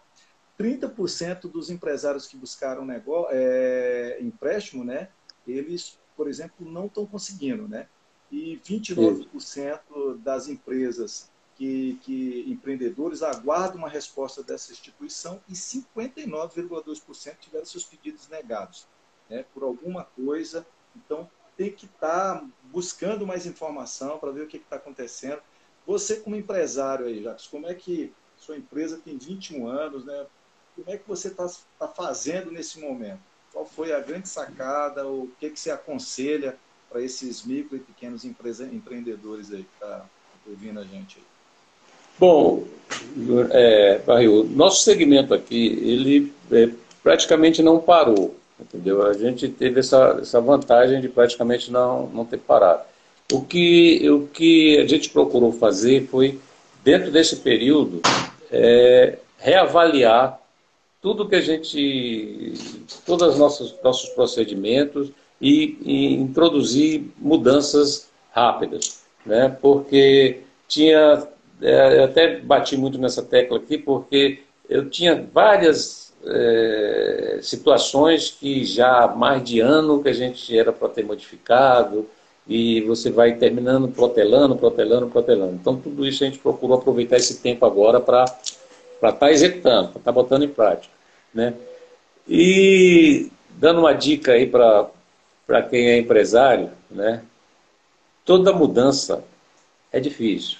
30% 0.59 1.51
dos 1.51 1.71
empresários 1.71 2.27
que 2.27 2.37
buscaram 2.37 2.85
negócio, 2.85 3.29
é, 3.31 4.17
empréstimo, 4.21 4.83
né, 4.83 5.09
eles, 5.47 5.99
por 6.15 6.27
exemplo, 6.27 6.69
não 6.69 6.85
estão 6.85 7.05
conseguindo. 7.05 7.67
Né? 7.67 7.87
E 8.31 8.59
29% 8.63 10.17
das 10.19 10.47
empresas 10.47 11.29
que, 11.55 11.99
que, 12.01 12.45
empreendedores 12.47 13.21
aguardam 13.21 13.77
uma 13.77 13.89
resposta 13.89 14.41
dessa 14.41 14.71
instituição 14.71 15.41
e 15.47 15.53
59,2% 15.53 17.37
tiveram 17.39 17.65
seus 17.65 17.83
pedidos 17.83 18.27
negados 18.29 18.87
né, 19.29 19.45
por 19.53 19.63
alguma 19.63 20.05
coisa. 20.05 20.65
Então, 20.95 21.29
tem 21.57 21.71
que 21.71 21.85
estar 21.85 22.39
tá 22.39 22.47
buscando 22.63 23.27
mais 23.27 23.45
informação 23.45 24.17
para 24.17 24.31
ver 24.31 24.43
o 24.43 24.47
que 24.47 24.57
está 24.57 24.77
acontecendo. 24.77 25.41
Você, 25.85 26.15
como 26.19 26.35
empresário 26.35 27.05
aí, 27.05 27.21
Jacques, 27.21 27.47
como 27.47 27.67
é 27.67 27.75
que 27.75 28.13
sua 28.37 28.57
empresa 28.57 28.99
tem 29.03 29.17
21 29.17 29.67
anos, 29.67 30.05
né? 30.05 30.25
Como 30.75 30.89
é 30.89 30.97
que 30.97 31.07
você 31.07 31.27
está 31.27 31.47
tá 31.77 31.87
fazendo 31.87 32.49
nesse 32.49 32.79
momento? 32.79 33.21
Qual 33.51 33.65
foi 33.65 33.93
a 33.93 33.99
grande 33.99 34.27
sacada? 34.27 35.07
O 35.07 35.29
que, 35.39 35.49
que 35.49 35.59
você 35.59 35.69
aconselha 35.69 36.57
para 36.91 37.01
esses 37.01 37.43
micro 37.45 37.77
e 37.77 37.79
pequenos 37.79 38.25
empreendedores 38.25 39.51
aí 39.51 39.63
que 39.63 39.69
estão 39.73 39.89
tá 39.89 40.05
ouvindo 40.47 40.79
a 40.79 40.83
gente 40.83 41.17
aí? 41.17 41.23
Bom, 42.19 42.65
é, 43.51 43.99
Barril, 43.99 44.43
nosso 44.43 44.83
segmento 44.83 45.33
aqui, 45.33 45.67
ele 45.81 46.33
é, 46.51 46.69
praticamente 47.01 47.63
não 47.63 47.79
parou. 47.79 48.35
Entendeu? 48.59 49.03
A 49.03 49.13
gente 49.13 49.49
teve 49.49 49.79
essa, 49.79 50.19
essa 50.21 50.39
vantagem 50.39 51.01
de 51.01 51.09
praticamente 51.09 51.71
não, 51.71 52.07
não 52.07 52.23
ter 52.23 52.37
parado. 52.37 52.83
O 53.31 53.41
que, 53.41 54.07
o 54.09 54.27
que 54.27 54.77
a 54.77 54.85
gente 54.85 55.09
procurou 55.09 55.51
fazer 55.51 56.07
foi, 56.07 56.37
dentro 56.83 57.09
desse 57.09 57.37
período, 57.37 58.01
é, 58.51 59.17
reavaliar 59.39 60.39
tudo 61.01 61.27
que 61.27 61.35
a 61.35 61.41
gente, 61.41 62.53
todos 63.03 63.29
os 63.29 63.39
nossos, 63.39 63.75
nossos 63.83 64.09
procedimentos 64.09 65.09
e, 65.41 65.77
e 65.81 66.13
introduzir 66.13 67.11
mudanças 67.17 68.09
rápidas, 68.31 69.01
né? 69.25 69.55
Porque 69.61 70.41
tinha, 70.67 71.27
é, 71.61 72.03
até 72.03 72.39
bati 72.39 72.77
muito 72.77 72.97
nessa 72.97 73.23
tecla 73.23 73.57
aqui, 73.57 73.77
porque 73.77 74.43
eu 74.69 74.89
tinha 74.89 75.27
várias 75.33 76.13
é, 76.25 77.39
situações 77.41 78.29
que 78.29 78.63
já 78.63 79.03
há 79.03 79.07
mais 79.07 79.43
de 79.43 79.59
ano 79.59 80.01
que 80.01 80.09
a 80.09 80.13
gente 80.13 80.57
era 80.57 80.71
para 80.71 80.89
ter 80.89 81.03
modificado, 81.03 82.07
e 82.47 82.81
você 82.81 83.09
vai 83.09 83.35
terminando 83.35 83.87
protelando, 83.87 84.55
protelando, 84.55 85.07
protelando. 85.07 85.53
Então, 85.53 85.75
tudo 85.75 86.05
isso 86.05 86.23
a 86.23 86.27
gente 86.27 86.39
procurou 86.39 86.77
aproveitar 86.77 87.17
esse 87.17 87.39
tempo 87.39 87.65
agora 87.65 87.99
para 87.99 88.25
estar 88.25 89.13
tá 89.13 89.31
executando, 89.31 89.89
para 89.89 89.99
estar 89.99 90.01
tá 90.01 90.11
botando 90.11 90.43
em 90.43 90.49
prática. 90.49 90.93
Né? 91.33 91.53
E 92.27 93.31
dando 93.51 93.79
uma 93.79 93.93
dica 93.93 94.33
aí 94.33 94.47
para 94.47 94.89
quem 95.69 95.89
é 95.89 95.97
empresário, 95.97 96.69
né? 96.89 97.21
toda 98.23 98.53
mudança 98.53 99.23
é 99.91 99.99
difícil. 99.99 100.57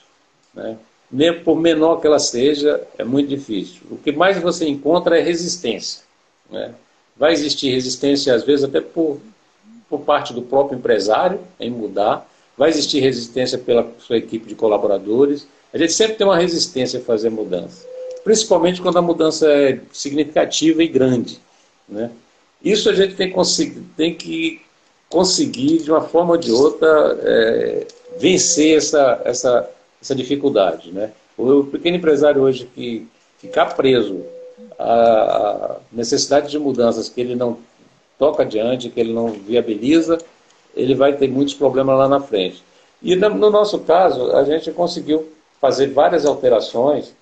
Né? 0.54 0.78
Mesmo 1.10 1.44
por 1.44 1.60
menor 1.60 2.02
que 2.02 2.08
ela 2.08 2.20
seja, 2.20 2.86
é 2.98 3.04
muito 3.04 3.30
difícil. 3.30 3.82
O 3.90 3.98
que 3.98 4.12
mais 4.12 4.38
você 4.42 4.68
encontra 4.68 5.18
é 5.18 5.22
resistência. 5.22 6.04
Né? 6.50 6.74
Vai 7.16 7.34
existir 7.34 7.72
resistência, 7.72 8.34
às 8.34 8.44
vezes, 8.44 8.66
até 8.66 8.82
por 8.82 9.22
por 9.92 10.00
parte 10.00 10.34
do 10.34 10.42
próprio 10.42 10.80
empresário 10.80 11.42
em 11.60 11.70
mudar, 11.70 12.26
vai 12.58 12.70
existir 12.70 13.02
resistência 13.02 13.58
pela 13.58 13.92
sua 14.00 14.16
equipe 14.16 14.48
de 14.48 14.56
colaboradores. 14.56 15.46
A 15.74 15.78
gente 15.78 15.92
sempre 15.92 16.16
tem 16.16 16.26
uma 16.26 16.38
resistência 16.38 17.00
a 17.00 17.04
fazer 17.04 17.30
mudança, 17.30 17.86
principalmente 18.24 18.82
quando 18.82 18.98
a 18.98 19.02
mudança 19.02 19.52
é 19.52 19.82
significativa 19.92 20.82
e 20.82 20.88
grande. 20.88 21.40
Né? 21.90 22.10
Isso 22.64 22.90
a 22.90 22.94
gente 22.94 23.16
tem, 23.16 23.34
tem 23.98 24.16
que 24.16 24.62
conseguir, 25.12 25.80
de 25.80 25.92
uma 25.92 26.02
forma 26.02 26.32
ou 26.32 26.38
de 26.38 26.52
outra, 26.52 27.20
é, 27.22 27.86
vencer 28.18 28.78
essa, 28.78 29.22
essa, 29.26 29.70
essa 30.02 30.16
dificuldade. 30.16 30.92
Né? 30.92 31.12
O 31.38 31.66
pequeno 31.66 31.98
empresário 31.98 32.42
hoje 32.42 32.70
que 32.74 33.08
ficar 33.38 33.76
preso 33.76 34.24
à 34.80 35.76
necessidade 35.92 36.50
de 36.50 36.58
mudanças 36.58 37.10
que 37.10 37.20
ele 37.20 37.36
não 37.36 37.58
toca 38.18 38.44
adiante, 38.44 38.90
que 38.90 39.00
ele 39.00 39.14
não 39.14 39.32
viabiliza, 39.32 40.18
ele 40.76 40.96
vai 40.96 41.14
ter 41.14 41.28
muitos 41.28 41.54
problemas 41.54 41.98
lá 41.98 42.08
na 42.08 42.22
frente. 42.22 42.64
E 43.02 43.16
no 43.16 43.50
nosso 43.50 43.80
caso, 43.80 44.32
a 44.32 44.44
gente 44.44 44.72
conseguiu 44.72 45.28
fazer 45.60 45.88
várias 45.88 46.26
alterações, 46.26 47.14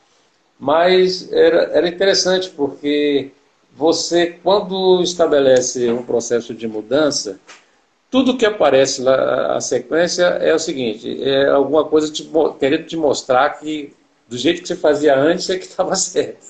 mas 0.59 1.31
era, 1.31 1.71
era 1.73 1.87
interessante 1.87 2.49
porque 2.49 3.31
você, 3.75 4.37
quando 4.43 5.01
estabelece 5.01 5.89
um 5.89 6.03
processo 6.03 6.53
de 6.53 6.67
mudança, 6.67 7.39
tudo 8.09 8.37
que 8.37 8.45
aparece 8.45 9.01
lá, 9.01 9.55
a 9.55 9.61
sequência 9.61 10.23
é 10.23 10.53
o 10.53 10.59
seguinte, 10.59 11.21
é 11.23 11.47
alguma 11.49 11.85
coisa 11.85 12.11
te, 12.11 12.27
querendo 12.59 12.85
te 12.85 12.97
mostrar 12.97 13.49
que 13.59 13.93
do 14.27 14.37
jeito 14.37 14.61
que 14.61 14.67
você 14.67 14.75
fazia 14.75 15.17
antes 15.17 15.49
é 15.49 15.57
que 15.57 15.65
estava 15.65 15.93
certo. 15.97 16.49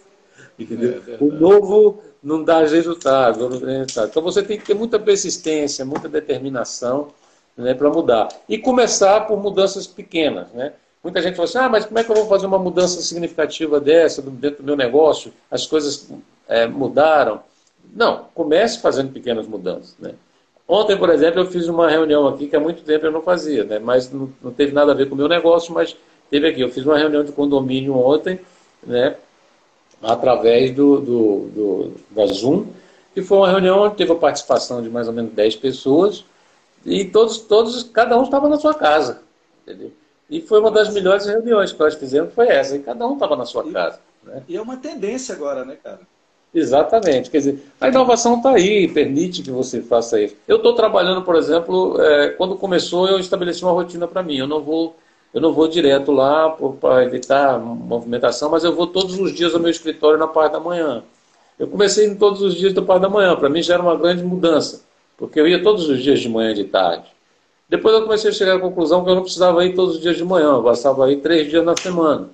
Entendeu? 0.58 1.02
É, 1.08 1.18
o 1.24 1.32
novo 1.32 2.04
não 2.22 2.44
dá 2.44 2.60
resultado, 2.60 3.50
não 3.50 3.60
dá 3.60 3.68
resultado. 3.68 4.10
Então 4.10 4.22
você 4.22 4.44
tem 4.44 4.58
que 4.58 4.66
ter 4.66 4.74
muita 4.74 5.00
persistência, 5.00 5.86
muita 5.86 6.10
determinação 6.10 7.08
né, 7.56 7.74
para 7.74 7.90
mudar. 7.90 8.28
E 8.48 8.58
começar 8.58 9.22
por 9.22 9.42
mudanças 9.42 9.88
pequenas. 9.88 10.50
Né? 10.52 10.74
Muita 11.02 11.22
gente 11.22 11.36
fala 11.36 11.48
assim, 11.48 11.58
ah, 11.58 11.70
mas 11.70 11.86
como 11.86 12.00
é 12.00 12.04
que 12.04 12.12
eu 12.12 12.16
vou 12.16 12.28
fazer 12.28 12.46
uma 12.46 12.60
mudança 12.60 13.02
significativa 13.02 13.80
dessa 13.80 14.22
dentro 14.22 14.62
do 14.62 14.66
meu 14.66 14.76
negócio? 14.76 15.32
As 15.50 15.66
coisas 15.66 16.10
é, 16.48 16.68
mudaram. 16.68 17.42
Não, 17.94 18.26
comece 18.36 18.80
fazendo 18.80 19.12
pequenas 19.14 19.48
mudanças. 19.48 19.96
Né? 19.98 20.14
Ontem, 20.70 20.96
por 20.96 21.10
exemplo, 21.10 21.42
eu 21.42 21.48
fiz 21.48 21.68
uma 21.68 21.90
reunião 21.90 22.28
aqui 22.28 22.46
que 22.46 22.56
há 22.56 22.60
muito 22.60 22.84
tempo 22.84 23.04
eu 23.04 23.12
não 23.12 23.24
fazia, 23.24 23.64
né? 23.64 23.80
mas 23.80 24.12
não, 24.12 24.32
não 24.40 24.52
teve 24.52 24.72
nada 24.72 24.92
a 24.92 24.96
ver 24.96 25.10
com 25.10 25.16
o 25.16 25.18
meu 25.18 25.28
negócio, 25.28 25.74
mas 25.74 25.98
teve 26.30 26.48
aqui. 26.48 26.62
Eu 26.62 26.70
fiz 26.70 26.86
uma 26.86 26.96
reunião 26.96 27.24
de 27.24 27.32
condomínio 27.32 27.98
ontem, 27.98 28.40
né? 28.86 29.16
através 30.00 30.70
do, 30.70 31.00
do, 31.00 31.40
do, 31.56 31.94
da 32.12 32.28
Zoom, 32.28 32.68
que 33.16 33.24
foi 33.24 33.40
uma 33.40 33.50
reunião 33.50 33.80
onde 33.80 33.96
teve 33.96 34.12
a 34.12 34.16
participação 34.16 34.80
de 34.84 34.90
mais 34.90 35.08
ou 35.08 35.14
menos 35.14 35.34
10 35.34 35.56
pessoas, 35.56 36.24
e 36.86 37.04
todos, 37.04 37.40
todos 37.40 37.82
cada 37.82 38.16
um 38.20 38.24
estava 38.24 38.48
na 38.48 38.60
sua 38.60 38.76
casa. 38.76 39.24
Entendeu? 39.64 39.92
E 40.30 40.40
foi 40.40 40.60
uma 40.60 40.70
das 40.70 40.94
melhores 40.94 41.26
reuniões 41.26 41.72
que 41.72 41.80
nós 41.80 41.96
fizemos, 41.96 42.32
foi 42.36 42.48
essa, 42.48 42.76
e 42.76 42.80
cada 42.80 43.08
um 43.08 43.16
estava 43.16 43.36
na 43.36 43.46
sua 43.48 43.66
e, 43.66 43.74
casa. 43.74 44.00
Né? 44.24 44.44
E 44.48 44.56
é 44.56 44.62
uma 44.62 44.78
tendência 44.78 45.34
agora, 45.34 45.66
né, 45.66 45.78
cara? 45.84 46.02
Exatamente. 46.54 47.30
Quer 47.30 47.38
dizer, 47.38 47.64
a 47.80 47.90
inovação 47.90 48.38
está 48.38 48.52
aí, 48.52 48.88
permite 48.88 49.44
que 49.44 49.52
você 49.52 49.82
faça 49.82 50.20
isso. 50.20 50.36
Eu 50.48 50.58
estou 50.58 50.74
trabalhando, 50.74 51.22
por 51.22 51.36
exemplo, 51.36 52.02
é, 52.02 52.30
quando 52.30 52.56
começou, 52.56 53.08
eu 53.08 53.20
estabeleci 53.20 53.64
uma 53.64 53.72
rotina 53.72 54.08
para 54.08 54.24
mim. 54.24 54.38
Eu 54.38 54.48
não 54.48 54.62
vou 54.62 54.96
eu 55.34 55.40
não 55.40 55.54
vou 55.54 55.68
direto 55.68 56.12
lá 56.12 56.50
para 56.82 57.04
evitar 57.04 57.60
movimentação, 57.60 58.50
mas 58.50 58.64
eu 58.64 58.74
vou 58.76 58.88
todos 58.88 59.20
os 59.20 59.34
dias 59.34 59.54
ao 59.54 59.60
meu 59.60 59.70
escritório 59.70 60.18
na 60.18 60.28
parte 60.28 60.54
da 60.54 60.60
manhã. 60.60 61.04
Eu 61.58 61.68
comecei 61.68 62.08
em 62.08 62.16
todos 62.16 62.42
os 62.42 62.56
dias 62.56 62.74
da 62.74 62.82
parte 62.82 63.02
da 63.04 63.10
manhã, 63.10 63.36
para 63.36 63.50
mim 63.50 63.62
já 63.62 63.76
era 63.76 63.84
uma 63.84 63.96
grande 63.96 64.24
mudança, 64.24 64.82
porque 65.18 65.40
eu 65.40 65.48
ia 65.48 65.62
todos 65.62 65.88
os 65.88 66.02
dias 66.02 66.20
de 66.20 66.30
manhã 66.30 66.52
e 66.52 66.56
de 66.56 66.64
tarde. 66.64 67.06
Depois 67.68 67.94
eu 67.94 68.02
comecei 68.04 68.32
a 68.32 68.34
chegar 68.34 68.56
à 68.56 68.60
conclusão 68.60 69.04
que 69.04 69.12
eu 69.12 69.16
não 69.16 69.22
precisava 69.22 69.64
ir 69.64 69.76
todos 69.76 69.98
os 69.98 70.02
dias 70.02 70.18
de 70.18 70.26
manhã, 70.26 70.48
eu 70.48 70.64
bastava 70.64 71.12
ir 71.12 71.18
três 71.18 71.48
dias 71.48 71.64
na 71.64 71.76
semana. 71.78 72.30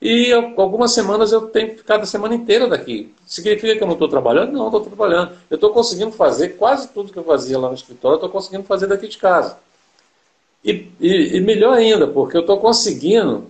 E 0.00 0.32
algumas 0.32 0.92
semanas 0.92 1.32
eu 1.32 1.48
tenho 1.48 1.76
ficar 1.76 2.00
a 2.00 2.06
semana 2.06 2.34
inteira 2.34 2.68
daqui. 2.68 3.14
Significa 3.26 3.74
que 3.74 3.82
eu 3.82 3.86
não 3.86 3.94
estou 3.94 4.08
trabalhando? 4.08 4.52
Não, 4.52 4.66
estou 4.66 4.82
trabalhando. 4.82 5.32
Eu 5.48 5.54
estou 5.54 5.70
conseguindo 5.70 6.12
fazer 6.12 6.50
quase 6.50 6.88
tudo 6.88 7.12
que 7.12 7.18
eu 7.18 7.24
fazia 7.24 7.58
lá 7.58 7.68
no 7.68 7.74
escritório, 7.74 8.16
estou 8.16 8.28
conseguindo 8.28 8.64
fazer 8.64 8.86
daqui 8.86 9.08
de 9.08 9.16
casa. 9.16 9.58
E, 10.62 10.90
e, 11.00 11.36
e 11.36 11.40
melhor 11.40 11.76
ainda, 11.76 12.06
porque 12.06 12.36
eu 12.36 12.42
estou 12.42 12.58
conseguindo, 12.58 13.44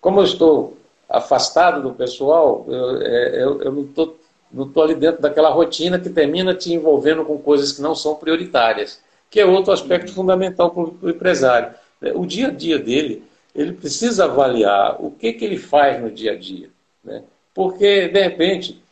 como 0.00 0.20
eu 0.20 0.24
estou 0.24 0.76
afastado 1.08 1.82
do 1.82 1.92
pessoal, 1.92 2.64
eu, 2.68 3.02
é, 3.02 3.42
eu, 3.42 3.62
eu 3.62 3.72
não 3.72 3.82
estou 3.82 4.16
não 4.52 4.66
estou 4.66 4.82
ali 4.82 4.94
dentro 4.94 5.22
daquela 5.22 5.48
rotina 5.48 5.98
que 5.98 6.10
termina 6.10 6.54
te 6.54 6.72
envolvendo 6.72 7.24
com 7.24 7.38
coisas 7.38 7.72
que 7.72 7.80
não 7.80 7.94
são 7.94 8.14
prioritárias, 8.14 9.00
que 9.30 9.40
é 9.40 9.46
outro 9.46 9.72
aspecto 9.72 10.12
fundamental 10.12 10.70
para 10.70 10.82
o 10.82 11.10
empresário. 11.10 11.74
O 12.14 12.26
dia 12.26 12.48
a 12.48 12.50
dia 12.50 12.78
dele, 12.78 13.24
ele 13.54 13.72
precisa 13.72 14.24
avaliar 14.24 14.96
o 14.98 15.10
que, 15.10 15.32
que 15.32 15.44
ele 15.44 15.58
faz 15.58 16.00
no 16.00 16.10
dia 16.10 16.32
a 16.32 16.38
dia. 16.38 16.70
Né? 17.04 17.22
Porque, 17.54 18.08
de 18.08 18.22
repente, 18.22 18.82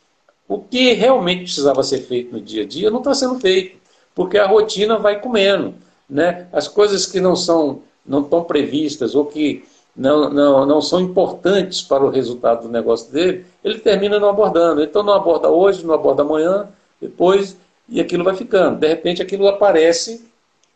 o 0.49 0.59
que 0.59 0.93
realmente 0.93 1.45
precisava 1.45 1.83
ser 1.83 2.01
feito 2.01 2.33
no 2.33 2.41
dia 2.41 2.63
a 2.63 2.67
dia 2.67 2.91
não 2.91 2.99
está 2.99 3.15
sendo 3.15 3.39
feito, 3.39 3.79
porque 4.15 4.37
a 4.37 4.47
rotina 4.47 4.99
vai 4.99 5.21
comendo 5.21 5.75
né, 6.09 6.49
as 6.53 6.67
coisas 6.67 7.07
que 7.07 7.21
não 7.21 7.37
são 7.37 7.83
não 8.05 8.23
estão 8.23 8.43
previstas 8.43 9.15
ou 9.15 9.27
que 9.27 9.65
não, 9.95 10.31
não, 10.31 10.67
não 10.67 10.81
são 10.81 11.01
importantes 11.01 11.83
para 11.83 12.05
o 12.05 12.11
resultado 12.11 12.63
do 12.63 12.69
negócio 12.69 13.13
dele, 13.13 13.47
ele 13.63 13.79
termina 13.79 14.19
não 14.19 14.31
abordando. 14.31 14.83
Então 14.83 15.03
não 15.03 15.13
aborda 15.13 15.49
hoje, 15.51 15.85
não 15.85 15.95
aborda 15.95 16.23
amanhã, 16.23 16.69
depois, 17.01 17.57
e 17.89 18.01
aquilo 18.01 18.25
vai 18.25 18.35
ficando. 18.35 18.79
De 18.79 18.89
repente 18.89 19.23
aquilo 19.23 19.47
aparece 19.47 20.29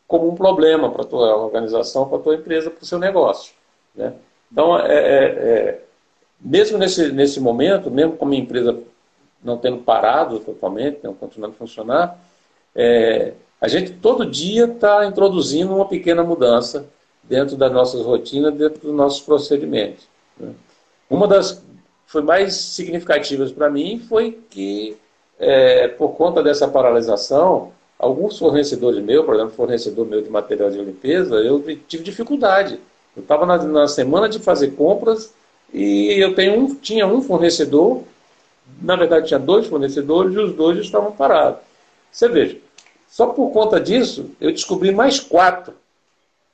como 0.07 0.29
um 0.29 0.35
problema 0.35 0.91
para 0.91 1.03
a 1.03 1.07
tua 1.07 1.37
organização, 1.37 2.07
para 2.07 2.19
a 2.19 2.21
tua 2.21 2.35
empresa, 2.35 2.71
para 2.71 2.83
o 2.83 2.87
seu 2.87 2.99
negócio. 2.99 3.53
Né? 3.95 4.13
Então, 4.51 4.79
é, 4.79 4.95
é, 4.95 5.25
é, 5.25 5.81
mesmo 6.41 6.79
nesse, 6.79 7.13
nesse 7.13 7.41
momento, 7.41 7.91
mesmo 7.91 8.17
com 8.17 8.25
a 8.25 8.29
minha 8.29 8.43
empresa 8.43 8.79
não 9.43 9.59
tendo 9.59 9.79
parado 9.79 10.39
totalmente, 10.41 11.01
não 11.03 11.15
continuando 11.15 11.55
a 11.55 11.59
funcionar, 11.59 12.19
é, 12.75 13.35
a 13.61 13.69
gente 13.69 13.93
todo 13.93 14.27
dia 14.27 14.65
está 14.65 15.07
introduzindo 15.07 15.75
uma 15.75 15.87
pequena 15.87 16.23
mudança 16.23 16.87
dentro 17.23 17.57
das 17.57 17.73
nossas 17.73 18.03
rotinas, 18.03 18.55
dentro 18.55 18.81
dos 18.81 18.95
nossos 18.95 19.21
procedimentos. 19.21 20.07
Né? 20.39 20.53
Uma 21.09 21.29
das 21.29 21.63
foi 22.07 22.23
mais 22.23 22.55
significativas 22.55 23.51
para 23.51 23.69
mim 23.69 23.99
foi 23.99 24.39
que, 24.49 24.97
é, 25.39 25.89
por 25.89 26.11
conta 26.11 26.43
dessa 26.43 26.69
paralisação, 26.69 27.73
alguns 27.99 28.39
fornecedores 28.39 29.03
meus, 29.03 29.25
por 29.25 29.35
exemplo, 29.35 29.53
fornecedor 29.53 30.07
meu 30.07 30.23
de 30.23 30.31
material 30.31 30.71
de 30.71 30.79
limpeza, 30.79 31.35
eu 31.37 31.61
tive 31.89 32.05
dificuldade. 32.05 32.79
Eu 33.17 33.23
estava 33.23 33.47
na, 33.47 33.59
na, 33.63 33.89
semana 33.89 34.29
de 34.29 34.39
fazer 34.39 34.73
compras 34.73 35.33
e 35.73 36.13
eu 36.19 36.35
tenho 36.35 36.59
um, 36.59 36.75
tinha 36.75 37.07
um 37.07 37.23
fornecedor, 37.23 38.03
na 38.81 38.97
verdade 38.97 39.29
tinha 39.29 39.39
dois 39.39 39.67
fornecedores 39.67 40.35
e 40.35 40.39
os 40.39 40.55
dois 40.55 40.79
estavam 40.79 41.13
parados. 41.13 41.61
Você 42.11 42.29
veja, 42.29 42.59
só 43.09 43.29
por 43.29 43.51
conta 43.51 43.81
disso, 43.81 44.31
eu 44.41 44.51
descobri 44.51 44.91
mais 44.93 45.21
quatro 45.21 45.75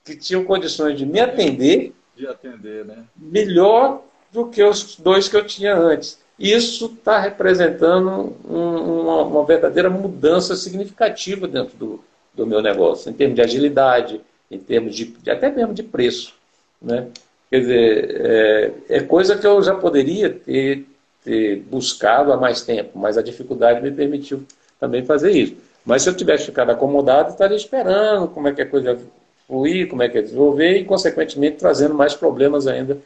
que 0.05 0.17
tinham 0.17 0.45
condições 0.45 0.99
de 0.99 1.07
me 1.07 1.21
atender, 1.21 1.95
de 2.17 2.27
atender 2.27 2.85
né? 2.85 3.05
melhor 3.17 4.03
do 4.33 4.47
que 4.47 4.63
os 4.63 4.97
dois 4.97 5.29
que 5.29 5.37
eu 5.37 5.47
tinha 5.47 5.75
antes. 5.75 6.19
Isso 6.39 6.87
está 6.87 7.19
representando 7.19 8.35
um, 8.49 9.01
uma, 9.03 9.23
uma, 9.23 9.45
verdadeira 9.45 9.91
mudança 9.91 10.57
significativa 10.57 11.47
dentro 11.47 11.77
do, 11.77 12.05
do 12.33 12.47
meu 12.47 12.63
negócio, 12.63 13.11
em 13.11 13.13
termos 13.13 13.37
de 13.37 13.43
agilidade, 13.43 14.21
em 14.51 14.59
termos 14.59 14.97
de, 14.97 15.15
até 15.29 15.51
mesmo 15.51 15.75
de 15.75 15.83
preço. 15.83 16.35
Né? 16.81 17.09
Quer 17.51 17.61
dizer, 17.61 18.21
é, 18.21 18.73
é 18.89 19.01
coisa 19.01 19.37
que 19.37 19.47
eu 19.47 19.63
já 19.63 19.75
poderia 19.75 20.31
ter, 20.31 20.87
ter 21.25 21.57
buscado 21.63 22.33
há 22.33 22.37
mais 22.37 22.63
tempo, 22.63 22.99
mas 22.99 23.19
a 23.19 23.23
dificuldade 23.23 23.83
me 23.83 23.91
permitiu 23.91 24.45
também 24.79 25.05
fazer 25.05 25.33
isso. 25.33 25.57
Mas 25.85 26.03
se 26.03 26.09
eu 26.09 26.17
tivesse 26.17 26.47
ficado 26.47 26.71
acomodado, 26.71 27.31
estaria 27.31 27.57
esperando 27.57 28.29
como 28.29 28.49
é 28.49 28.53
que 28.53 28.63
a 28.63 28.69
coisa 28.69 28.99
fluir, 29.47 29.89
como 29.89 30.03
é 30.03 30.09
que 30.09 30.19
é 30.19 30.23
desenvolver 30.23 30.79
e, 30.79 30.85
consequentemente, 30.85 31.57
trazendo 31.57 31.95
mais 31.95 32.15
problemas 32.15 32.67
ainda 32.67 32.99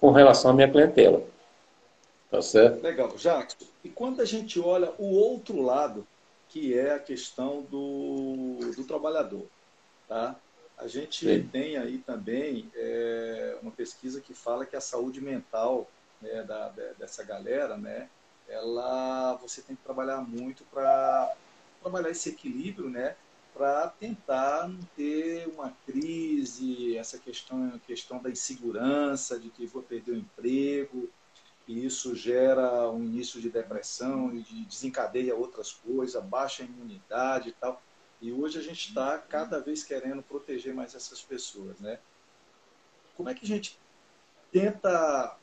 com 0.00 0.10
relação 0.10 0.50
à 0.50 0.54
minha 0.54 0.68
clientela. 0.68 1.22
Tá 2.28 2.42
certo? 2.42 2.82
Legal. 2.82 3.12
Jacques, 3.16 3.56
e 3.84 3.88
quando 3.88 4.20
a 4.20 4.24
gente 4.24 4.58
olha 4.58 4.90
o 4.98 5.14
outro 5.14 5.62
lado, 5.62 6.06
que 6.48 6.76
é 6.76 6.94
a 6.94 6.98
questão 6.98 7.62
do, 7.70 8.58
do 8.76 8.84
trabalhador, 8.84 9.44
tá? 10.08 10.34
A 10.82 10.88
gente 10.88 11.24
Sim. 11.24 11.48
tem 11.48 11.76
aí 11.76 11.98
também 11.98 12.68
é, 12.74 13.56
uma 13.62 13.70
pesquisa 13.70 14.20
que 14.20 14.34
fala 14.34 14.66
que 14.66 14.74
a 14.74 14.80
saúde 14.80 15.20
mental 15.20 15.88
né, 16.20 16.42
da, 16.42 16.70
dessa 16.98 17.22
galera, 17.22 17.76
né, 17.76 18.08
ela 18.48 19.34
você 19.34 19.62
tem 19.62 19.76
que 19.76 19.82
trabalhar 19.82 20.20
muito 20.20 20.64
para 20.64 21.32
trabalhar 21.80 22.10
esse 22.10 22.30
equilíbrio, 22.30 22.90
né, 22.90 23.14
para 23.54 23.88
tentar 23.88 24.68
não 24.68 24.80
ter 24.96 25.46
uma 25.46 25.72
crise, 25.86 26.96
essa 26.96 27.16
questão, 27.16 27.80
questão 27.86 28.20
da 28.20 28.28
insegurança, 28.28 29.38
de 29.38 29.50
que 29.50 29.64
vou 29.66 29.82
perder 29.82 30.12
o 30.12 30.18
emprego, 30.18 31.08
e 31.68 31.86
isso 31.86 32.16
gera 32.16 32.90
um 32.90 33.04
início 33.04 33.40
de 33.40 33.48
depressão 33.48 34.34
e 34.34 34.42
de 34.42 34.64
desencadeia 34.64 35.36
outras 35.36 35.72
coisas, 35.72 36.20
baixa 36.24 36.64
imunidade 36.64 37.50
e 37.50 37.52
tal. 37.52 37.80
E 38.22 38.32
hoje 38.32 38.56
a 38.56 38.62
gente 38.62 38.88
está 38.88 39.18
cada 39.18 39.58
vez 39.58 39.82
querendo 39.82 40.22
proteger 40.22 40.72
mais 40.72 40.94
essas 40.94 41.20
pessoas, 41.20 41.80
né? 41.80 41.98
Como 43.16 43.28
é 43.28 43.34
que 43.34 43.44
a 43.44 43.48
gente 43.48 43.76
tenta 44.52 45.36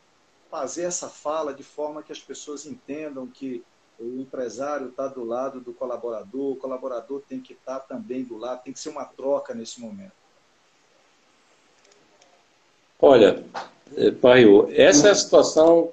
fazer 0.49 0.83
essa 0.83 1.09
fala 1.09 1.53
de 1.53 1.61
forma 1.61 2.01
que 2.01 2.13
as 2.13 2.21
pessoas 2.21 2.65
entendam 2.65 3.27
que 3.27 3.63
o 3.99 4.21
empresário 4.21 4.87
está 4.87 5.07
do 5.07 5.25
lado 5.25 5.59
do 5.59 5.73
colaborador, 5.73 6.53
o 6.53 6.55
colaborador 6.55 7.21
tem 7.27 7.41
que 7.41 7.51
estar 7.51 7.81
tá 7.81 7.85
também 7.85 8.23
do 8.23 8.37
lado, 8.37 8.63
tem 8.63 8.71
que 8.71 8.79
ser 8.79 8.89
uma 8.89 9.03
troca 9.03 9.53
nesse 9.53 9.81
momento? 9.81 10.13
Olha, 13.01 13.43
eh, 13.97 14.11
Paio, 14.11 14.69
essa 14.71 15.09
é 15.09 15.11
a 15.11 15.15
situação 15.15 15.91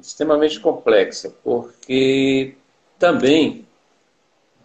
extremamente 0.00 0.58
complexa, 0.58 1.30
porque 1.44 2.56
também 2.98 3.63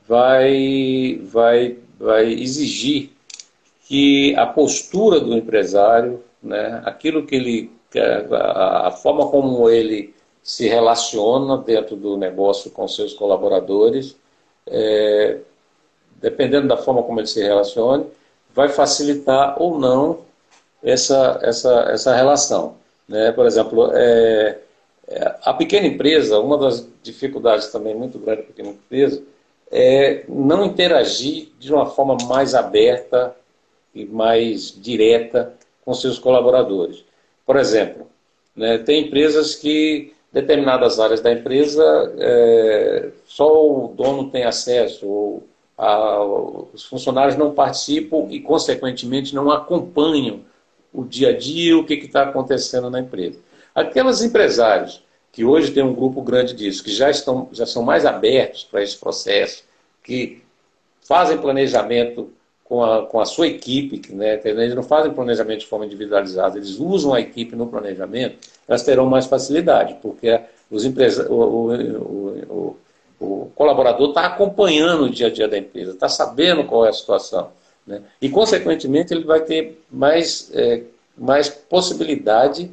vai, 0.09 1.21
vai, 1.23 1.77
vai 1.99 2.33
exigir 2.33 3.11
que 3.83 4.35
a 4.35 4.47
postura 4.47 5.19
do 5.19 5.37
empresário, 5.37 6.23
né, 6.41 6.81
aquilo 6.83 7.27
que 7.27 7.35
ele, 7.35 7.71
a, 8.31 8.89
forma 8.89 9.27
como 9.27 9.69
ele 9.69 10.15
se 10.41 10.67
relaciona 10.67 11.57
dentro 11.57 11.95
do 11.95 12.17
negócio 12.17 12.71
com 12.71 12.87
seus 12.87 13.13
colaboradores, 13.13 14.15
é, 14.65 15.37
dependendo 16.15 16.67
da 16.67 16.77
forma 16.77 17.03
como 17.03 17.19
ele 17.19 17.27
se 17.27 17.43
relacione, 17.43 18.05
vai 18.51 18.67
facilitar 18.67 19.61
ou 19.61 19.77
não 19.77 20.21
essa, 20.81 21.39
essa, 21.43 21.81
essa 21.91 22.15
relação. 22.15 22.77
Né? 23.07 23.31
Por 23.31 23.45
exemplo, 23.45 23.91
é, 23.93 24.57
é 25.07 25.35
a 25.43 25.53
pequena 25.53 25.85
empresa, 25.85 26.39
uma 26.39 26.57
das 26.57 26.87
dificuldades 27.03 27.67
também 27.67 27.93
muito 27.93 28.17
grande 28.17 28.41
da 28.41 28.47
pequena 28.47 28.69
empresa, 28.69 29.21
é 29.71 30.23
não 30.27 30.65
interagir 30.65 31.49
de 31.59 31.73
uma 31.73 31.85
forma 31.85 32.17
mais 32.27 32.55
aberta 32.55 33.35
e 33.93 34.05
mais 34.05 34.73
direta 34.75 35.53
com 35.85 35.93
seus 35.93 36.17
colaboradores. 36.17 37.03
Por 37.45 37.55
exemplo, 37.55 38.07
né, 38.55 38.77
tem 38.79 39.07
empresas 39.07 39.55
que 39.55 40.13
determinadas 40.31 40.99
áreas 40.99 41.21
da 41.21 41.31
empresa 41.31 42.13
é, 42.17 43.09
só 43.25 43.47
o 43.47 43.87
dono 43.95 44.29
tem 44.29 44.43
acesso, 44.43 45.07
ou 45.07 45.43
a, 45.77 46.23
os 46.73 46.85
funcionários 46.85 47.37
não 47.37 47.53
participam 47.53 48.27
e, 48.29 48.39
consequentemente, 48.39 49.33
não 49.33 49.49
acompanham 49.49 50.41
o 50.93 51.03
dia 51.03 51.29
a 51.29 51.37
dia, 51.37 51.77
o 51.77 51.85
que 51.85 51.93
está 51.93 52.23
acontecendo 52.23 52.89
na 52.89 52.99
empresa. 52.99 53.39
Aqueles 53.73 54.21
empresários 54.21 55.03
que 55.31 55.45
hoje 55.45 55.71
tem 55.71 55.83
um 55.83 55.93
grupo 55.93 56.21
grande 56.21 56.53
disso, 56.53 56.83
que 56.83 56.91
já, 56.91 57.09
estão, 57.09 57.47
já 57.51 57.65
são 57.65 57.83
mais 57.83 58.05
abertos 58.05 58.63
para 58.63 58.81
esse 58.81 58.97
processo, 58.97 59.63
que 60.03 60.41
fazem 61.01 61.37
planejamento 61.37 62.29
com 62.63 62.83
a, 62.83 63.05
com 63.05 63.19
a 63.19 63.25
sua 63.25 63.47
equipe, 63.47 64.13
né? 64.13 64.39
eles 64.43 64.75
não 64.75 64.83
fazem 64.83 65.11
planejamento 65.11 65.61
de 65.61 65.67
forma 65.67 65.85
individualizada, 65.85 66.57
eles 66.57 66.77
usam 66.79 67.13
a 67.13 67.19
equipe 67.19 67.55
no 67.55 67.67
planejamento, 67.67 68.37
elas 68.67 68.83
terão 68.83 69.07
mais 69.07 69.25
facilidade, 69.25 69.97
porque 70.01 70.39
os 70.69 70.85
empresa, 70.85 71.31
o, 71.31 71.71
o, 71.71 72.37
o, 72.49 72.77
o 73.19 73.51
colaborador 73.55 74.09
está 74.09 74.25
acompanhando 74.25 75.05
o 75.05 75.09
dia 75.09 75.27
a 75.27 75.31
dia 75.31 75.47
da 75.47 75.57
empresa, 75.57 75.91
está 75.91 76.07
sabendo 76.07 76.63
qual 76.63 76.85
é 76.85 76.89
a 76.89 76.93
situação. 76.93 77.49
Né? 77.85 78.01
E, 78.21 78.29
consequentemente, 78.29 79.13
ele 79.13 79.23
vai 79.23 79.41
ter 79.41 79.81
mais, 79.91 80.51
é, 80.53 80.83
mais 81.17 81.49
possibilidade, 81.49 82.71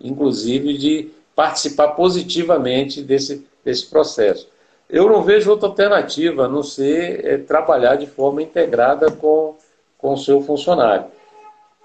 inclusive, 0.00 0.78
de 0.78 1.10
participar 1.34 1.88
positivamente 1.88 3.02
desse, 3.02 3.46
desse 3.64 3.86
processo. 3.86 4.48
Eu 4.88 5.08
não 5.08 5.22
vejo 5.22 5.50
outra 5.50 5.68
alternativa 5.68 6.44
a 6.44 6.48
não 6.48 6.62
ser 6.62 7.24
é, 7.24 7.38
trabalhar 7.38 7.96
de 7.96 8.06
forma 8.06 8.42
integrada 8.42 9.10
com, 9.10 9.56
com 9.98 10.12
o 10.12 10.18
seu 10.18 10.40
funcionário. 10.42 11.06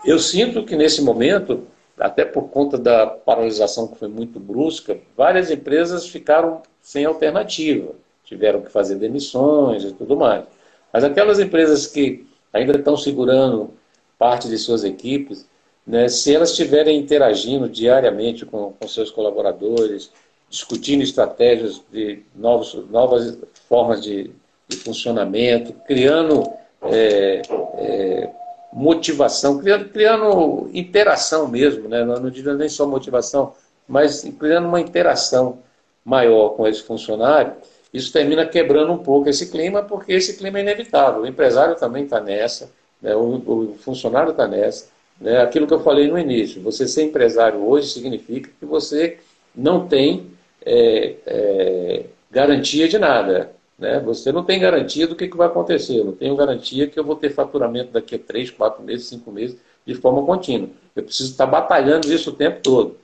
Eu 0.05 0.19
sinto 0.19 0.63
que 0.63 0.75
nesse 0.75 1.01
momento, 1.01 1.63
até 1.97 2.23
por 2.23 2.49
conta 2.49 2.77
da 2.77 3.07
paralisação 3.07 3.87
que 3.87 3.97
foi 3.97 4.07
muito 4.07 4.39
brusca, 4.39 4.97
várias 5.15 5.49
empresas 5.49 6.07
ficaram 6.07 6.61
sem 6.81 7.05
alternativa, 7.05 7.93
tiveram 8.23 8.61
que 8.61 8.71
fazer 8.71 8.95
demissões 8.95 9.83
e 9.83 9.91
tudo 9.91 10.15
mais. 10.15 10.43
Mas 10.91 11.03
aquelas 11.03 11.39
empresas 11.39 11.87
que 11.87 12.27
ainda 12.53 12.77
estão 12.77 12.95
segurando 12.95 13.73
parte 14.17 14.47
de 14.47 14.57
suas 14.57 14.83
equipes, 14.83 15.47
né, 15.85 16.07
se 16.07 16.35
elas 16.35 16.51
estiverem 16.51 16.97
interagindo 16.97 17.67
diariamente 17.67 18.45
com, 18.45 18.73
com 18.73 18.87
seus 18.87 19.09
colaboradores, 19.11 20.11
discutindo 20.49 21.03
estratégias 21.03 21.81
de 21.91 22.23
novos, 22.35 22.73
novas 22.89 23.37
formas 23.67 24.01
de, 24.01 24.31
de 24.67 24.77
funcionamento, 24.77 25.73
criando 25.85 26.43
é, 26.83 27.41
é, 27.77 28.29
motivação, 28.71 29.59
criando, 29.59 29.89
criando 29.89 30.69
interação 30.73 31.47
mesmo, 31.47 31.87
né? 31.89 32.03
não, 32.03 32.29
diria 32.29 32.53
nem 32.53 32.69
só 32.69 32.85
motivação, 32.85 33.53
mas 33.87 34.23
criando 34.39 34.67
uma 34.67 34.79
interação 34.79 35.59
maior 36.05 36.49
com 36.49 36.67
esse 36.67 36.81
funcionário, 36.83 37.53
isso 37.93 38.13
termina 38.13 38.45
quebrando 38.45 38.91
um 38.91 38.97
pouco 38.99 39.29
esse 39.29 39.49
clima, 39.49 39.81
porque 39.83 40.13
esse 40.13 40.37
clima 40.37 40.59
é 40.59 40.61
inevitável. 40.61 41.21
O 41.21 41.27
empresário 41.27 41.75
também 41.75 42.03
está 42.03 42.19
nessa, 42.19 42.69
né? 43.01 43.15
o, 43.15 43.35
o, 43.35 43.75
funcionário 43.79 44.31
está 44.31 44.47
nessa. 44.47 44.87
Né? 45.19 45.41
Aquilo 45.41 45.67
que 45.67 45.73
eu 45.73 45.81
falei 45.81 46.07
no 46.07 46.17
início, 46.17 46.61
você 46.61 46.87
ser 46.87 47.03
empresário 47.03 47.65
hoje 47.65 47.89
significa 47.89 48.49
que 48.59 48.65
você 48.65 49.17
não 49.55 49.87
tem 49.87 50.31
é, 50.65 51.15
é, 51.25 52.05
garantia 52.31 52.87
de 52.87 52.97
nada. 52.97 53.51
Né? 53.77 53.99
Você 54.01 54.31
não 54.31 54.43
tem 54.43 54.59
garantia 54.59 55.07
do 55.07 55.15
que, 55.15 55.27
que 55.27 55.37
vai 55.37 55.47
acontecer. 55.47 55.97
Eu 55.97 56.05
não 56.05 56.13
tenho 56.13 56.35
garantia 56.35 56.87
que 56.87 56.99
eu 56.99 57.03
vou 57.03 57.15
ter 57.15 57.29
faturamento 57.29 57.91
daqui 57.91 58.15
a 58.15 58.19
três, 58.19 58.49
quatro 58.49 58.83
meses, 58.83 59.07
cinco 59.07 59.31
meses, 59.31 59.57
de 59.85 59.95
forma 59.95 60.23
contínua. 60.25 60.69
Eu 60.95 61.03
preciso 61.03 61.31
estar 61.31 61.45
batalhando 61.45 62.11
isso 62.11 62.29
o 62.29 62.33
tempo 62.33 62.59
todo. 62.61 62.97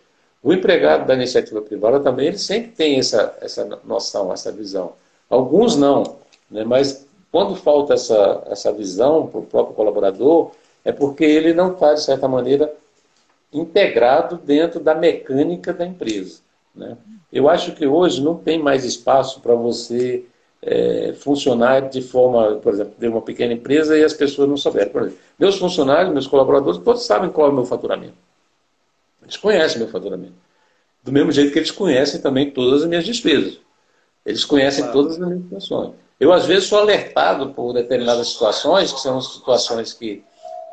O 0.44 0.54
empregado 0.54 1.08
da 1.08 1.16
iniciativa 1.16 1.62
privada 1.62 2.00
também 2.00 2.28
ele 2.28 2.38
sempre 2.38 2.72
tem 2.72 3.00
essa, 3.00 3.36
essa 3.42 3.80
noção, 3.84 4.32
essa 4.32 4.52
visão. 4.52 4.94
Alguns 5.28 5.76
não, 5.76 6.18
né? 6.52 6.64
mas 6.64 7.08
quando 7.32 7.56
falta 7.56 7.96
essa, 7.96 8.44
essa 8.46 8.72
visão 8.72 9.28
para 9.28 9.40
o 9.40 9.44
próprio 9.44 9.76
colaborador, 9.76 10.52
é 10.86 10.92
porque 10.92 11.26
ele 11.26 11.54
não 11.54 11.74
está, 11.74 11.96
de 11.96 12.04
certa 12.04 12.28
maneira, 12.28 12.72
integrado 13.52 14.38
dentro 14.38 14.80
da 14.80 14.94
mecânica 14.94 15.74
da 15.74 15.86
empresa. 15.86 16.40
Né? 16.74 16.96
Eu 17.34 17.50
acho 17.50 17.74
que 17.74 17.88
hoje 17.88 18.22
não 18.22 18.36
tem 18.36 18.60
mais 18.62 18.86
espaço 18.86 19.42
para 19.42 19.56
você 19.56 20.24
é, 20.62 21.14
funcionar 21.18 21.90
de 21.90 22.02
forma, 22.02 22.58
por 22.58 22.74
exemplo, 22.74 22.94
de 22.98 23.08
uma 23.08 23.22
pequena 23.22 23.54
empresa 23.54 23.98
e 23.98 24.04
as 24.04 24.14
pessoas 24.14 24.48
não 24.48 24.58
souberem. 24.58 24.92
Por 24.92 25.02
exemplo, 25.02 25.20
meus 25.40 25.58
funcionários, 25.58 26.14
meus 26.14 26.28
colaboradores, 26.28 26.80
todos 26.80 27.04
sabem 27.04 27.32
qual 27.32 27.48
é 27.48 27.50
o 27.52 27.54
meu 27.54 27.66
faturamento. 27.66 28.16
Eles 29.24 29.38
conhecem 29.38 29.80
meu 29.80 29.88
faturamento. 29.88 30.34
Do 31.04 31.12
mesmo 31.12 31.32
jeito 31.32 31.52
que 31.52 31.60
eles 31.60 31.72
conhecem 31.72 32.22
também 32.22 32.52
todas 32.52 32.84
as 32.84 32.90
minhas 32.90 33.06
despesas. 33.06 33.60
Eles 34.26 34.46
conhecem 34.46 34.84
claro. 34.84 35.00
todas 35.00 35.22
as 35.22 35.28
minhas 35.28 35.44
situações. 35.44 35.94
Eu, 36.20 36.32
às 36.32 36.46
vezes, 36.46 36.66
sou 36.66 36.80
alertado 36.80 37.50
por 37.54 37.74
determinadas 37.74 38.30
situações, 38.30 38.92
que 38.92 39.00
são 39.00 39.20
situações 39.22 39.94
que 39.94 40.24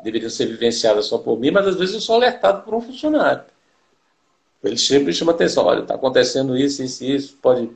deveriam 0.03 0.29
ser 0.29 0.45
vivenciadas 0.45 1.05
só 1.05 1.17
por 1.17 1.39
mim, 1.39 1.51
mas 1.51 1.67
às 1.67 1.75
vezes 1.75 1.95
eu 1.95 2.01
sou 2.01 2.15
alertado 2.15 2.63
por 2.63 2.75
um 2.75 2.81
funcionário. 2.81 3.43
Ele 4.63 4.77
sempre 4.77 5.13
chama 5.13 5.31
atenção, 5.31 5.65
olha, 5.65 5.81
está 5.81 5.95
acontecendo 5.95 6.57
isso, 6.57 6.83
isso 6.83 7.03
isso, 7.03 7.37
pode, 7.41 7.69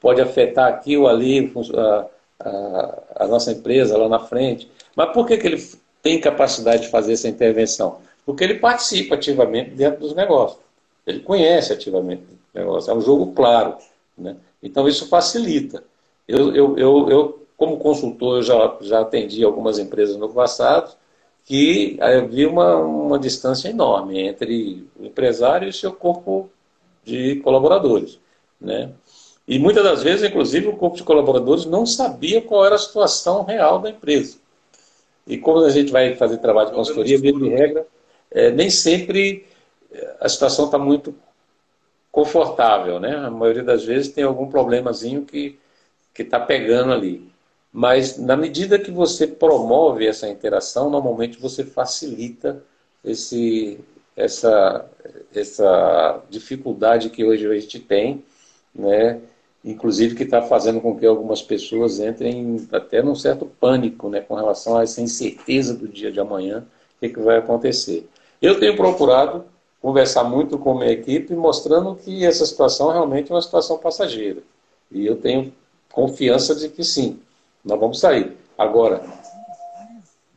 pode 0.00 0.20
afetar 0.20 0.68
aqui 0.68 0.96
ou 0.96 1.08
ali 1.08 1.52
a, 1.76 2.06
a, 2.40 3.02
a, 3.24 3.26
nossa 3.26 3.50
empresa 3.52 3.96
lá 3.96 4.08
na 4.08 4.20
frente. 4.20 4.70
Mas 4.94 5.12
por 5.12 5.26
que, 5.26 5.36
que 5.36 5.46
ele 5.46 5.68
tem 6.00 6.20
capacidade 6.20 6.82
de 6.82 6.88
fazer 6.88 7.14
essa 7.14 7.28
intervenção? 7.28 7.98
Porque 8.24 8.44
ele 8.44 8.54
participa 8.54 9.16
ativamente 9.16 9.70
dentro 9.70 10.00
dos 10.00 10.14
negócios. 10.14 10.60
Ele 11.04 11.20
conhece 11.20 11.72
ativamente 11.72 12.22
o 12.54 12.58
negócio. 12.58 12.90
É 12.92 12.94
um 12.94 13.00
jogo 13.00 13.32
claro. 13.32 13.76
Né? 14.16 14.36
Então 14.62 14.88
isso 14.88 15.08
facilita. 15.08 15.82
Eu, 16.28 16.54
eu, 16.54 16.78
eu, 16.78 17.10
eu, 17.10 17.46
como 17.56 17.78
consultor, 17.78 18.36
eu 18.36 18.42
já, 18.42 18.76
já 18.82 19.00
atendi 19.00 19.42
algumas 19.42 19.80
empresas 19.80 20.16
no 20.16 20.28
passado 20.28 20.94
que 21.52 21.98
havia 22.00 22.48
uma, 22.48 22.76
uma 22.76 23.18
distância 23.18 23.68
enorme 23.68 24.18
entre 24.18 24.88
o 24.98 25.04
empresário 25.04 25.68
e 25.68 25.72
seu 25.72 25.92
corpo 25.92 26.48
de 27.04 27.36
colaboradores. 27.40 28.18
Né? 28.58 28.90
E 29.46 29.58
muitas 29.58 29.84
das 29.84 30.02
vezes, 30.02 30.26
inclusive, 30.26 30.68
o 30.68 30.78
corpo 30.78 30.96
de 30.96 31.02
colaboradores 31.02 31.66
não 31.66 31.84
sabia 31.84 32.40
qual 32.40 32.64
era 32.64 32.76
a 32.76 32.78
situação 32.78 33.44
real 33.44 33.80
da 33.80 33.90
empresa. 33.90 34.38
E 35.26 35.36
como 35.36 35.62
a 35.62 35.68
gente 35.68 35.92
vai 35.92 36.14
fazer 36.14 36.38
trabalho 36.38 36.70
de 36.70 36.74
consultoria, 36.74 37.18
via 37.18 37.34
de 37.34 37.48
regra, 37.50 37.86
é, 38.30 38.50
nem 38.50 38.70
sempre 38.70 39.46
é, 39.92 40.16
a 40.20 40.30
situação 40.30 40.64
está 40.64 40.78
muito 40.78 41.14
confortável, 42.10 42.98
né? 42.98 43.14
A 43.14 43.30
maioria 43.30 43.62
das 43.62 43.84
vezes 43.84 44.10
tem 44.10 44.24
algum 44.24 44.48
problemazinho 44.48 45.26
que 45.26 45.58
que 46.14 46.22
está 46.22 46.38
pegando 46.38 46.92
ali. 46.92 47.31
Mas 47.72 48.18
na 48.18 48.36
medida 48.36 48.78
que 48.78 48.90
você 48.90 49.26
promove 49.26 50.06
essa 50.06 50.28
interação, 50.28 50.90
normalmente 50.90 51.38
você 51.38 51.64
facilita 51.64 52.62
esse, 53.02 53.80
essa, 54.14 54.84
essa 55.34 56.20
dificuldade 56.28 57.08
que 57.08 57.24
hoje 57.24 57.46
a 57.46 57.54
gente 57.58 57.78
tem, 57.80 58.22
né? 58.74 59.20
inclusive 59.64 60.14
que 60.14 60.24
está 60.24 60.42
fazendo 60.42 60.80
com 60.80 60.96
que 60.98 61.06
algumas 61.06 61.40
pessoas 61.40 61.98
entrem 61.98 62.66
até 62.72 63.00
num 63.00 63.14
certo 63.14 63.46
pânico 63.46 64.08
né? 64.10 64.20
com 64.20 64.34
relação 64.34 64.76
a 64.76 64.82
essa 64.82 65.00
incerteza 65.00 65.72
do 65.72 65.88
dia 65.88 66.12
de 66.12 66.20
amanhã, 66.20 66.66
o 66.96 67.00
que, 67.00 67.08
que 67.08 67.20
vai 67.20 67.38
acontecer. 67.38 68.06
Eu 68.40 68.60
tenho 68.60 68.76
procurado 68.76 69.44
conversar 69.80 70.24
muito 70.24 70.58
com 70.58 70.72
a 70.72 70.80
minha 70.80 70.92
equipe, 70.92 71.34
mostrando 71.34 71.96
que 71.96 72.24
essa 72.24 72.44
situação 72.44 72.92
realmente 72.92 73.32
é 73.32 73.34
uma 73.34 73.42
situação 73.42 73.78
passageira. 73.78 74.42
E 74.90 75.06
eu 75.06 75.16
tenho 75.16 75.52
confiança 75.90 76.54
de 76.54 76.68
que 76.68 76.84
sim, 76.84 77.18
nós 77.64 77.78
vamos 77.78 78.00
sair. 78.00 78.36
Agora, 78.56 79.02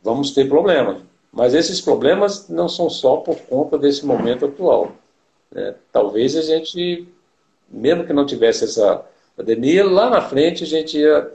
vamos 0.02 0.32
ter 0.32 0.48
problemas. 0.48 1.02
Mas 1.32 1.52
esses 1.52 1.80
problemas 1.80 2.48
não 2.48 2.68
são 2.68 2.88
só 2.88 3.18
por 3.18 3.36
conta 3.40 3.76
desse 3.76 4.06
momento 4.06 4.46
atual. 4.46 4.92
Né? 5.50 5.74
Talvez 5.92 6.36
a 6.36 6.42
gente, 6.42 7.06
mesmo 7.68 8.06
que 8.06 8.12
não 8.12 8.24
tivesse 8.24 8.64
essa 8.64 9.04
pandemia, 9.36 9.84
lá 9.84 10.08
na 10.08 10.22
frente 10.22 10.64
a 10.64 10.66
gente 10.66 10.98
ia 10.98 11.30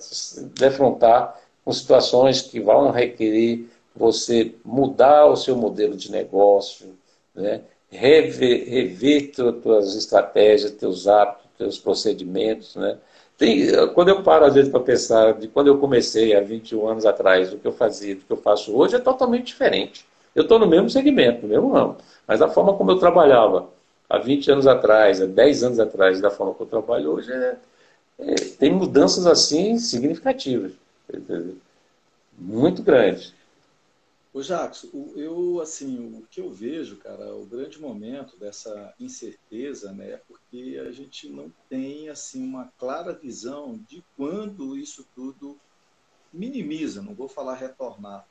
defrontar 0.57 1.39
com 1.63 1.71
situações 1.71 2.41
que 2.41 2.59
vão 2.59 2.89
requerer 2.89 3.67
você 3.95 4.55
mudar 4.65 5.27
o 5.27 5.35
seu 5.35 5.55
modelo 5.55 5.95
de 5.95 6.11
negócio, 6.11 6.95
né? 7.35 7.61
rever, 7.89 8.67
rever 8.67 9.31
tuas 9.61 9.95
estratégias, 9.95 10.71
teus 10.71 11.07
hábitos, 11.07 11.45
teus 11.57 11.77
procedimentos. 11.77 12.75
Né? 12.75 12.97
Tem, 13.41 13.65
quando 13.95 14.09
eu 14.09 14.21
paro, 14.21 14.45
às 14.45 14.53
vezes, 14.53 14.69
para 14.69 14.79
pensar 14.81 15.33
de 15.33 15.47
quando 15.47 15.65
eu 15.65 15.79
comecei 15.79 16.35
há 16.35 16.41
21 16.41 16.87
anos 16.87 17.07
atrás, 17.07 17.51
o 17.51 17.57
que 17.57 17.67
eu 17.67 17.71
fazia, 17.71 18.13
do 18.13 18.21
que 18.21 18.31
eu 18.31 18.37
faço 18.37 18.71
hoje, 18.77 18.95
é 18.95 18.99
totalmente 18.99 19.47
diferente. 19.47 20.05
Eu 20.35 20.43
estou 20.43 20.59
no 20.59 20.67
mesmo 20.67 20.91
segmento, 20.91 21.41
no 21.41 21.47
mesmo 21.47 21.71
ramo, 21.71 21.97
mas 22.27 22.39
a 22.39 22.47
forma 22.47 22.75
como 22.75 22.91
eu 22.91 22.99
trabalhava 22.99 23.67
há 24.07 24.19
20 24.19 24.51
anos 24.51 24.67
atrás, 24.67 25.19
há 25.19 25.25
10 25.25 25.63
anos 25.63 25.79
atrás, 25.79 26.21
da 26.21 26.29
forma 26.29 26.53
que 26.53 26.61
eu 26.61 26.67
trabalho 26.67 27.13
hoje, 27.13 27.33
é, 27.33 27.57
é, 28.19 28.35
tem 28.59 28.71
mudanças 28.71 29.25
assim 29.25 29.79
significativas, 29.79 30.73
muito 32.37 32.83
grandes. 32.83 33.33
Ô 34.33 34.41
Jacques, 34.41 34.89
eu 35.17 35.59
assim, 35.59 36.17
o 36.17 36.25
que 36.27 36.39
eu 36.39 36.49
vejo, 36.49 36.97
cara, 36.97 37.35
o 37.35 37.45
grande 37.45 37.81
momento 37.81 38.37
dessa 38.39 38.93
incerteza, 38.97 39.91
né, 39.91 40.11
é 40.11 40.17
porque 40.17 40.81
a 40.87 40.89
gente 40.89 41.29
não 41.29 41.51
tem 41.67 42.07
assim 42.07 42.41
uma 42.41 42.71
clara 42.77 43.11
visão 43.11 43.77
de 43.77 44.01
quando 44.15 44.77
isso 44.77 45.05
tudo 45.13 45.59
minimiza, 46.31 47.01
não 47.01 47.13
vou 47.13 47.27
falar 47.27 47.55
retornar, 47.55 48.25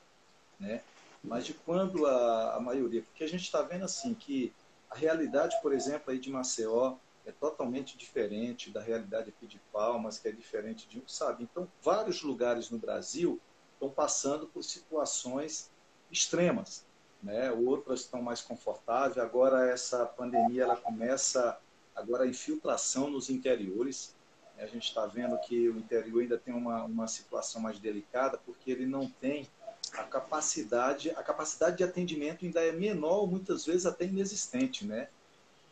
né, 0.59 0.83
mas 1.23 1.45
de 1.45 1.53
quando 1.53 2.07
a, 2.07 2.57
a 2.57 2.61
maioria, 2.61 3.03
porque 3.03 3.23
a 3.23 3.29
gente 3.29 3.43
está 3.43 3.61
vendo 3.61 3.85
assim 3.85 4.15
que 4.15 4.55
a 4.89 4.97
realidade, 4.97 5.61
por 5.61 5.71
exemplo, 5.71 6.11
aí 6.11 6.19
de 6.19 6.31
Maceió 6.31 6.97
é 7.27 7.33
totalmente 7.33 7.99
diferente 7.99 8.71
da 8.71 8.81
realidade 8.81 9.29
aqui 9.29 9.47
de 9.47 9.61
Palmas, 9.71 10.19
que 10.19 10.29
é 10.29 10.33
diferente 10.33 10.89
de 10.89 10.99
um, 10.99 11.07
sabe? 11.07 11.45
Então, 11.45 11.69
vários 11.83 12.23
lugares 12.23 12.71
no 12.71 12.79
Brasil 12.79 13.39
estão 13.75 13.91
passando 13.91 14.47
por 14.47 14.63
situações 14.63 15.71
extremas, 16.11 16.85
né? 17.23 17.51
Outras 17.53 18.01
estão 18.01 18.23
mais 18.23 18.41
confortáveis. 18.41 19.19
Agora 19.19 19.71
essa 19.71 20.05
pandemia 20.07 20.65
ela 20.65 20.77
começa 20.77 21.59
agora 21.95 22.25
a 22.25 22.27
infiltração 22.27 23.11
nos 23.11 23.31
interiores. 23.31 24.15
A 24.59 24.67
gente 24.67 24.89
está 24.89 25.07
vendo 25.07 25.39
que 25.39 25.69
o 25.69 25.79
interior 25.79 26.21
ainda 26.21 26.37
tem 26.37 26.53
uma, 26.53 26.85
uma 26.85 27.09
situação 27.09 27.63
mais 27.63 27.79
delicada 27.79 28.39
porque 28.45 28.71
ele 28.71 28.85
não 28.85 29.09
tem 29.09 29.49
a 29.95 30.05
capacidade, 30.05 31.11
a 31.11 31.23
capacidade 31.23 31.79
de 31.79 31.85
atendimento 31.85 32.45
ainda 32.45 32.61
é 32.61 32.71
menor, 32.71 33.27
muitas 33.27 33.65
vezes 33.65 33.87
até 33.87 34.05
inexistente, 34.05 34.87
né? 34.87 35.09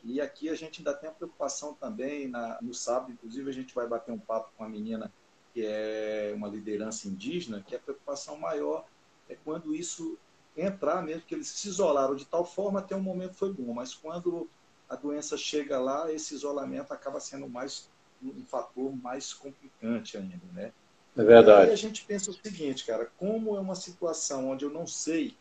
E 0.02 0.20
aqui 0.20 0.48
a 0.48 0.54
gente 0.54 0.80
ainda 0.80 0.94
tem 0.94 1.08
a 1.08 1.12
preocupação 1.12 1.74
também, 1.74 2.28
na, 2.28 2.58
no 2.62 2.72
sábado, 2.72 3.12
inclusive, 3.12 3.50
a 3.50 3.52
gente 3.52 3.74
vai 3.74 3.86
bater 3.86 4.12
um 4.12 4.18
papo 4.18 4.50
com 4.56 4.64
uma 4.64 4.70
menina 4.70 5.12
que 5.52 5.64
é 5.64 6.32
uma 6.34 6.48
liderança 6.48 7.08
indígena, 7.08 7.64
que 7.66 7.74
a 7.74 7.78
preocupação 7.78 8.36
maior 8.36 8.86
é 9.28 9.36
quando 9.44 9.74
isso 9.74 10.18
entrar 10.60 11.02
mesmo, 11.02 11.22
que 11.22 11.34
eles 11.34 11.48
se 11.48 11.68
isolaram 11.68 12.14
de 12.14 12.24
tal 12.24 12.44
forma 12.44 12.80
até 12.80 12.96
um 12.96 13.00
momento 13.00 13.34
foi 13.34 13.52
bom, 13.52 13.72
mas 13.72 13.94
quando 13.94 14.48
a 14.88 14.96
doença 14.96 15.36
chega 15.36 15.78
lá, 15.78 16.12
esse 16.12 16.34
isolamento 16.34 16.92
acaba 16.92 17.20
sendo 17.20 17.48
mais 17.48 17.88
um 18.22 18.44
fator 18.44 18.94
mais 18.96 19.32
complicante 19.32 20.16
ainda, 20.16 20.40
né? 20.52 20.72
É 21.16 21.22
verdade. 21.22 21.70
E 21.70 21.72
a 21.72 21.76
gente 21.76 22.04
pensa 22.04 22.30
o 22.30 22.34
seguinte, 22.34 22.84
cara, 22.84 23.10
como 23.18 23.56
é 23.56 23.60
uma 23.60 23.74
situação 23.74 24.50
onde 24.50 24.64
eu 24.64 24.70
não 24.70 24.86
sei 24.86 25.36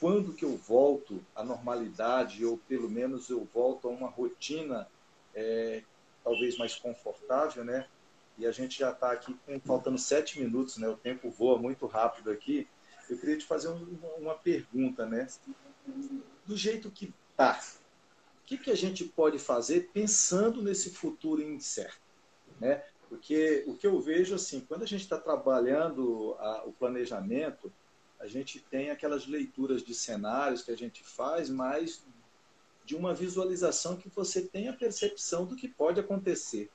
quando 0.00 0.34
que 0.34 0.44
eu 0.44 0.56
volto 0.56 1.24
à 1.34 1.42
normalidade, 1.42 2.44
ou 2.44 2.58
pelo 2.58 2.90
menos 2.90 3.30
eu 3.30 3.48
volto 3.54 3.88
a 3.88 3.90
uma 3.90 4.08
rotina 4.08 4.86
é, 5.34 5.82
talvez 6.22 6.58
mais 6.58 6.74
confortável, 6.74 7.64
né? 7.64 7.86
E 8.36 8.46
a 8.46 8.50
gente 8.50 8.78
já 8.78 8.90
está 8.90 9.12
aqui 9.12 9.34
com, 9.46 9.58
faltando 9.60 9.96
sete 9.96 10.40
minutos, 10.40 10.76
né? 10.76 10.88
O 10.88 10.96
tempo 10.96 11.30
voa 11.30 11.56
muito 11.58 11.86
rápido 11.86 12.30
aqui. 12.30 12.66
Eu 13.08 13.18
queria 13.18 13.36
te 13.36 13.44
fazer 13.44 13.68
uma 14.18 14.34
pergunta, 14.34 15.06
né? 15.06 15.26
Do 16.46 16.56
jeito 16.56 16.90
que 16.90 17.12
tá, 17.36 17.60
o 18.42 18.46
que, 18.46 18.58
que 18.58 18.70
a 18.70 18.76
gente 18.76 19.04
pode 19.04 19.38
fazer 19.38 19.90
pensando 19.92 20.62
nesse 20.62 20.90
futuro 20.90 21.42
incerto, 21.42 22.00
né? 22.60 22.84
Porque 23.08 23.64
o 23.66 23.76
que 23.76 23.86
eu 23.86 24.00
vejo 24.00 24.34
assim, 24.34 24.60
quando 24.60 24.82
a 24.82 24.86
gente 24.86 25.02
está 25.02 25.18
trabalhando 25.18 26.34
a, 26.38 26.64
o 26.64 26.72
planejamento, 26.72 27.72
a 28.18 28.26
gente 28.26 28.58
tem 28.58 28.90
aquelas 28.90 29.26
leituras 29.26 29.82
de 29.82 29.94
cenários 29.94 30.62
que 30.62 30.70
a 30.70 30.76
gente 30.76 31.04
faz, 31.04 31.50
mas 31.50 32.04
de 32.84 32.96
uma 32.96 33.14
visualização 33.14 33.96
que 33.96 34.08
você 34.08 34.42
tem 34.42 34.68
a 34.68 34.72
percepção 34.72 35.46
do 35.46 35.56
que 35.56 35.68
pode 35.68 36.00
acontecer. 36.00 36.70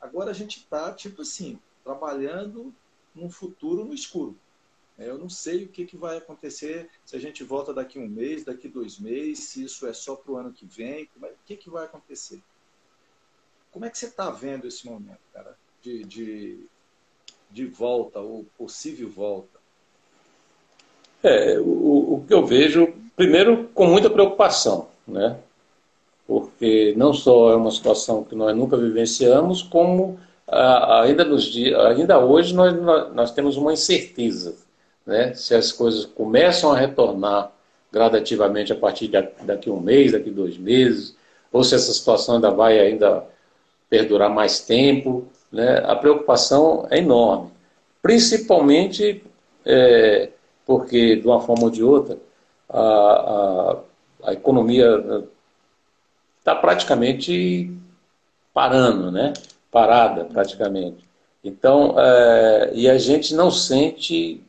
Agora 0.00 0.30
a 0.30 0.34
gente 0.34 0.58
está, 0.58 0.92
tipo 0.92 1.22
assim, 1.22 1.58
trabalhando 1.82 2.74
num 3.14 3.30
futuro 3.30 3.84
no 3.84 3.94
escuro. 3.94 4.38
É, 4.98 5.08
eu 5.08 5.18
não 5.18 5.28
sei 5.28 5.64
o 5.64 5.68
que, 5.68 5.84
que 5.84 5.96
vai 5.96 6.16
acontecer 6.16 6.88
se 7.04 7.16
a 7.16 7.18
gente 7.18 7.42
volta 7.42 7.74
daqui 7.74 7.98
um 7.98 8.08
mês, 8.08 8.44
daqui 8.44 8.68
dois 8.68 8.98
meses, 8.98 9.40
se 9.40 9.64
isso 9.64 9.86
é 9.86 9.92
só 9.92 10.14
para 10.14 10.32
o 10.32 10.36
ano 10.36 10.52
que 10.52 10.64
vem, 10.64 11.08
o 11.20 11.28
que, 11.44 11.56
que 11.56 11.68
vai 11.68 11.84
acontecer? 11.84 12.40
Como 13.72 13.84
é 13.84 13.90
que 13.90 13.98
você 13.98 14.06
está 14.06 14.30
vendo 14.30 14.68
esse 14.68 14.86
momento, 14.86 15.18
cara, 15.32 15.56
de, 15.82 16.04
de, 16.04 16.58
de 17.50 17.66
volta 17.66 18.20
ou 18.20 18.46
possível 18.56 19.10
volta? 19.10 19.58
É, 21.24 21.58
o, 21.58 22.14
o 22.14 22.24
que 22.26 22.32
eu 22.32 22.46
vejo, 22.46 22.94
primeiro, 23.16 23.68
com 23.74 23.86
muita 23.86 24.08
preocupação, 24.08 24.88
né? 25.08 25.40
Porque 26.24 26.94
não 26.96 27.12
só 27.12 27.50
é 27.50 27.56
uma 27.56 27.70
situação 27.70 28.22
que 28.22 28.34
nós 28.34 28.56
nunca 28.56 28.76
vivenciamos, 28.76 29.60
como 29.60 30.20
ainda, 30.46 31.24
nos 31.24 31.44
dias, 31.44 31.78
ainda 31.80 32.18
hoje 32.24 32.54
nós, 32.54 33.12
nós 33.12 33.32
temos 33.32 33.56
uma 33.56 33.72
incerteza 33.72 34.56
né? 35.06 35.34
se 35.34 35.54
as 35.54 35.72
coisas 35.72 36.04
começam 36.04 36.72
a 36.72 36.78
retornar 36.78 37.50
gradativamente 37.92 38.72
a 38.72 38.76
partir 38.76 39.08
de 39.08 39.22
daqui 39.42 39.70
um 39.70 39.80
mês, 39.80 40.12
daqui 40.12 40.30
dois 40.30 40.58
meses, 40.58 41.16
ou 41.52 41.62
se 41.62 41.74
essa 41.74 41.92
situação 41.92 42.36
ainda 42.36 42.50
vai 42.50 42.78
ainda 42.80 43.24
perdurar 43.88 44.28
mais 44.28 44.60
tempo, 44.60 45.28
né? 45.52 45.82
a 45.84 45.94
preocupação 45.94 46.86
é 46.90 46.98
enorme. 46.98 47.50
Principalmente 48.02 49.22
é, 49.64 50.30
porque, 50.66 51.16
de 51.16 51.26
uma 51.26 51.40
forma 51.40 51.64
ou 51.64 51.70
de 51.70 51.82
outra, 51.82 52.18
a, 52.68 52.80
a, 52.80 53.76
a 54.24 54.32
economia 54.32 55.24
está 56.38 56.54
praticamente 56.54 57.70
parando, 58.52 59.12
né? 59.12 59.32
parada 59.70 60.24
praticamente. 60.24 61.04
Então, 61.42 61.94
é, 61.98 62.70
e 62.74 62.88
a 62.88 62.96
gente 62.98 63.34
não 63.34 63.50
sente 63.50 64.42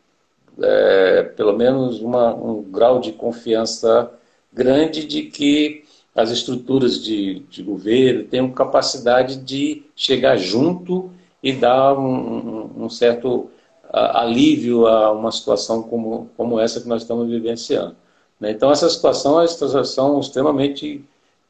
é, 0.61 1.23
pelo 1.35 1.57
menos 1.57 1.99
uma, 1.99 2.33
um 2.33 2.61
grau 2.63 2.99
de 2.99 3.11
confiança 3.11 4.11
grande 4.53 5.05
de 5.05 5.23
que 5.23 5.83
as 6.15 6.31
estruturas 6.31 7.03
de, 7.03 7.39
de 7.49 7.61
governo 7.61 8.23
tenham 8.23 8.49
capacidade 8.49 9.35
de 9.35 9.83
chegar 9.95 10.37
junto 10.37 11.11
e 11.43 11.51
dar 11.51 11.93
um, 11.97 12.85
um, 12.85 12.89
certo 12.89 13.49
alívio 13.91 14.87
a 14.87 15.11
uma 15.11 15.31
situação 15.31 15.83
como, 15.83 16.29
como 16.37 16.59
essa 16.59 16.79
que 16.79 16.87
nós 16.87 17.01
estamos 17.01 17.29
vivenciando. 17.29 17.95
Né? 18.39 18.51
Então, 18.51 18.71
essa 18.71 18.89
situação 18.89 19.33
é 19.33 19.41
uma 19.41 19.47
situação 19.47 20.19
extremamente 20.19 21.03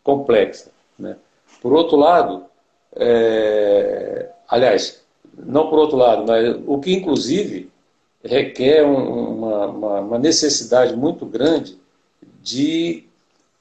complexa, 0.04 0.70
né? 0.98 1.16
Por 1.62 1.74
outro 1.74 1.98
lado, 1.98 2.44
é, 2.96 4.30
aliás, 4.48 5.04
não 5.38 5.70
por 5.70 5.80
outro 5.80 5.98
lado, 5.98 6.26
mas 6.28 6.58
o 6.68 6.80
que 6.80 6.94
inclusive 6.94 7.72
requer 8.26 8.84
uma, 8.84 9.68
uma, 9.68 10.00
uma 10.02 10.20
necessidade 10.20 10.96
muito 10.96 11.26
grande 11.26 11.78
de 12.42 13.06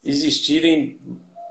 existirem 0.03 0.99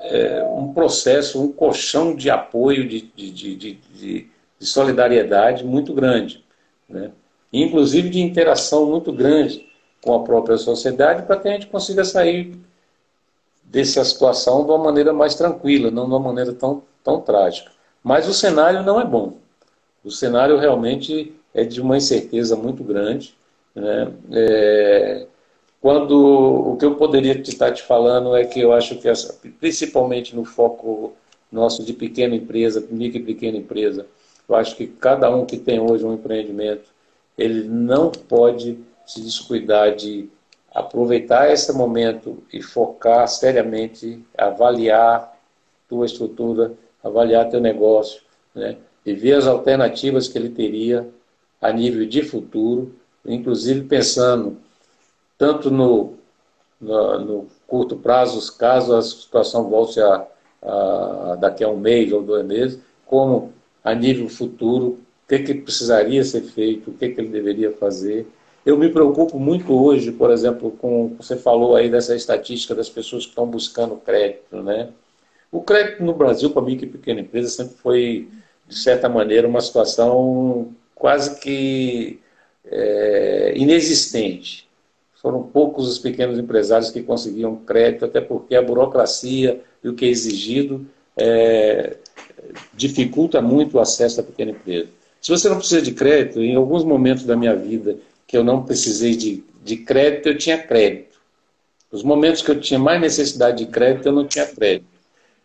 é, 0.01 0.43
um 0.43 0.73
processo, 0.73 1.41
um 1.41 1.51
colchão 1.51 2.15
de 2.15 2.29
apoio, 2.29 2.87
de, 2.87 3.01
de, 3.15 3.31
de, 3.31 3.55
de, 3.55 4.27
de 4.59 4.65
solidariedade 4.65 5.63
muito 5.63 5.93
grande. 5.93 6.43
Né? 6.89 7.11
Inclusive 7.51 8.09
de 8.09 8.19
interação 8.19 8.87
muito 8.87 9.13
grande 9.13 9.67
com 10.01 10.15
a 10.15 10.23
própria 10.23 10.57
sociedade 10.57 11.23
para 11.23 11.39
que 11.39 11.47
a 11.47 11.51
gente 11.51 11.67
consiga 11.67 12.03
sair 12.03 12.59
dessa 13.63 14.03
situação 14.03 14.65
de 14.65 14.71
uma 14.71 14.83
maneira 14.83 15.13
mais 15.13 15.35
tranquila, 15.35 15.89
não 15.89 16.05
de 16.05 16.11
uma 16.11 16.19
maneira 16.19 16.51
tão, 16.53 16.83
tão 17.03 17.21
trágica. 17.21 17.71
Mas 18.03 18.27
o 18.27 18.33
cenário 18.33 18.83
não 18.83 18.99
é 18.99 19.05
bom. 19.05 19.37
O 20.03 20.11
cenário 20.11 20.57
realmente 20.57 21.33
é 21.53 21.63
de 21.63 21.81
uma 21.81 21.97
incerteza 21.97 22.55
muito 22.55 22.83
grande. 22.83 23.35
Né? 23.75 24.11
É, 24.31 25.27
quando 25.81 26.71
o 26.71 26.77
que 26.77 26.85
eu 26.85 26.95
poderia 26.95 27.37
estar 27.39 27.71
te 27.71 27.83
falando 27.83 28.35
é 28.35 28.45
que 28.45 28.59
eu 28.59 28.73
acho 28.73 28.97
que, 28.97 29.09
principalmente 29.59 30.35
no 30.35 30.45
foco 30.45 31.13
nosso 31.51 31.83
de 31.83 31.93
pequena 31.93 32.35
empresa, 32.35 32.85
micro 32.89 33.19
e 33.19 33.23
pequena 33.23 33.57
empresa, 33.57 34.07
eu 34.47 34.55
acho 34.55 34.75
que 34.75 34.87
cada 34.87 35.29
um 35.33 35.45
que 35.45 35.57
tem 35.57 35.79
hoje 35.79 36.05
um 36.05 36.13
empreendimento, 36.13 36.89
ele 37.37 37.67
não 37.67 38.09
pode 38.09 38.79
se 39.05 39.21
descuidar 39.21 39.95
de 39.95 40.29
aproveitar 40.73 41.51
esse 41.51 41.71
momento 41.71 42.43
e 42.51 42.61
focar 42.61 43.27
seriamente, 43.27 44.19
avaliar 44.37 45.37
tua 45.87 46.05
estrutura, 46.05 46.73
avaliar 47.03 47.49
teu 47.49 47.61
negócio, 47.61 48.21
né? 48.55 48.77
e 49.05 49.13
ver 49.13 49.33
as 49.33 49.45
alternativas 49.45 50.27
que 50.27 50.37
ele 50.37 50.49
teria 50.49 51.07
a 51.63 51.71
nível 51.71 52.05
de 52.05 52.21
futuro, 52.21 52.93
inclusive 53.25 53.85
pensando 53.85 54.57
tanto 55.37 55.71
no, 55.71 56.15
no, 56.79 57.19
no 57.19 57.47
curto 57.65 57.95
prazo, 57.95 58.55
caso 58.57 58.93
a 58.93 59.01
situação 59.01 59.69
volte 59.69 59.99
a, 60.01 60.27
a, 60.61 61.37
daqui 61.39 61.63
a 61.63 61.69
um 61.69 61.77
mês 61.77 62.11
ou 62.11 62.21
dois 62.21 62.45
meses, 62.45 62.79
como 63.05 63.53
a 63.81 63.95
nível 63.95 64.27
futuro, 64.27 64.99
o 65.23 65.27
que, 65.27 65.39
que 65.39 65.53
precisaria 65.53 66.23
ser 66.25 66.41
feito, 66.41 66.91
o 66.91 66.93
que, 66.93 67.09
que 67.09 67.21
ele 67.21 67.29
deveria 67.29 67.71
fazer. 67.71 68.27
Eu 68.65 68.77
me 68.77 68.89
preocupo 68.89 69.39
muito 69.39 69.73
hoje, 69.73 70.11
por 70.11 70.31
exemplo, 70.31 70.71
com 70.71 71.15
você 71.17 71.37
falou 71.37 71.77
aí 71.77 71.89
dessa 71.89 72.13
estatística 72.13 72.75
das 72.75 72.89
pessoas 72.89 73.23
que 73.23 73.29
estão 73.29 73.47
buscando 73.47 73.95
crédito, 73.95 74.61
né? 74.61 74.89
O 75.51 75.61
crédito 75.61 76.03
no 76.03 76.13
Brasil 76.13 76.49
para 76.49 76.61
mim 76.61 76.77
que 76.77 76.85
pequena 76.85 77.21
empresa 77.21 77.49
sempre 77.49 77.75
foi 77.75 78.27
de 78.67 78.75
certa 78.75 79.07
maneira, 79.07 79.47
uma 79.47 79.61
situação 79.61 80.73
quase 81.03 81.37
que 81.41 82.17
é, 82.63 83.51
inexistente. 83.57 84.65
Foram 85.21 85.43
poucos 85.43 85.85
os 85.85 85.99
pequenos 85.99 86.39
empresários 86.39 86.91
que 86.91 87.03
conseguiam 87.03 87.57
crédito, 87.57 88.05
até 88.05 88.21
porque 88.21 88.55
a 88.55 88.61
burocracia 88.61 89.59
e 89.83 89.89
o 89.89 89.95
que 89.95 90.05
é 90.05 90.07
exigido 90.07 90.85
é, 91.17 91.97
dificulta 92.73 93.41
muito 93.41 93.75
o 93.75 93.81
acesso 93.81 94.21
à 94.21 94.23
pequena 94.23 94.51
empresa. 94.51 94.87
Se 95.21 95.29
você 95.29 95.49
não 95.49 95.57
precisa 95.57 95.81
de 95.81 95.91
crédito, 95.91 96.41
em 96.41 96.55
alguns 96.55 96.85
momentos 96.85 97.25
da 97.25 97.35
minha 97.35 97.53
vida 97.53 97.97
que 98.25 98.37
eu 98.37 98.43
não 98.43 98.63
precisei 98.63 99.13
de, 99.13 99.43
de 99.61 99.75
crédito, 99.75 100.29
eu 100.29 100.37
tinha 100.37 100.57
crédito. 100.57 101.19
Os 101.91 102.01
momentos 102.01 102.41
que 102.41 102.49
eu 102.49 102.61
tinha 102.61 102.79
mais 102.79 103.01
necessidade 103.01 103.57
de 103.57 103.69
crédito, 103.69 104.05
eu 104.05 104.13
não 104.13 104.25
tinha 104.25 104.45
crédito. 104.45 104.87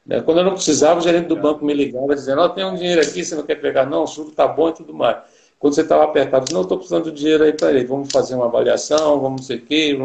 Né? 0.06 0.20
Quando 0.20 0.38
eu 0.38 0.44
não 0.44 0.54
precisava, 0.54 1.00
o 1.00 1.02
gerente 1.02 1.26
do 1.26 1.34
banco 1.34 1.64
me 1.64 1.74
ligava 1.74 2.14
dizendo, 2.14 2.42
oh, 2.42 2.48
tem 2.48 2.64
um 2.64 2.76
dinheiro 2.76 3.00
aqui, 3.00 3.24
você 3.24 3.34
não 3.34 3.42
quer 3.42 3.56
pegar? 3.56 3.86
Não, 3.86 4.04
o 4.04 4.06
juro 4.06 4.28
está 4.28 4.46
bom 4.46 4.68
e 4.68 4.74
tudo 4.74 4.94
mais. 4.94 5.18
Quando 5.58 5.74
você 5.74 5.82
estava 5.82 6.04
apertado, 6.04 6.52
não, 6.52 6.62
estou 6.62 6.78
precisando 6.78 7.10
de 7.10 7.18
dinheiro 7.18 7.44
aí 7.44 7.52
para 7.52 7.70
ele, 7.70 7.84
vamos 7.84 8.12
fazer 8.12 8.34
uma 8.34 8.46
avaliação, 8.46 9.20
vamos 9.20 9.40
não 9.40 9.46
sei 9.46 9.56
o 9.56 9.62
quê, 9.62 9.98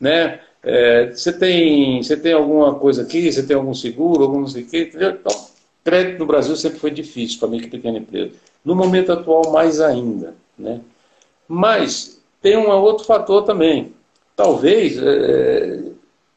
né? 0.00 0.40
É, 0.62 1.10
você, 1.10 1.32
tem, 1.32 2.02
você 2.02 2.16
tem 2.16 2.32
alguma 2.32 2.74
coisa 2.74 3.02
aqui, 3.02 3.30
você 3.30 3.42
tem 3.42 3.54
algum 3.54 3.74
seguro, 3.74 4.24
algum 4.24 4.40
não 4.40 4.48
sei 4.48 4.62
o 4.62 4.66
quê, 4.66 4.82
entendeu? 4.84 5.10
Então, 5.10 5.46
crédito 5.84 6.18
no 6.18 6.26
Brasil 6.26 6.56
sempre 6.56 6.78
foi 6.78 6.90
difícil 6.90 7.38
para 7.38 7.48
mim 7.48 7.60
que 7.60 7.68
pequena 7.68 7.98
empresa. 7.98 8.32
No 8.64 8.74
momento 8.74 9.12
atual, 9.12 9.52
mais 9.52 9.80
ainda, 9.80 10.34
né? 10.58 10.80
Mas 11.46 12.20
tem 12.42 12.56
um 12.56 12.68
outro 12.68 13.04
fator 13.04 13.44
também. 13.44 13.94
Talvez 14.34 14.98
é, 14.98 15.84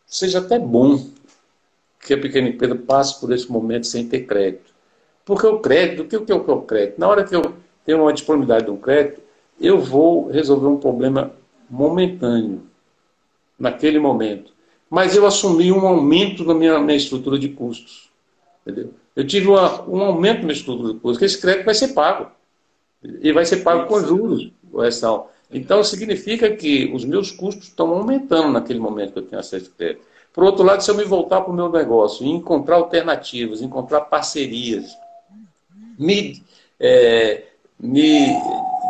seja 0.05 0.39
até 0.39 0.59
bom 0.59 1.03
que 1.99 2.13
a 2.13 2.17
pequena 2.17 2.49
empresa 2.49 2.75
passe 2.75 3.19
por 3.19 3.31
esse 3.33 3.51
momento 3.51 3.87
sem 3.87 4.07
ter 4.07 4.21
crédito. 4.21 4.71
Porque 5.25 5.47
o 5.47 5.59
crédito, 5.59 6.03
o 6.17 6.25
que 6.25 6.31
é 6.31 6.35
o 6.35 6.61
crédito? 6.61 6.99
Na 6.99 7.07
hora 7.07 7.23
que 7.23 7.35
eu 7.35 7.53
tenho 7.85 8.01
uma 8.01 8.13
disponibilidade 8.13 8.65
de 8.65 8.71
um 8.71 8.77
crédito, 8.77 9.21
eu 9.59 9.79
vou 9.79 10.29
resolver 10.29 10.67
um 10.67 10.77
problema 10.77 11.31
momentâneo, 11.69 12.63
naquele 13.57 13.99
momento. 13.99 14.53
Mas 14.89 15.15
eu 15.15 15.25
assumi 15.25 15.71
um 15.71 15.85
aumento 15.85 16.43
na 16.43 16.53
minha, 16.53 16.79
minha 16.79 16.97
estrutura 16.97 17.37
de 17.37 17.49
custos. 17.49 18.09
Entendeu? 18.65 18.91
Eu 19.15 19.25
tive 19.27 19.47
uma, 19.47 19.87
um 19.87 20.01
aumento 20.01 20.39
na 20.39 20.45
minha 20.45 20.53
estrutura 20.53 20.93
de 20.93 20.99
custos, 20.99 21.17
que 21.19 21.25
esse 21.25 21.39
crédito 21.39 21.65
vai 21.65 21.75
ser 21.75 21.89
pago. 21.89 22.31
E 23.21 23.31
vai 23.31 23.45
ser 23.45 23.57
pago 23.57 23.87
com 23.87 23.99
juros, 24.01 24.51
correção. 24.71 25.27
Então, 25.51 25.83
significa 25.83 26.49
que 26.55 26.91
os 26.93 27.05
meus 27.05 27.31
custos 27.31 27.67
estão 27.67 27.89
aumentando 27.89 28.51
naquele 28.51 28.79
momento 28.79 29.13
que 29.13 29.19
eu 29.19 29.23
tenho 29.23 29.39
acesso 29.39 29.71
a 29.73 29.77
crédito. 29.77 30.01
Por 30.33 30.43
outro 30.43 30.63
lado, 30.63 30.83
se 30.83 30.91
eu 30.91 30.95
me 30.95 31.03
voltar 31.03 31.41
para 31.41 31.51
o 31.51 31.55
meu 31.55 31.69
negócio 31.69 32.25
e 32.25 32.29
encontrar 32.29 32.75
alternativas, 32.75 33.61
encontrar 33.61 34.01
parcerias, 34.01 34.95
me, 35.97 36.43
é, 36.79 37.43
me 37.79 38.35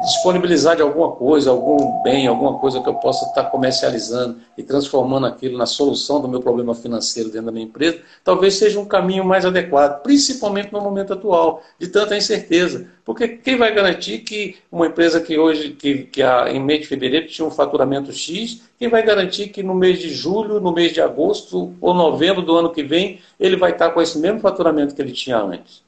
disponibilizar 0.01 0.75
de 0.75 0.81
alguma 0.81 1.11
coisa, 1.11 1.49
algum 1.49 2.01
bem, 2.01 2.27
alguma 2.27 2.57
coisa 2.57 2.81
que 2.81 2.87
eu 2.87 2.95
possa 2.95 3.25
estar 3.25 3.45
comercializando 3.45 4.39
e 4.57 4.63
transformando 4.63 5.27
aquilo 5.27 5.57
na 5.57 5.65
solução 5.65 6.21
do 6.21 6.27
meu 6.27 6.39
problema 6.39 6.73
financeiro 6.73 7.29
dentro 7.29 7.47
da 7.47 7.51
minha 7.51 7.65
empresa, 7.65 7.99
talvez 8.23 8.55
seja 8.55 8.79
um 8.79 8.85
caminho 8.85 9.25
mais 9.25 9.45
adequado, 9.45 10.01
principalmente 10.01 10.71
no 10.71 10.81
momento 10.81 11.13
atual, 11.13 11.61
de 11.77 11.87
tanta 11.87 12.15
incerteza. 12.15 12.87
Porque 13.03 13.27
quem 13.27 13.57
vai 13.57 13.73
garantir 13.73 14.19
que 14.19 14.57
uma 14.71 14.87
empresa 14.87 15.19
que 15.19 15.37
hoje, 15.37 15.71
que, 15.71 16.03
que 16.05 16.21
a, 16.21 16.49
em 16.49 16.59
mês 16.59 16.81
de 16.81 16.87
fevereiro 16.87 17.27
tinha 17.27 17.47
um 17.47 17.51
faturamento 17.51 18.13
X, 18.13 18.61
quem 18.77 18.87
vai 18.87 19.03
garantir 19.03 19.49
que 19.49 19.61
no 19.61 19.75
mês 19.75 19.99
de 19.99 20.09
julho, 20.09 20.59
no 20.59 20.71
mês 20.71 20.93
de 20.93 21.01
agosto 21.01 21.73
ou 21.81 21.93
novembro 21.93 22.41
do 22.41 22.55
ano 22.55 22.71
que 22.71 22.83
vem, 22.83 23.19
ele 23.39 23.57
vai 23.57 23.71
estar 23.71 23.89
com 23.89 24.01
esse 24.01 24.17
mesmo 24.17 24.39
faturamento 24.39 24.95
que 24.95 25.01
ele 25.01 25.11
tinha 25.11 25.37
antes? 25.37 25.83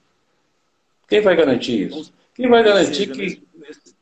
Quem 1.07 1.21
vai 1.21 1.35
garantir 1.35 1.89
isso? 1.89 2.11
Quem 2.33 2.49
vai 2.49 2.63
garantir 2.63 3.11
que 3.11 3.43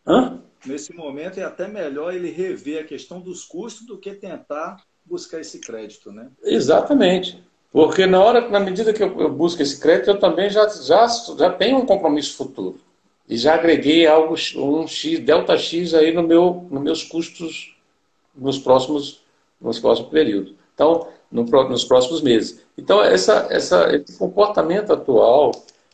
Hã? 0.06 0.42
Nesse 0.66 0.94
momento 0.94 1.40
é 1.40 1.44
até 1.44 1.68
melhor 1.68 2.14
ele 2.14 2.30
rever 2.30 2.82
a 2.82 2.88
questão 2.88 3.22
dos 3.22 3.46
custos 3.46 3.86
do 3.86 3.98
que 3.98 4.14
tentar 4.14 4.84
buscar 5.06 5.40
esse 5.40 5.60
crédito, 5.60 6.12
né? 6.12 6.30
Exatamente. 6.44 7.42
Porque 7.72 8.06
na 8.06 8.22
hora, 8.22 8.50
na 8.50 8.60
medida 8.60 8.94
que 8.94 9.02
eu, 9.02 9.20
eu 9.20 9.32
busco 9.32 9.62
esse 9.62 9.80
crédito, 9.80 10.10
eu 10.10 10.20
também 10.20 10.50
já, 10.50 10.68
já, 10.68 11.08
já 11.08 11.50
tenho 11.52 11.78
um 11.78 11.86
compromisso 11.86 12.36
futuro. 12.36 12.80
E 13.28 13.38
já 13.38 13.54
agreguei 13.54 14.08
algo, 14.08 14.36
um 14.56 14.88
X, 14.88 15.20
delta 15.20 15.56
X 15.56 15.94
aí 15.94 16.12
no 16.12 16.24
meu, 16.24 16.68
nos 16.70 16.82
meus 16.82 17.04
custos 17.04 17.76
nos 18.36 18.58
próximos, 18.58 19.22
nos 19.62 19.80
próximos 19.80 20.10
períodos. 20.10 20.56
Então, 20.74 21.08
no, 21.32 21.44
nos 21.44 21.84
próximos 21.84 22.22
meses. 22.22 22.66
Então, 22.78 23.04
essa, 23.04 23.48
essa, 23.52 23.96
esse 23.96 24.18
comportamento 24.18 24.92
atual 24.92 25.52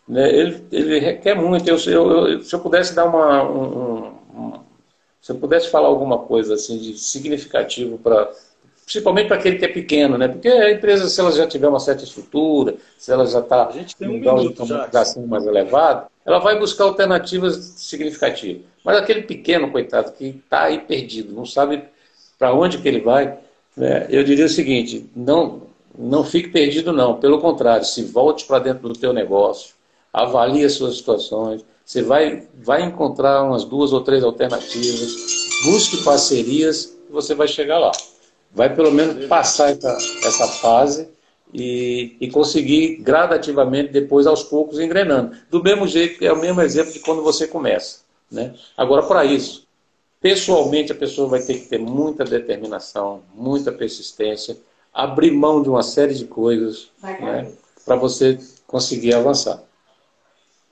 né, 0.08 0.30
ele, 0.30 0.64
ele 0.72 1.00
requer 1.00 1.36
muito. 1.36 1.68
Eu, 1.68 1.78
eu, 1.78 2.44
se 2.44 2.54
eu 2.54 2.60
pudesse 2.60 2.94
dar 2.94 3.06
uma. 3.06 3.44
Um, 3.44 4.14
um, 4.36 4.60
se 5.20 5.32
eu 5.32 5.36
pudesse 5.38 5.70
falar 5.70 5.88
alguma 5.88 6.20
coisa 6.20 6.54
assim 6.54 6.78
de 6.78 6.98
significativo 6.98 7.98
para. 7.98 8.32
Principalmente 8.84 9.28
para 9.28 9.38
aquele 9.38 9.58
que 9.58 9.66
é 9.66 9.68
pequeno, 9.68 10.16
né? 10.16 10.28
Porque 10.28 10.48
a 10.48 10.72
empresa, 10.72 11.10
se 11.10 11.20
ela 11.20 11.32
já 11.32 11.48
tiver 11.48 11.68
uma 11.68 11.80
certa 11.80 12.04
estrutura, 12.04 12.76
se 13.00 13.12
ela 13.12 13.26
já 13.26 13.40
está 13.40 13.72
em 14.00 14.08
um 14.08 14.20
grau 14.20 14.48
de 14.48 14.54
comunicação 14.54 15.26
mais 15.26 15.44
elevado, 15.48 16.06
ela 16.24 16.38
vai 16.38 16.60
buscar 16.60 16.84
alternativas 16.84 17.56
significativas. 17.78 18.62
Mas 18.84 18.98
aquele 18.98 19.24
pequeno, 19.24 19.72
coitado, 19.72 20.12
que 20.12 20.26
está 20.26 20.66
aí 20.66 20.82
perdido, 20.82 21.34
não 21.34 21.48
sabe 21.48 21.84
para 22.38 22.54
onde 22.54 22.78
que 22.78 22.88
ele 22.88 23.00
vai, 23.00 23.40
né? 23.76 24.06
eu 24.10 24.24
diria 24.24 24.46
o 24.46 24.50
seguinte, 24.50 25.10
não, 25.16 25.64
não 25.98 26.24
fique 26.24 26.50
perdido 26.50 26.94
não, 26.94 27.16
pelo 27.16 27.40
contrário, 27.40 27.86
se 27.86 28.04
volte 28.04 28.46
para 28.46 28.60
dentro 28.60 28.88
do 28.88 28.96
teu 28.96 29.12
negócio, 29.12 29.74
avalie 30.16 30.64
as 30.64 30.74
suas 30.74 30.98
situações, 30.98 31.66
você 31.84 32.02
vai, 32.02 32.48
vai 32.64 32.84
encontrar 32.84 33.44
umas 33.44 33.66
duas 33.66 33.92
ou 33.92 34.02
três 34.02 34.24
alternativas, 34.24 35.16
busque 35.66 36.04
parcerias 36.04 36.98
e 37.10 37.12
você 37.12 37.36
vai 37.36 37.48
chegar 37.48 37.78
lá. 37.78 37.92
Vai 38.54 38.74
pelo 38.74 38.92
menos 38.92 39.26
passar 39.26 39.72
essa, 39.72 39.98
essa 40.24 40.48
fase 40.48 41.10
e, 41.54 42.16
e 42.22 42.32
conseguir 42.32 42.98
gradativamente, 42.98 43.92
depois 43.92 44.26
aos 44.26 44.44
poucos, 44.44 44.80
engrenando. 44.80 45.36
Do 45.50 45.62
mesmo 45.62 45.86
jeito, 45.86 46.24
é 46.24 46.32
o 46.32 46.40
mesmo 46.40 46.62
exemplo 46.62 46.94
de 46.94 47.00
quando 47.00 47.22
você 47.22 47.46
começa. 47.46 48.00
Né? 48.32 48.56
Agora, 48.78 49.04
para 49.04 49.26
isso, 49.26 49.68
pessoalmente 50.22 50.94
a 50.94 50.96
pessoa 50.96 51.28
vai 51.28 51.42
ter 51.42 51.56
que 51.56 51.68
ter 51.68 51.78
muita 51.78 52.24
determinação, 52.24 53.22
muita 53.36 53.70
persistência, 53.72 54.58
abrir 54.94 55.32
mão 55.32 55.62
de 55.62 55.68
uma 55.68 55.84
série 55.84 56.16
de 56.16 56.26
coisas, 56.26 56.88
né? 57.04 57.52
para 57.86 57.98
você 57.98 58.40
conseguir 58.66 59.14
avançar. 59.14 59.62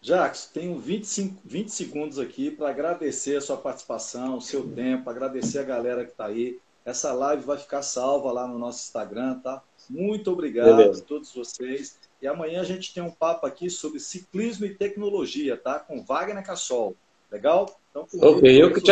Jacques, 0.04 0.50
tenho 0.54 0.78
25, 0.78 1.42
20 1.46 1.70
segundos 1.70 2.20
aqui 2.20 2.52
para 2.52 2.70
agradecer 2.70 3.38
a 3.38 3.42
sua 3.42 3.56
participação, 3.56 4.36
o 4.36 4.42
seu 4.42 4.68
tempo, 4.68 5.10
agradecer 5.10 5.60
a 5.60 5.64
galera 5.64 6.04
que 6.04 6.12
está 6.12 6.26
aí. 6.26 6.60
Essa 6.84 7.14
live 7.14 7.44
vai 7.44 7.58
ficar 7.58 7.82
salva 7.82 8.30
lá 8.30 8.46
no 8.46 8.60
nosso 8.60 8.84
Instagram, 8.84 9.40
tá? 9.40 9.64
Muito 9.90 10.30
obrigado 10.30 10.76
Beleza. 10.76 11.02
a 11.02 11.06
todos 11.06 11.34
vocês. 11.34 11.98
E 12.22 12.28
amanhã 12.28 12.60
a 12.60 12.66
gente 12.66 12.94
tem 12.94 13.02
um 13.02 13.10
papo 13.10 13.48
aqui 13.48 13.70
sobre 13.70 14.02
ciclismo 14.02 14.66
e 14.66 14.76
tecnologia, 14.76 15.56
tá? 15.56 15.80
Com 15.80 16.04
Wagner 16.04 16.46
Cassol. 16.46 16.98
Legal? 17.32 17.80
Então, 17.90 18.06
ok, 18.22 18.62
eu 18.62 18.74
que 18.74 18.82
te 18.82 18.92